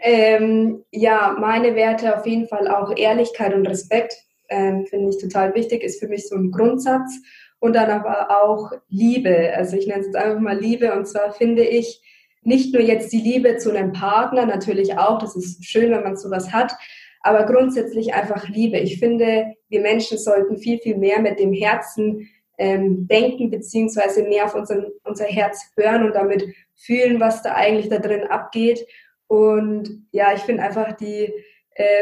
ähm, 0.00 0.84
ja, 0.92 1.36
meine 1.38 1.74
Werte 1.74 2.16
auf 2.16 2.24
jeden 2.26 2.46
Fall 2.46 2.68
auch 2.68 2.96
Ehrlichkeit 2.96 3.52
und 3.52 3.66
Respekt 3.66 4.14
ähm, 4.48 4.86
finde 4.86 5.10
ich 5.10 5.18
total 5.18 5.54
wichtig, 5.56 5.82
ist 5.82 5.98
für 5.98 6.08
mich 6.08 6.28
so 6.28 6.36
ein 6.36 6.52
Grundsatz. 6.52 7.20
Und 7.60 7.74
dann 7.74 7.90
aber 7.90 8.42
auch 8.42 8.72
Liebe. 8.88 9.52
Also 9.56 9.76
ich 9.76 9.86
nenne 9.86 10.00
es 10.00 10.06
jetzt 10.06 10.16
einfach 10.16 10.40
mal 10.40 10.58
Liebe. 10.58 10.92
Und 10.94 11.06
zwar 11.06 11.32
finde 11.32 11.64
ich 11.64 12.00
nicht 12.42 12.72
nur 12.72 12.82
jetzt 12.82 13.12
die 13.12 13.20
Liebe 13.20 13.56
zu 13.56 13.70
einem 13.70 13.92
Partner, 13.92 14.46
natürlich 14.46 14.96
auch, 14.96 15.18
das 15.18 15.36
ist 15.36 15.64
schön, 15.64 15.90
wenn 15.90 16.04
man 16.04 16.16
sowas 16.16 16.52
hat, 16.52 16.72
aber 17.20 17.44
grundsätzlich 17.44 18.14
einfach 18.14 18.48
Liebe. 18.48 18.78
Ich 18.78 18.98
finde, 18.98 19.54
wir 19.68 19.80
Menschen 19.80 20.18
sollten 20.18 20.56
viel, 20.56 20.78
viel 20.78 20.96
mehr 20.96 21.20
mit 21.20 21.40
dem 21.40 21.52
Herzen 21.52 22.28
ähm, 22.56 23.06
denken, 23.06 23.50
beziehungsweise 23.50 24.22
mehr 24.22 24.44
auf 24.44 24.54
unseren, 24.54 24.86
unser 25.04 25.26
Herz 25.26 25.70
hören 25.76 26.04
und 26.04 26.14
damit 26.14 26.46
fühlen, 26.74 27.20
was 27.20 27.42
da 27.42 27.54
eigentlich 27.54 27.88
da 27.88 27.98
drin 27.98 28.24
abgeht. 28.24 28.86
Und 29.26 30.06
ja, 30.10 30.32
ich 30.34 30.40
finde 30.40 30.62
einfach, 30.62 30.92
die 30.92 31.32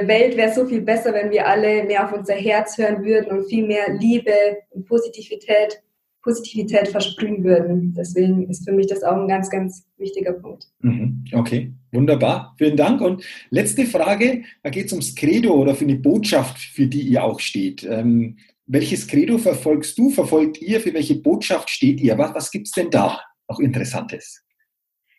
Welt 0.07 0.37
wäre 0.37 0.53
so 0.55 0.67
viel 0.67 0.81
besser, 0.81 1.13
wenn 1.13 1.31
wir 1.31 1.47
alle 1.47 1.85
mehr 1.85 2.05
auf 2.05 2.13
unser 2.13 2.35
Herz 2.35 2.79
hören 2.79 3.05
würden 3.05 3.31
und 3.31 3.49
viel 3.49 3.67
mehr 3.67 3.93
Liebe 3.99 4.33
und 4.71 4.87
Positivität 4.87 5.83
Positivität 6.27 6.89
versprühen 6.89 7.45
würden. 7.45 7.95
Deswegen 7.97 8.51
ist 8.51 8.69
für 8.69 8.75
mich 8.75 8.89
das 8.89 9.05
auch 9.05 9.17
ein 9.17 9.29
ganz, 9.29 9.49
ganz 9.49 9.87
wichtiger 9.97 10.33
Punkt. 10.33 10.67
Mhm. 10.81 11.25
Okay, 11.33 11.73
wunderbar. 11.93 12.57
Vielen 12.59 12.77
Dank. 12.77 13.01
Und 13.01 13.25
letzte 13.51 13.87
Frage, 13.87 14.43
da 14.65 14.71
geht 14.71 14.87
es 14.87 14.93
ums 14.93 15.15
Credo 15.15 15.55
oder 15.55 15.77
für 15.77 15.85
eine 15.85 15.95
Botschaft, 15.95 16.59
für 16.59 16.89
die 16.89 17.03
ihr 17.03 17.23
auch 17.23 17.39
steht. 17.39 17.85
Ähm, 17.85 18.39
welches 18.67 19.07
Credo 19.07 19.39
verfolgst 19.39 19.97
du, 19.97 20.11
verfolgt 20.11 20.61
ihr, 20.61 20.81
für 20.81 20.93
welche 20.93 21.15
Botschaft 21.15 21.71
steht 21.71 22.01
ihr? 22.01 22.19
Was, 22.19 22.35
was 22.35 22.51
gibt 22.51 22.67
es 22.67 22.73
denn 22.73 22.91
da 22.91 23.21
noch 23.49 23.61
Interessantes? 23.61 24.43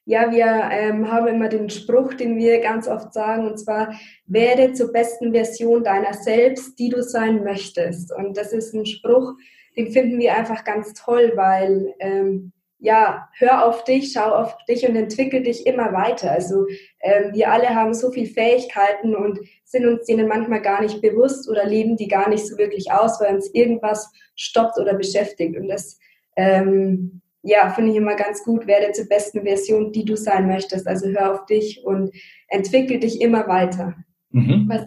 Ja, 0.10 0.32
wir 0.32 0.70
ähm, 0.72 1.12
haben 1.12 1.28
immer 1.28 1.50
den 1.50 1.70
Spruch, 1.70 2.14
den 2.14 2.38
wir 2.38 2.62
ganz 2.62 2.88
oft 2.88 3.12
sagen, 3.12 3.46
und 3.46 3.58
zwar, 3.58 3.94
werde 4.26 4.72
zur 4.72 4.94
besten 4.94 5.34
Version 5.34 5.84
deiner 5.84 6.14
selbst, 6.14 6.80
die 6.80 6.88
du 6.88 7.04
sein 7.04 7.44
möchtest. 7.44 8.16
Und 8.16 8.38
das 8.38 8.54
ist 8.54 8.74
ein 8.74 8.86
Spruch, 8.86 9.34
den 9.76 9.92
finden 9.92 10.18
wir 10.18 10.34
einfach 10.34 10.64
ganz 10.64 10.94
toll, 10.94 11.34
weil 11.36 11.94
ähm, 12.00 12.54
ja, 12.80 13.28
hör 13.38 13.66
auf 13.66 13.84
dich, 13.84 14.14
schau 14.14 14.32
auf 14.32 14.56
dich 14.70 14.88
und 14.88 14.96
entwickel 14.96 15.44
dich 15.44 15.68
immer 15.68 15.92
weiter. 15.92 16.32
Also 16.32 16.68
ähm, 17.02 17.34
wir 17.34 17.52
alle 17.52 17.76
haben 17.76 17.94
so 17.94 18.10
viele 18.10 18.28
Fähigkeiten 18.28 19.14
und 19.14 19.40
sind 19.66 19.86
uns 19.86 20.06
denen 20.06 20.30
manchmal 20.30 20.62
gar 20.62 20.82
nicht 20.82 21.02
bewusst 21.02 21.50
oder 21.50 21.66
leben 21.66 21.98
die 21.98 22.08
gar 22.08 22.30
nicht 22.30 22.48
so 22.48 22.58
wirklich 22.58 22.94
aus, 22.94 23.20
weil 23.20 23.36
uns 23.36 23.54
irgendwas 23.54 24.10
stoppt 24.38 24.80
oder 24.80 24.94
beschäftigt. 24.94 25.58
Und 25.58 25.68
das 25.68 26.00
ähm, 26.38 27.22
ja, 27.48 27.70
finde 27.70 27.92
ich 27.92 27.98
immer 27.98 28.16
ganz 28.16 28.44
gut, 28.44 28.68
werde 28.68 28.92
zur 28.92 29.06
besten 29.06 29.44
Version, 29.44 29.94
die 29.94 30.04
du 30.04 30.18
sein 30.18 30.48
möchtest. 30.48 30.86
Also 30.86 31.08
hör 31.08 31.34
auf 31.34 31.46
dich 31.46 31.82
und 31.86 32.14
entwickel 32.50 33.00
dich 33.00 33.22
immer 33.22 33.48
weiter. 33.48 33.96
Mhm. 34.32 34.66
Was 34.68 34.86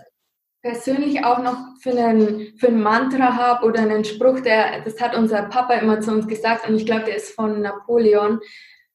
persönlich 0.60 1.24
auch 1.24 1.42
noch 1.42 1.56
für 1.80 1.96
einen, 1.96 2.52
für 2.58 2.68
ein 2.68 2.82
Mantra 2.82 3.34
habe 3.34 3.64
oder 3.64 3.80
einen 3.80 4.04
Spruch, 4.04 4.40
der, 4.40 4.82
das 4.84 5.00
hat 5.00 5.16
unser 5.16 5.44
Papa 5.44 5.72
immer 5.74 6.00
zu 6.00 6.12
uns 6.12 6.28
gesagt 6.28 6.68
und 6.68 6.76
ich 6.76 6.84
glaube, 6.84 7.04
der 7.04 7.16
ist 7.16 7.34
von 7.34 7.62
Napoleon. 7.62 8.40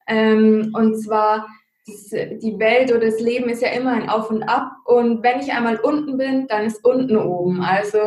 Ähm, 0.08 0.72
und 0.76 1.02
zwar, 1.02 1.48
das, 1.88 2.10
die 2.10 2.60
Welt 2.60 2.92
oder 2.92 3.08
das 3.08 3.20
Leben 3.20 3.50
ist 3.50 3.64
ja 3.64 3.70
immer 3.70 3.94
ein 3.94 4.10
Auf 4.10 4.30
und 4.30 4.44
Ab 4.44 4.74
und 4.86 5.24
wenn 5.24 5.40
ich 5.40 5.54
einmal 5.54 5.78
unten 5.78 6.18
bin, 6.18 6.46
dann 6.48 6.66
ist 6.66 6.86
unten 6.86 7.18
oben. 7.18 7.62
Also 7.62 7.98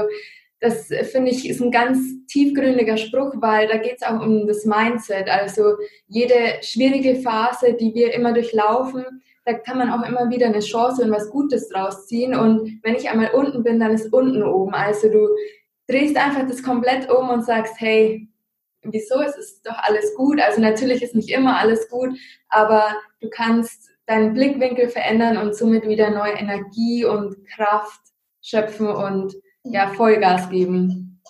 das 0.61 0.89
finde 1.13 1.31
ich 1.31 1.49
ist 1.49 1.61
ein 1.61 1.71
ganz 1.71 1.99
tiefgründiger 2.27 2.97
Spruch, 2.97 3.33
weil 3.37 3.69
da 3.69 3.77
geht 3.77 3.99
es 4.01 4.03
auch 4.03 4.21
um 4.21 4.47
das 4.47 4.65
Mindset. 4.65 5.29
Also 5.29 5.77
jede 6.09 6.63
schwierige 6.63 7.17
Phase, 7.17 7.75
die 7.75 7.95
wir 7.95 8.13
immer 8.13 8.33
durchlaufen, 8.33 9.05
da 9.45 9.55
kann 9.55 9.79
man 9.79 9.91
auch 9.91 10.07
immer 10.07 10.29
wieder 10.31 10.47
eine 10.47 10.61
Chance 10.61 11.03
und 11.03 11.11
was 11.11 11.31
Gutes 11.31 11.69
draus 11.69 12.07
ziehen. 12.07 12.35
Und 12.35 12.81
wenn 12.83 12.97
ich 12.97 13.09
einmal 13.09 13.31
unten 13.31 13.63
bin, 13.63 13.81
dann 13.81 13.93
ist 13.93 14.13
unten 14.13 14.43
oben. 14.43 14.75
Also 14.75 15.09
du 15.11 15.29
drehst 15.87 16.17
einfach 16.17 16.47
das 16.47 16.63
komplett 16.63 17.11
um 17.11 17.31
und 17.31 17.45
sagst, 17.45 17.75
hey, 17.79 18.29
wieso? 18.83 19.21
Es 19.21 19.37
ist 19.37 19.67
doch 19.67 19.79
alles 19.79 20.15
gut. 20.17 20.41
Also 20.41 20.61
natürlich 20.61 21.03
ist 21.03 21.15
nicht 21.15 21.31
immer 21.31 21.59
alles 21.59 21.89
gut, 21.89 22.11
aber 22.49 22.95
du 23.21 23.31
kannst 23.31 23.91
deinen 24.07 24.35
Blickwinkel 24.35 24.89
verändern 24.89 25.37
und 25.37 25.55
somit 25.55 25.87
wieder 25.87 26.11
neue 26.11 26.33
Energie 26.33 27.05
und 27.05 27.47
Kraft 27.47 28.01
schöpfen 28.43 28.89
und 28.89 29.35
ja, 29.71 29.89
Vollgas 29.89 30.49
geben. 30.51 31.21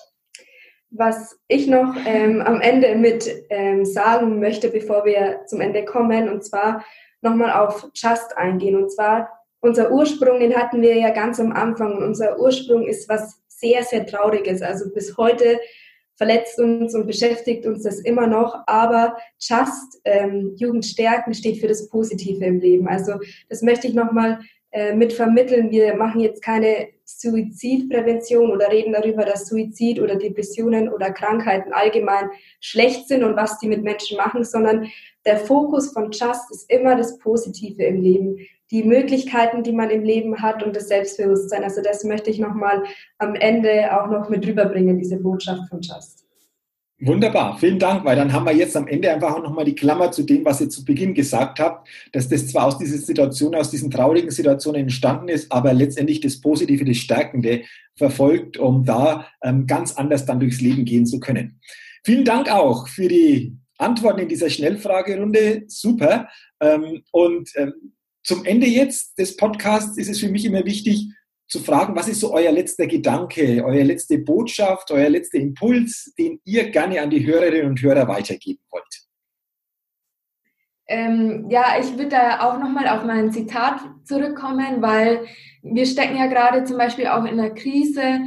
Was 0.90 1.38
ich 1.48 1.66
noch 1.66 1.94
ähm, 2.06 2.40
am 2.40 2.60
Ende 2.60 2.94
mit 2.94 3.30
ähm, 3.50 3.84
sagen 3.84 4.40
möchte, 4.40 4.68
bevor 4.68 5.04
wir 5.04 5.40
zum 5.46 5.60
Ende 5.60 5.84
kommen, 5.84 6.28
und 6.28 6.44
zwar 6.44 6.84
nochmal 7.20 7.52
auf 7.52 7.88
Just 7.94 8.36
eingehen. 8.36 8.76
Und 8.76 8.90
zwar, 8.90 9.28
unser 9.60 9.90
Ursprung, 9.90 10.40
den 10.40 10.56
hatten 10.56 10.80
wir 10.80 10.96
ja 10.96 11.10
ganz 11.10 11.40
am 11.40 11.52
Anfang. 11.52 11.96
Und 11.96 12.04
unser 12.04 12.38
Ursprung 12.38 12.86
ist 12.86 13.08
was 13.08 13.42
sehr, 13.48 13.82
sehr 13.82 14.06
Trauriges. 14.06 14.62
Also 14.62 14.90
bis 14.92 15.16
heute 15.16 15.60
verletzt 16.16 16.58
uns 16.58 16.94
und 16.94 17.06
beschäftigt 17.06 17.66
uns 17.66 17.82
das 17.82 18.00
immer 18.00 18.26
noch. 18.26 18.56
Aber 18.66 19.16
Just, 19.38 20.00
ähm, 20.04 20.54
Jugend 20.56 20.86
stärken, 20.86 21.34
steht 21.34 21.60
für 21.60 21.68
das 21.68 21.88
Positive 21.88 22.44
im 22.44 22.60
Leben. 22.60 22.88
Also 22.88 23.14
das 23.48 23.62
möchte 23.62 23.86
ich 23.86 23.94
nochmal 23.94 24.40
äh, 24.78 24.94
mit 24.94 25.12
vermitteln. 25.12 25.72
Wir 25.72 25.96
machen 25.96 26.20
jetzt 26.20 26.40
keine 26.40 26.90
Suizidprävention 27.04 28.52
oder 28.52 28.70
reden 28.70 28.92
darüber, 28.92 29.24
dass 29.24 29.48
Suizid 29.48 29.98
oder 29.98 30.14
Depressionen 30.14 30.88
oder 30.88 31.10
Krankheiten 31.10 31.72
allgemein 31.72 32.30
schlecht 32.60 33.08
sind 33.08 33.24
und 33.24 33.34
was 33.34 33.58
die 33.58 33.66
mit 33.66 33.82
Menschen 33.82 34.16
machen, 34.16 34.44
sondern 34.44 34.86
der 35.26 35.38
Fokus 35.38 35.92
von 35.92 36.12
Just 36.12 36.52
ist 36.52 36.70
immer 36.70 36.94
das 36.94 37.18
Positive 37.18 37.82
im 37.82 38.00
Leben, 38.00 38.38
die 38.70 38.84
Möglichkeiten, 38.84 39.64
die 39.64 39.72
man 39.72 39.90
im 39.90 40.04
Leben 40.04 40.40
hat 40.42 40.62
und 40.62 40.76
das 40.76 40.86
Selbstbewusstsein. 40.86 41.64
Also 41.64 41.82
das 41.82 42.04
möchte 42.04 42.30
ich 42.30 42.38
nochmal 42.38 42.84
am 43.18 43.34
Ende 43.34 44.00
auch 44.00 44.08
noch 44.08 44.28
mit 44.28 44.46
rüberbringen, 44.46 44.96
diese 44.96 45.16
Botschaft 45.16 45.68
von 45.68 45.80
Just. 45.80 46.27
Wunderbar, 47.00 47.56
vielen 47.58 47.78
Dank, 47.78 48.04
weil 48.04 48.16
dann 48.16 48.32
haben 48.32 48.44
wir 48.44 48.52
jetzt 48.52 48.76
am 48.76 48.88
Ende 48.88 49.12
einfach 49.12 49.32
auch 49.32 49.42
nochmal 49.42 49.64
die 49.64 49.76
Klammer 49.76 50.10
zu 50.10 50.24
dem, 50.24 50.44
was 50.44 50.60
ihr 50.60 50.68
zu 50.68 50.84
Beginn 50.84 51.14
gesagt 51.14 51.60
habt, 51.60 51.88
dass 52.10 52.28
das 52.28 52.48
zwar 52.48 52.66
aus 52.66 52.76
dieser 52.76 52.98
Situation, 52.98 53.54
aus 53.54 53.70
diesen 53.70 53.88
traurigen 53.88 54.32
Situationen 54.32 54.82
entstanden 54.82 55.28
ist, 55.28 55.52
aber 55.52 55.72
letztendlich 55.72 56.20
das 56.20 56.40
Positive, 56.40 56.84
das 56.84 56.96
Stärkende 56.96 57.62
verfolgt, 57.94 58.56
um 58.56 58.84
da 58.84 59.28
ähm, 59.44 59.68
ganz 59.68 59.92
anders 59.92 60.26
dann 60.26 60.40
durchs 60.40 60.60
Leben 60.60 60.84
gehen 60.84 61.06
zu 61.06 61.20
können. 61.20 61.60
Vielen 62.04 62.24
Dank 62.24 62.50
auch 62.50 62.88
für 62.88 63.06
die 63.06 63.56
Antworten 63.78 64.20
in 64.20 64.28
dieser 64.28 64.50
Schnellfragerunde. 64.50 65.64
Super. 65.68 66.28
Ähm, 66.60 67.04
und 67.12 67.50
ähm, 67.54 67.74
zum 68.24 68.44
Ende 68.44 68.66
jetzt 68.66 69.16
des 69.18 69.36
Podcasts 69.36 69.96
ist 69.96 70.08
es 70.08 70.18
für 70.18 70.28
mich 70.28 70.44
immer 70.44 70.64
wichtig, 70.64 71.10
zu 71.48 71.60
fragen, 71.60 71.96
was 71.96 72.08
ist 72.08 72.20
so 72.20 72.32
euer 72.32 72.52
letzter 72.52 72.86
Gedanke, 72.86 73.64
euer 73.64 73.84
letzte 73.84 74.18
Botschaft, 74.18 74.90
euer 74.90 75.08
letzter 75.08 75.38
Impuls, 75.38 76.12
den 76.18 76.40
ihr 76.44 76.70
gerne 76.70 77.00
an 77.00 77.10
die 77.10 77.26
Hörerinnen 77.26 77.70
und 77.70 77.82
Hörer 77.82 78.06
weitergeben 78.06 78.60
wollt? 78.70 79.08
Ähm, 80.86 81.46
ja, 81.50 81.76
ich 81.80 81.90
würde 81.92 82.08
da 82.08 82.40
auch 82.40 82.58
nochmal 82.58 82.88
auf 82.88 83.04
mein 83.04 83.32
Zitat 83.32 83.80
zurückkommen, 84.04 84.80
weil 84.80 85.26
wir 85.62 85.86
stecken 85.86 86.16
ja 86.16 86.26
gerade 86.26 86.64
zum 86.64 86.78
Beispiel 86.78 87.06
auch 87.08 87.24
in 87.24 87.36
der 87.36 87.54
Krise. 87.54 88.20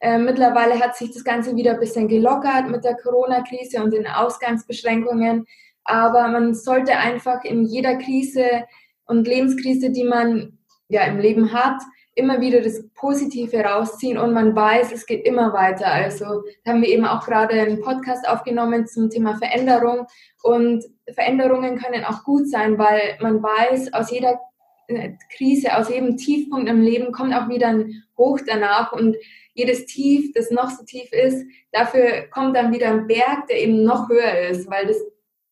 Äh, 0.00 0.18
mittlerweile 0.18 0.80
hat 0.80 0.96
sich 0.96 1.12
das 1.12 1.24
Ganze 1.24 1.56
wieder 1.56 1.72
ein 1.72 1.80
bisschen 1.80 2.08
gelockert 2.08 2.70
mit 2.70 2.84
der 2.84 2.96
Corona-Krise 2.96 3.82
und 3.82 3.92
den 3.92 4.06
Ausgangsbeschränkungen. 4.06 5.46
Aber 5.84 6.28
man 6.28 6.54
sollte 6.54 6.96
einfach 6.96 7.44
in 7.44 7.64
jeder 7.64 7.96
Krise 7.96 8.64
und 9.06 9.26
Lebenskrise, 9.26 9.90
die 9.90 10.04
man 10.04 10.58
ja 10.88 11.04
im 11.04 11.18
Leben 11.18 11.52
hat, 11.52 11.82
immer 12.16 12.40
wieder 12.40 12.62
das 12.62 12.82
Positive 12.94 13.58
rausziehen 13.58 14.16
und 14.16 14.32
man 14.32 14.56
weiß, 14.56 14.90
es 14.90 15.04
geht 15.04 15.26
immer 15.26 15.52
weiter. 15.52 15.86
Also 15.86 16.44
da 16.64 16.72
haben 16.72 16.80
wir 16.80 16.88
eben 16.88 17.04
auch 17.04 17.24
gerade 17.24 17.60
einen 17.60 17.80
Podcast 17.82 18.26
aufgenommen 18.26 18.86
zum 18.86 19.10
Thema 19.10 19.36
Veränderung. 19.36 20.06
Und 20.42 20.84
Veränderungen 21.12 21.76
können 21.76 22.04
auch 22.04 22.24
gut 22.24 22.48
sein, 22.48 22.78
weil 22.78 23.18
man 23.20 23.42
weiß, 23.42 23.92
aus 23.92 24.10
jeder 24.10 24.40
äh, 24.88 25.10
Krise, 25.36 25.76
aus 25.76 25.90
jedem 25.90 26.16
Tiefpunkt 26.16 26.70
im 26.70 26.80
Leben 26.80 27.12
kommt 27.12 27.34
auch 27.34 27.50
wieder 27.50 27.68
ein 27.68 28.02
Hoch 28.16 28.40
danach. 28.46 28.92
Und 28.92 29.16
jedes 29.52 29.84
Tief, 29.84 30.32
das 30.34 30.50
noch 30.50 30.70
so 30.70 30.84
tief 30.84 31.12
ist, 31.12 31.46
dafür 31.70 32.28
kommt 32.30 32.56
dann 32.56 32.72
wieder 32.72 32.88
ein 32.88 33.06
Berg, 33.06 33.46
der 33.48 33.62
eben 33.62 33.84
noch 33.84 34.08
höher 34.08 34.48
ist, 34.48 34.70
weil 34.70 34.86
das 34.86 34.96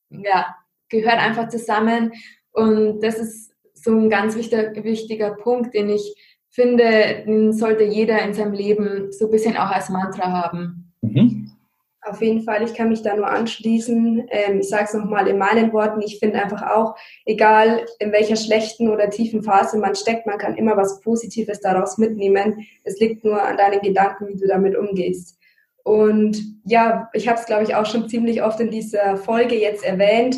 ja, 0.08 0.56
gehört 0.88 1.18
einfach 1.18 1.48
zusammen. 1.48 2.12
Und 2.52 3.00
das 3.00 3.18
ist 3.18 3.52
so 3.74 3.90
ein 3.90 4.08
ganz 4.08 4.34
wichtiger, 4.34 4.72
wichtiger 4.82 5.32
Punkt, 5.32 5.74
den 5.74 5.90
ich 5.90 6.14
finde, 6.54 7.24
den 7.26 7.52
sollte 7.52 7.84
jeder 7.84 8.22
in 8.22 8.32
seinem 8.32 8.52
Leben 8.52 9.12
so 9.12 9.26
ein 9.26 9.30
bisschen 9.30 9.56
auch 9.56 9.70
als 9.70 9.90
Mantra 9.90 10.30
haben. 10.30 10.92
Mhm. 11.02 11.50
Auf 12.06 12.20
jeden 12.20 12.42
Fall, 12.42 12.62
ich 12.62 12.74
kann 12.74 12.90
mich 12.90 13.02
da 13.02 13.16
nur 13.16 13.28
anschließen. 13.28 14.26
Ähm, 14.28 14.60
ich 14.60 14.68
sage 14.68 14.84
es 14.84 14.94
nochmal 14.94 15.26
in 15.26 15.38
meinen 15.38 15.72
Worten, 15.72 16.02
ich 16.02 16.18
finde 16.18 16.42
einfach 16.42 16.62
auch, 16.62 16.94
egal 17.24 17.86
in 17.98 18.12
welcher 18.12 18.36
schlechten 18.36 18.90
oder 18.90 19.08
tiefen 19.08 19.42
Phase 19.42 19.78
man 19.78 19.94
steckt, 19.94 20.26
man 20.26 20.38
kann 20.38 20.56
immer 20.56 20.76
was 20.76 21.00
Positives 21.00 21.60
daraus 21.60 21.96
mitnehmen. 21.96 22.66
Es 22.84 23.00
liegt 23.00 23.24
nur 23.24 23.42
an 23.42 23.56
deinen 23.56 23.80
Gedanken, 23.80 24.28
wie 24.28 24.36
du 24.36 24.46
damit 24.46 24.76
umgehst. 24.76 25.38
Und 25.82 26.40
ja, 26.64 27.08
ich 27.14 27.26
habe 27.26 27.38
es, 27.38 27.46
glaube 27.46 27.64
ich, 27.64 27.74
auch 27.74 27.86
schon 27.86 28.08
ziemlich 28.08 28.42
oft 28.42 28.60
in 28.60 28.70
dieser 28.70 29.16
Folge 29.16 29.58
jetzt 29.58 29.84
erwähnt. 29.84 30.36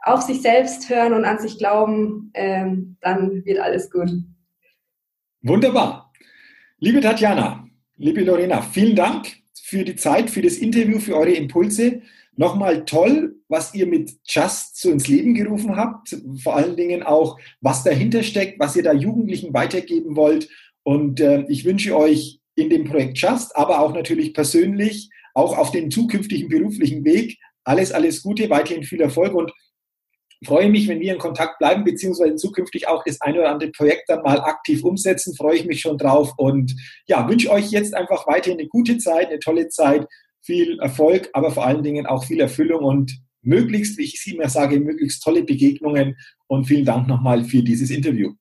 Auf 0.00 0.22
sich 0.22 0.42
selbst 0.42 0.90
hören 0.90 1.14
und 1.14 1.24
an 1.24 1.38
sich 1.38 1.58
glauben, 1.58 2.30
ähm, 2.34 2.96
dann 3.00 3.44
wird 3.44 3.60
alles 3.60 3.90
gut. 3.90 4.10
Wunderbar. 5.46 6.10
Liebe 6.78 7.02
Tatjana, 7.02 7.68
liebe 7.98 8.22
Lorena, 8.22 8.62
vielen 8.62 8.96
Dank 8.96 9.26
für 9.52 9.84
die 9.84 9.94
Zeit, 9.94 10.30
für 10.30 10.40
das 10.40 10.56
Interview, 10.56 10.98
für 10.98 11.18
eure 11.18 11.32
Impulse. 11.32 12.00
Nochmal 12.34 12.86
toll, 12.86 13.36
was 13.48 13.74
ihr 13.74 13.86
mit 13.86 14.10
Just 14.24 14.80
so 14.80 14.90
ins 14.90 15.06
Leben 15.06 15.34
gerufen 15.34 15.76
habt. 15.76 16.16
Vor 16.42 16.56
allen 16.56 16.76
Dingen 16.76 17.02
auch, 17.02 17.38
was 17.60 17.84
dahinter 17.84 18.22
steckt, 18.22 18.58
was 18.58 18.74
ihr 18.74 18.82
da 18.84 18.94
Jugendlichen 18.94 19.52
weitergeben 19.52 20.16
wollt. 20.16 20.48
Und 20.82 21.20
äh, 21.20 21.44
ich 21.48 21.66
wünsche 21.66 21.94
euch 21.94 22.40
in 22.54 22.70
dem 22.70 22.86
Projekt 22.86 23.18
Just, 23.18 23.54
aber 23.54 23.80
auch 23.80 23.92
natürlich 23.92 24.32
persönlich, 24.32 25.10
auch 25.34 25.58
auf 25.58 25.72
dem 25.72 25.90
zukünftigen 25.90 26.48
beruflichen 26.48 27.04
Weg, 27.04 27.36
alles, 27.64 27.92
alles 27.92 28.22
Gute, 28.22 28.48
weiterhin 28.48 28.82
viel 28.82 29.02
Erfolg 29.02 29.34
und 29.34 29.52
freue 30.44 30.70
mich, 30.70 30.88
wenn 30.88 31.00
wir 31.00 31.12
in 31.12 31.18
Kontakt 31.18 31.58
bleiben, 31.58 31.84
beziehungsweise 31.84 32.36
zukünftig 32.36 32.88
auch 32.88 33.02
das 33.04 33.20
eine 33.20 33.40
oder 33.40 33.50
andere 33.50 33.70
Projekt 33.70 34.08
dann 34.08 34.22
mal 34.22 34.40
aktiv 34.40 34.84
umsetzen. 34.84 35.34
Freue 35.34 35.56
ich 35.56 35.66
mich 35.66 35.80
schon 35.80 35.98
drauf 35.98 36.32
und 36.36 36.74
ja, 37.06 37.28
wünsche 37.28 37.50
euch 37.50 37.70
jetzt 37.70 37.94
einfach 37.94 38.26
weiterhin 38.26 38.58
eine 38.58 38.68
gute 38.68 38.98
Zeit, 38.98 39.28
eine 39.28 39.38
tolle 39.38 39.68
Zeit, 39.68 40.06
viel 40.42 40.78
Erfolg, 40.80 41.30
aber 41.32 41.50
vor 41.50 41.66
allen 41.66 41.82
Dingen 41.82 42.06
auch 42.06 42.24
viel 42.24 42.40
Erfüllung 42.40 42.84
und 42.84 43.18
möglichst, 43.42 43.98
wie 43.98 44.04
ich 44.04 44.14
es 44.14 44.26
immer 44.26 44.48
sage, 44.48 44.80
möglichst 44.80 45.22
tolle 45.22 45.42
Begegnungen. 45.42 46.16
Und 46.46 46.66
vielen 46.66 46.84
Dank 46.84 47.08
nochmal 47.08 47.44
für 47.44 47.62
dieses 47.62 47.90
Interview. 47.90 48.32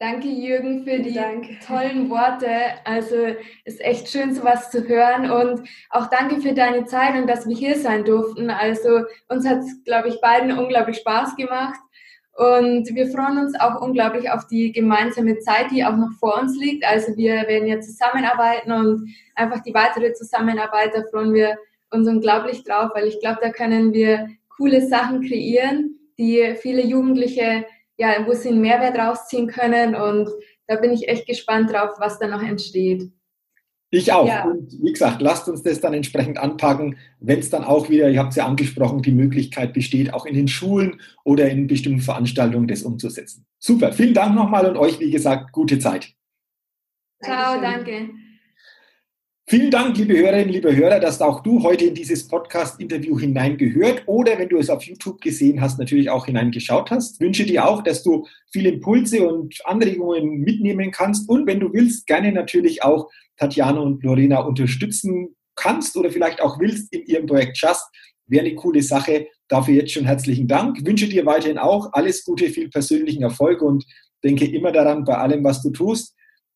Danke, 0.00 0.28
Jürgen, 0.28 0.82
für 0.82 0.98
die 0.98 1.12
Dank. 1.12 1.60
tollen 1.60 2.08
Worte. 2.08 2.48
Also 2.84 3.36
ist 3.66 3.82
echt 3.82 4.08
schön, 4.08 4.34
sowas 4.34 4.70
zu 4.70 4.88
hören. 4.88 5.30
Und 5.30 5.68
auch 5.90 6.06
danke 6.06 6.40
für 6.40 6.54
deine 6.54 6.86
Zeit 6.86 7.20
und 7.20 7.28
dass 7.28 7.46
wir 7.46 7.54
hier 7.54 7.76
sein 7.76 8.06
durften. 8.06 8.48
Also 8.48 9.02
uns 9.28 9.46
hat 9.46 9.58
es, 9.58 9.84
glaube 9.84 10.08
ich, 10.08 10.18
beiden 10.22 10.56
unglaublich 10.56 10.96
Spaß 10.96 11.36
gemacht. 11.36 11.78
Und 12.32 12.88
wir 12.94 13.08
freuen 13.08 13.36
uns 13.44 13.60
auch 13.60 13.82
unglaublich 13.82 14.30
auf 14.30 14.46
die 14.46 14.72
gemeinsame 14.72 15.38
Zeit, 15.40 15.70
die 15.70 15.84
auch 15.84 15.98
noch 15.98 16.12
vor 16.18 16.40
uns 16.40 16.56
liegt. 16.58 16.82
Also 16.86 17.14
wir 17.18 17.46
werden 17.46 17.68
jetzt 17.68 17.90
zusammenarbeiten 17.90 18.72
und 18.72 19.14
einfach 19.34 19.60
die 19.60 19.74
weitere 19.74 20.14
Zusammenarbeit, 20.14 20.92
da 20.94 21.02
freuen 21.10 21.34
wir 21.34 21.58
uns 21.90 22.08
unglaublich 22.08 22.64
drauf, 22.64 22.92
weil 22.94 23.06
ich 23.06 23.20
glaube, 23.20 23.40
da 23.42 23.50
können 23.50 23.92
wir 23.92 24.30
coole 24.56 24.80
Sachen 24.80 25.20
kreieren, 25.20 25.98
die 26.18 26.54
viele 26.58 26.86
Jugendliche 26.86 27.66
ja, 28.00 28.26
wo 28.26 28.32
sie 28.32 28.48
einen 28.48 28.62
Mehrwert 28.62 28.98
rausziehen 28.98 29.46
können. 29.46 29.94
Und 29.94 30.30
da 30.66 30.76
bin 30.76 30.90
ich 30.90 31.06
echt 31.06 31.26
gespannt 31.26 31.70
drauf, 31.70 31.90
was 31.98 32.18
da 32.18 32.26
noch 32.26 32.42
entsteht. 32.42 33.10
Ich 33.90 34.10
auch. 34.12 34.26
Ja. 34.26 34.44
Und 34.44 34.72
wie 34.82 34.92
gesagt, 34.92 35.20
lasst 35.20 35.48
uns 35.48 35.62
das 35.62 35.80
dann 35.80 35.92
entsprechend 35.92 36.38
anpacken, 36.38 36.96
wenn 37.18 37.40
es 37.40 37.50
dann 37.50 37.64
auch 37.64 37.90
wieder, 37.90 38.08
ihr 38.08 38.20
habt 38.20 38.30
es 38.30 38.36
ja 38.36 38.46
angesprochen, 38.46 39.02
die 39.02 39.12
Möglichkeit 39.12 39.74
besteht, 39.74 40.14
auch 40.14 40.24
in 40.24 40.34
den 40.34 40.48
Schulen 40.48 41.00
oder 41.24 41.50
in 41.50 41.66
bestimmten 41.66 42.00
Veranstaltungen 42.00 42.68
das 42.68 42.82
umzusetzen. 42.82 43.44
Super. 43.58 43.92
Vielen 43.92 44.14
Dank 44.14 44.34
nochmal 44.34 44.66
und 44.66 44.76
euch, 44.76 44.98
wie 44.98 45.10
gesagt, 45.10 45.52
gute 45.52 45.78
Zeit. 45.78 46.14
Ciao, 47.22 47.60
danke. 47.60 48.10
Vielen 49.50 49.72
Dank, 49.72 49.98
liebe 49.98 50.16
Hörerinnen, 50.16 50.50
liebe 50.50 50.76
Hörer, 50.76 51.00
dass 51.00 51.20
auch 51.20 51.42
du 51.42 51.64
heute 51.64 51.86
in 51.86 51.94
dieses 51.96 52.28
Podcast-Interview 52.28 53.18
hineingehört 53.18 54.04
oder 54.06 54.38
wenn 54.38 54.48
du 54.48 54.58
es 54.58 54.70
auf 54.70 54.84
YouTube 54.84 55.20
gesehen 55.20 55.60
hast, 55.60 55.76
natürlich 55.76 56.08
auch 56.08 56.26
hineingeschaut 56.26 56.92
hast. 56.92 57.14
Ich 57.14 57.20
wünsche 57.20 57.44
dir 57.44 57.66
auch, 57.66 57.82
dass 57.82 58.04
du 58.04 58.28
viele 58.52 58.68
Impulse 58.68 59.28
und 59.28 59.56
Anregungen 59.64 60.42
mitnehmen 60.42 60.92
kannst 60.92 61.28
und 61.28 61.48
wenn 61.48 61.58
du 61.58 61.72
willst, 61.72 62.06
gerne 62.06 62.30
natürlich 62.30 62.84
auch 62.84 63.10
Tatjana 63.38 63.80
und 63.80 64.04
Lorena 64.04 64.38
unterstützen 64.38 65.34
kannst 65.56 65.96
oder 65.96 66.12
vielleicht 66.12 66.40
auch 66.40 66.60
willst 66.60 66.92
in 66.92 67.04
ihrem 67.06 67.26
Projekt 67.26 67.58
Just. 67.60 67.82
Wäre 68.28 68.46
eine 68.46 68.54
coole 68.54 68.84
Sache. 68.84 69.26
Dafür 69.48 69.74
jetzt 69.74 69.90
schon 69.90 70.04
herzlichen 70.04 70.46
Dank. 70.46 70.78
Ich 70.78 70.86
wünsche 70.86 71.08
dir 71.08 71.26
weiterhin 71.26 71.58
auch 71.58 71.92
alles 71.92 72.24
Gute, 72.24 72.50
viel 72.50 72.68
persönlichen 72.68 73.24
Erfolg 73.24 73.62
und 73.62 73.84
denke 74.22 74.44
immer 74.44 74.70
daran, 74.70 75.02
bei 75.02 75.16
allem, 75.16 75.42
was 75.42 75.60
du 75.60 75.70
tust, 75.70 76.14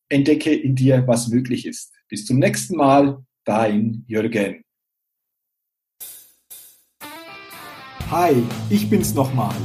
entdecke 0.08 0.54
in 0.54 0.76
dir, 0.76 1.02
was 1.08 1.26
möglich 1.26 1.66
ist. 1.66 1.90
Bis 2.14 2.26
zum 2.26 2.38
nächsten 2.38 2.76
Mal, 2.76 3.24
dein 3.44 4.04
Jürgen. 4.06 4.62
Hi, 8.08 8.40
ich 8.70 8.88
bin's 8.88 9.14
nochmal. 9.14 9.56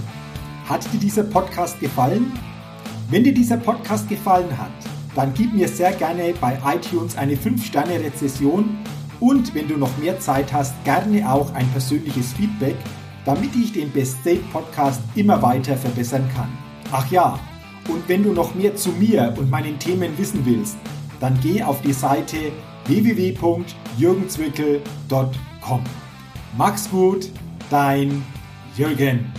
Hat 0.65 0.91
dir 0.91 0.99
dieser 0.99 1.21
Podcast 1.21 1.79
gefallen? 1.79 2.31
Wenn 3.11 3.23
dir 3.23 3.35
dieser 3.35 3.57
Podcast 3.57 4.09
gefallen 4.09 4.57
hat, 4.57 4.71
dann 5.13 5.31
gib 5.35 5.53
mir 5.53 5.67
sehr 5.67 5.91
gerne 5.91 6.33
bei 6.41 6.57
iTunes 6.65 7.15
eine 7.15 7.35
5-Sterne-Rezession 7.35 8.79
und 9.19 9.53
wenn 9.53 9.67
du 9.67 9.77
noch 9.77 9.95
mehr 9.99 10.19
Zeit 10.19 10.51
hast, 10.51 10.73
gerne 10.85 11.31
auch 11.31 11.53
ein 11.53 11.67
persönliches 11.67 12.33
Feedback, 12.33 12.77
damit 13.25 13.55
ich 13.55 13.73
den 13.73 13.91
Best 13.91 14.21
State 14.21 14.41
Podcast 14.51 15.03
immer 15.13 15.39
weiter 15.43 15.77
verbessern 15.77 16.27
kann. 16.35 16.49
Ach 16.91 17.11
ja, 17.11 17.39
und 17.89 18.09
wenn 18.09 18.23
du 18.23 18.33
noch 18.33 18.55
mehr 18.55 18.75
zu 18.75 18.89
mir 18.89 19.35
und 19.37 19.51
meinen 19.51 19.77
Themen 19.77 20.17
wissen 20.17 20.43
willst, 20.47 20.77
dann 21.19 21.39
geh 21.41 21.63
auf 21.63 21.81
die 21.81 21.93
Seite 21.93 22.51
www.jürgenzwickel.com. 22.85 25.83
Mach's 26.57 26.89
gut, 26.89 27.29
dein 27.69 28.25
Jürgen. 28.75 29.31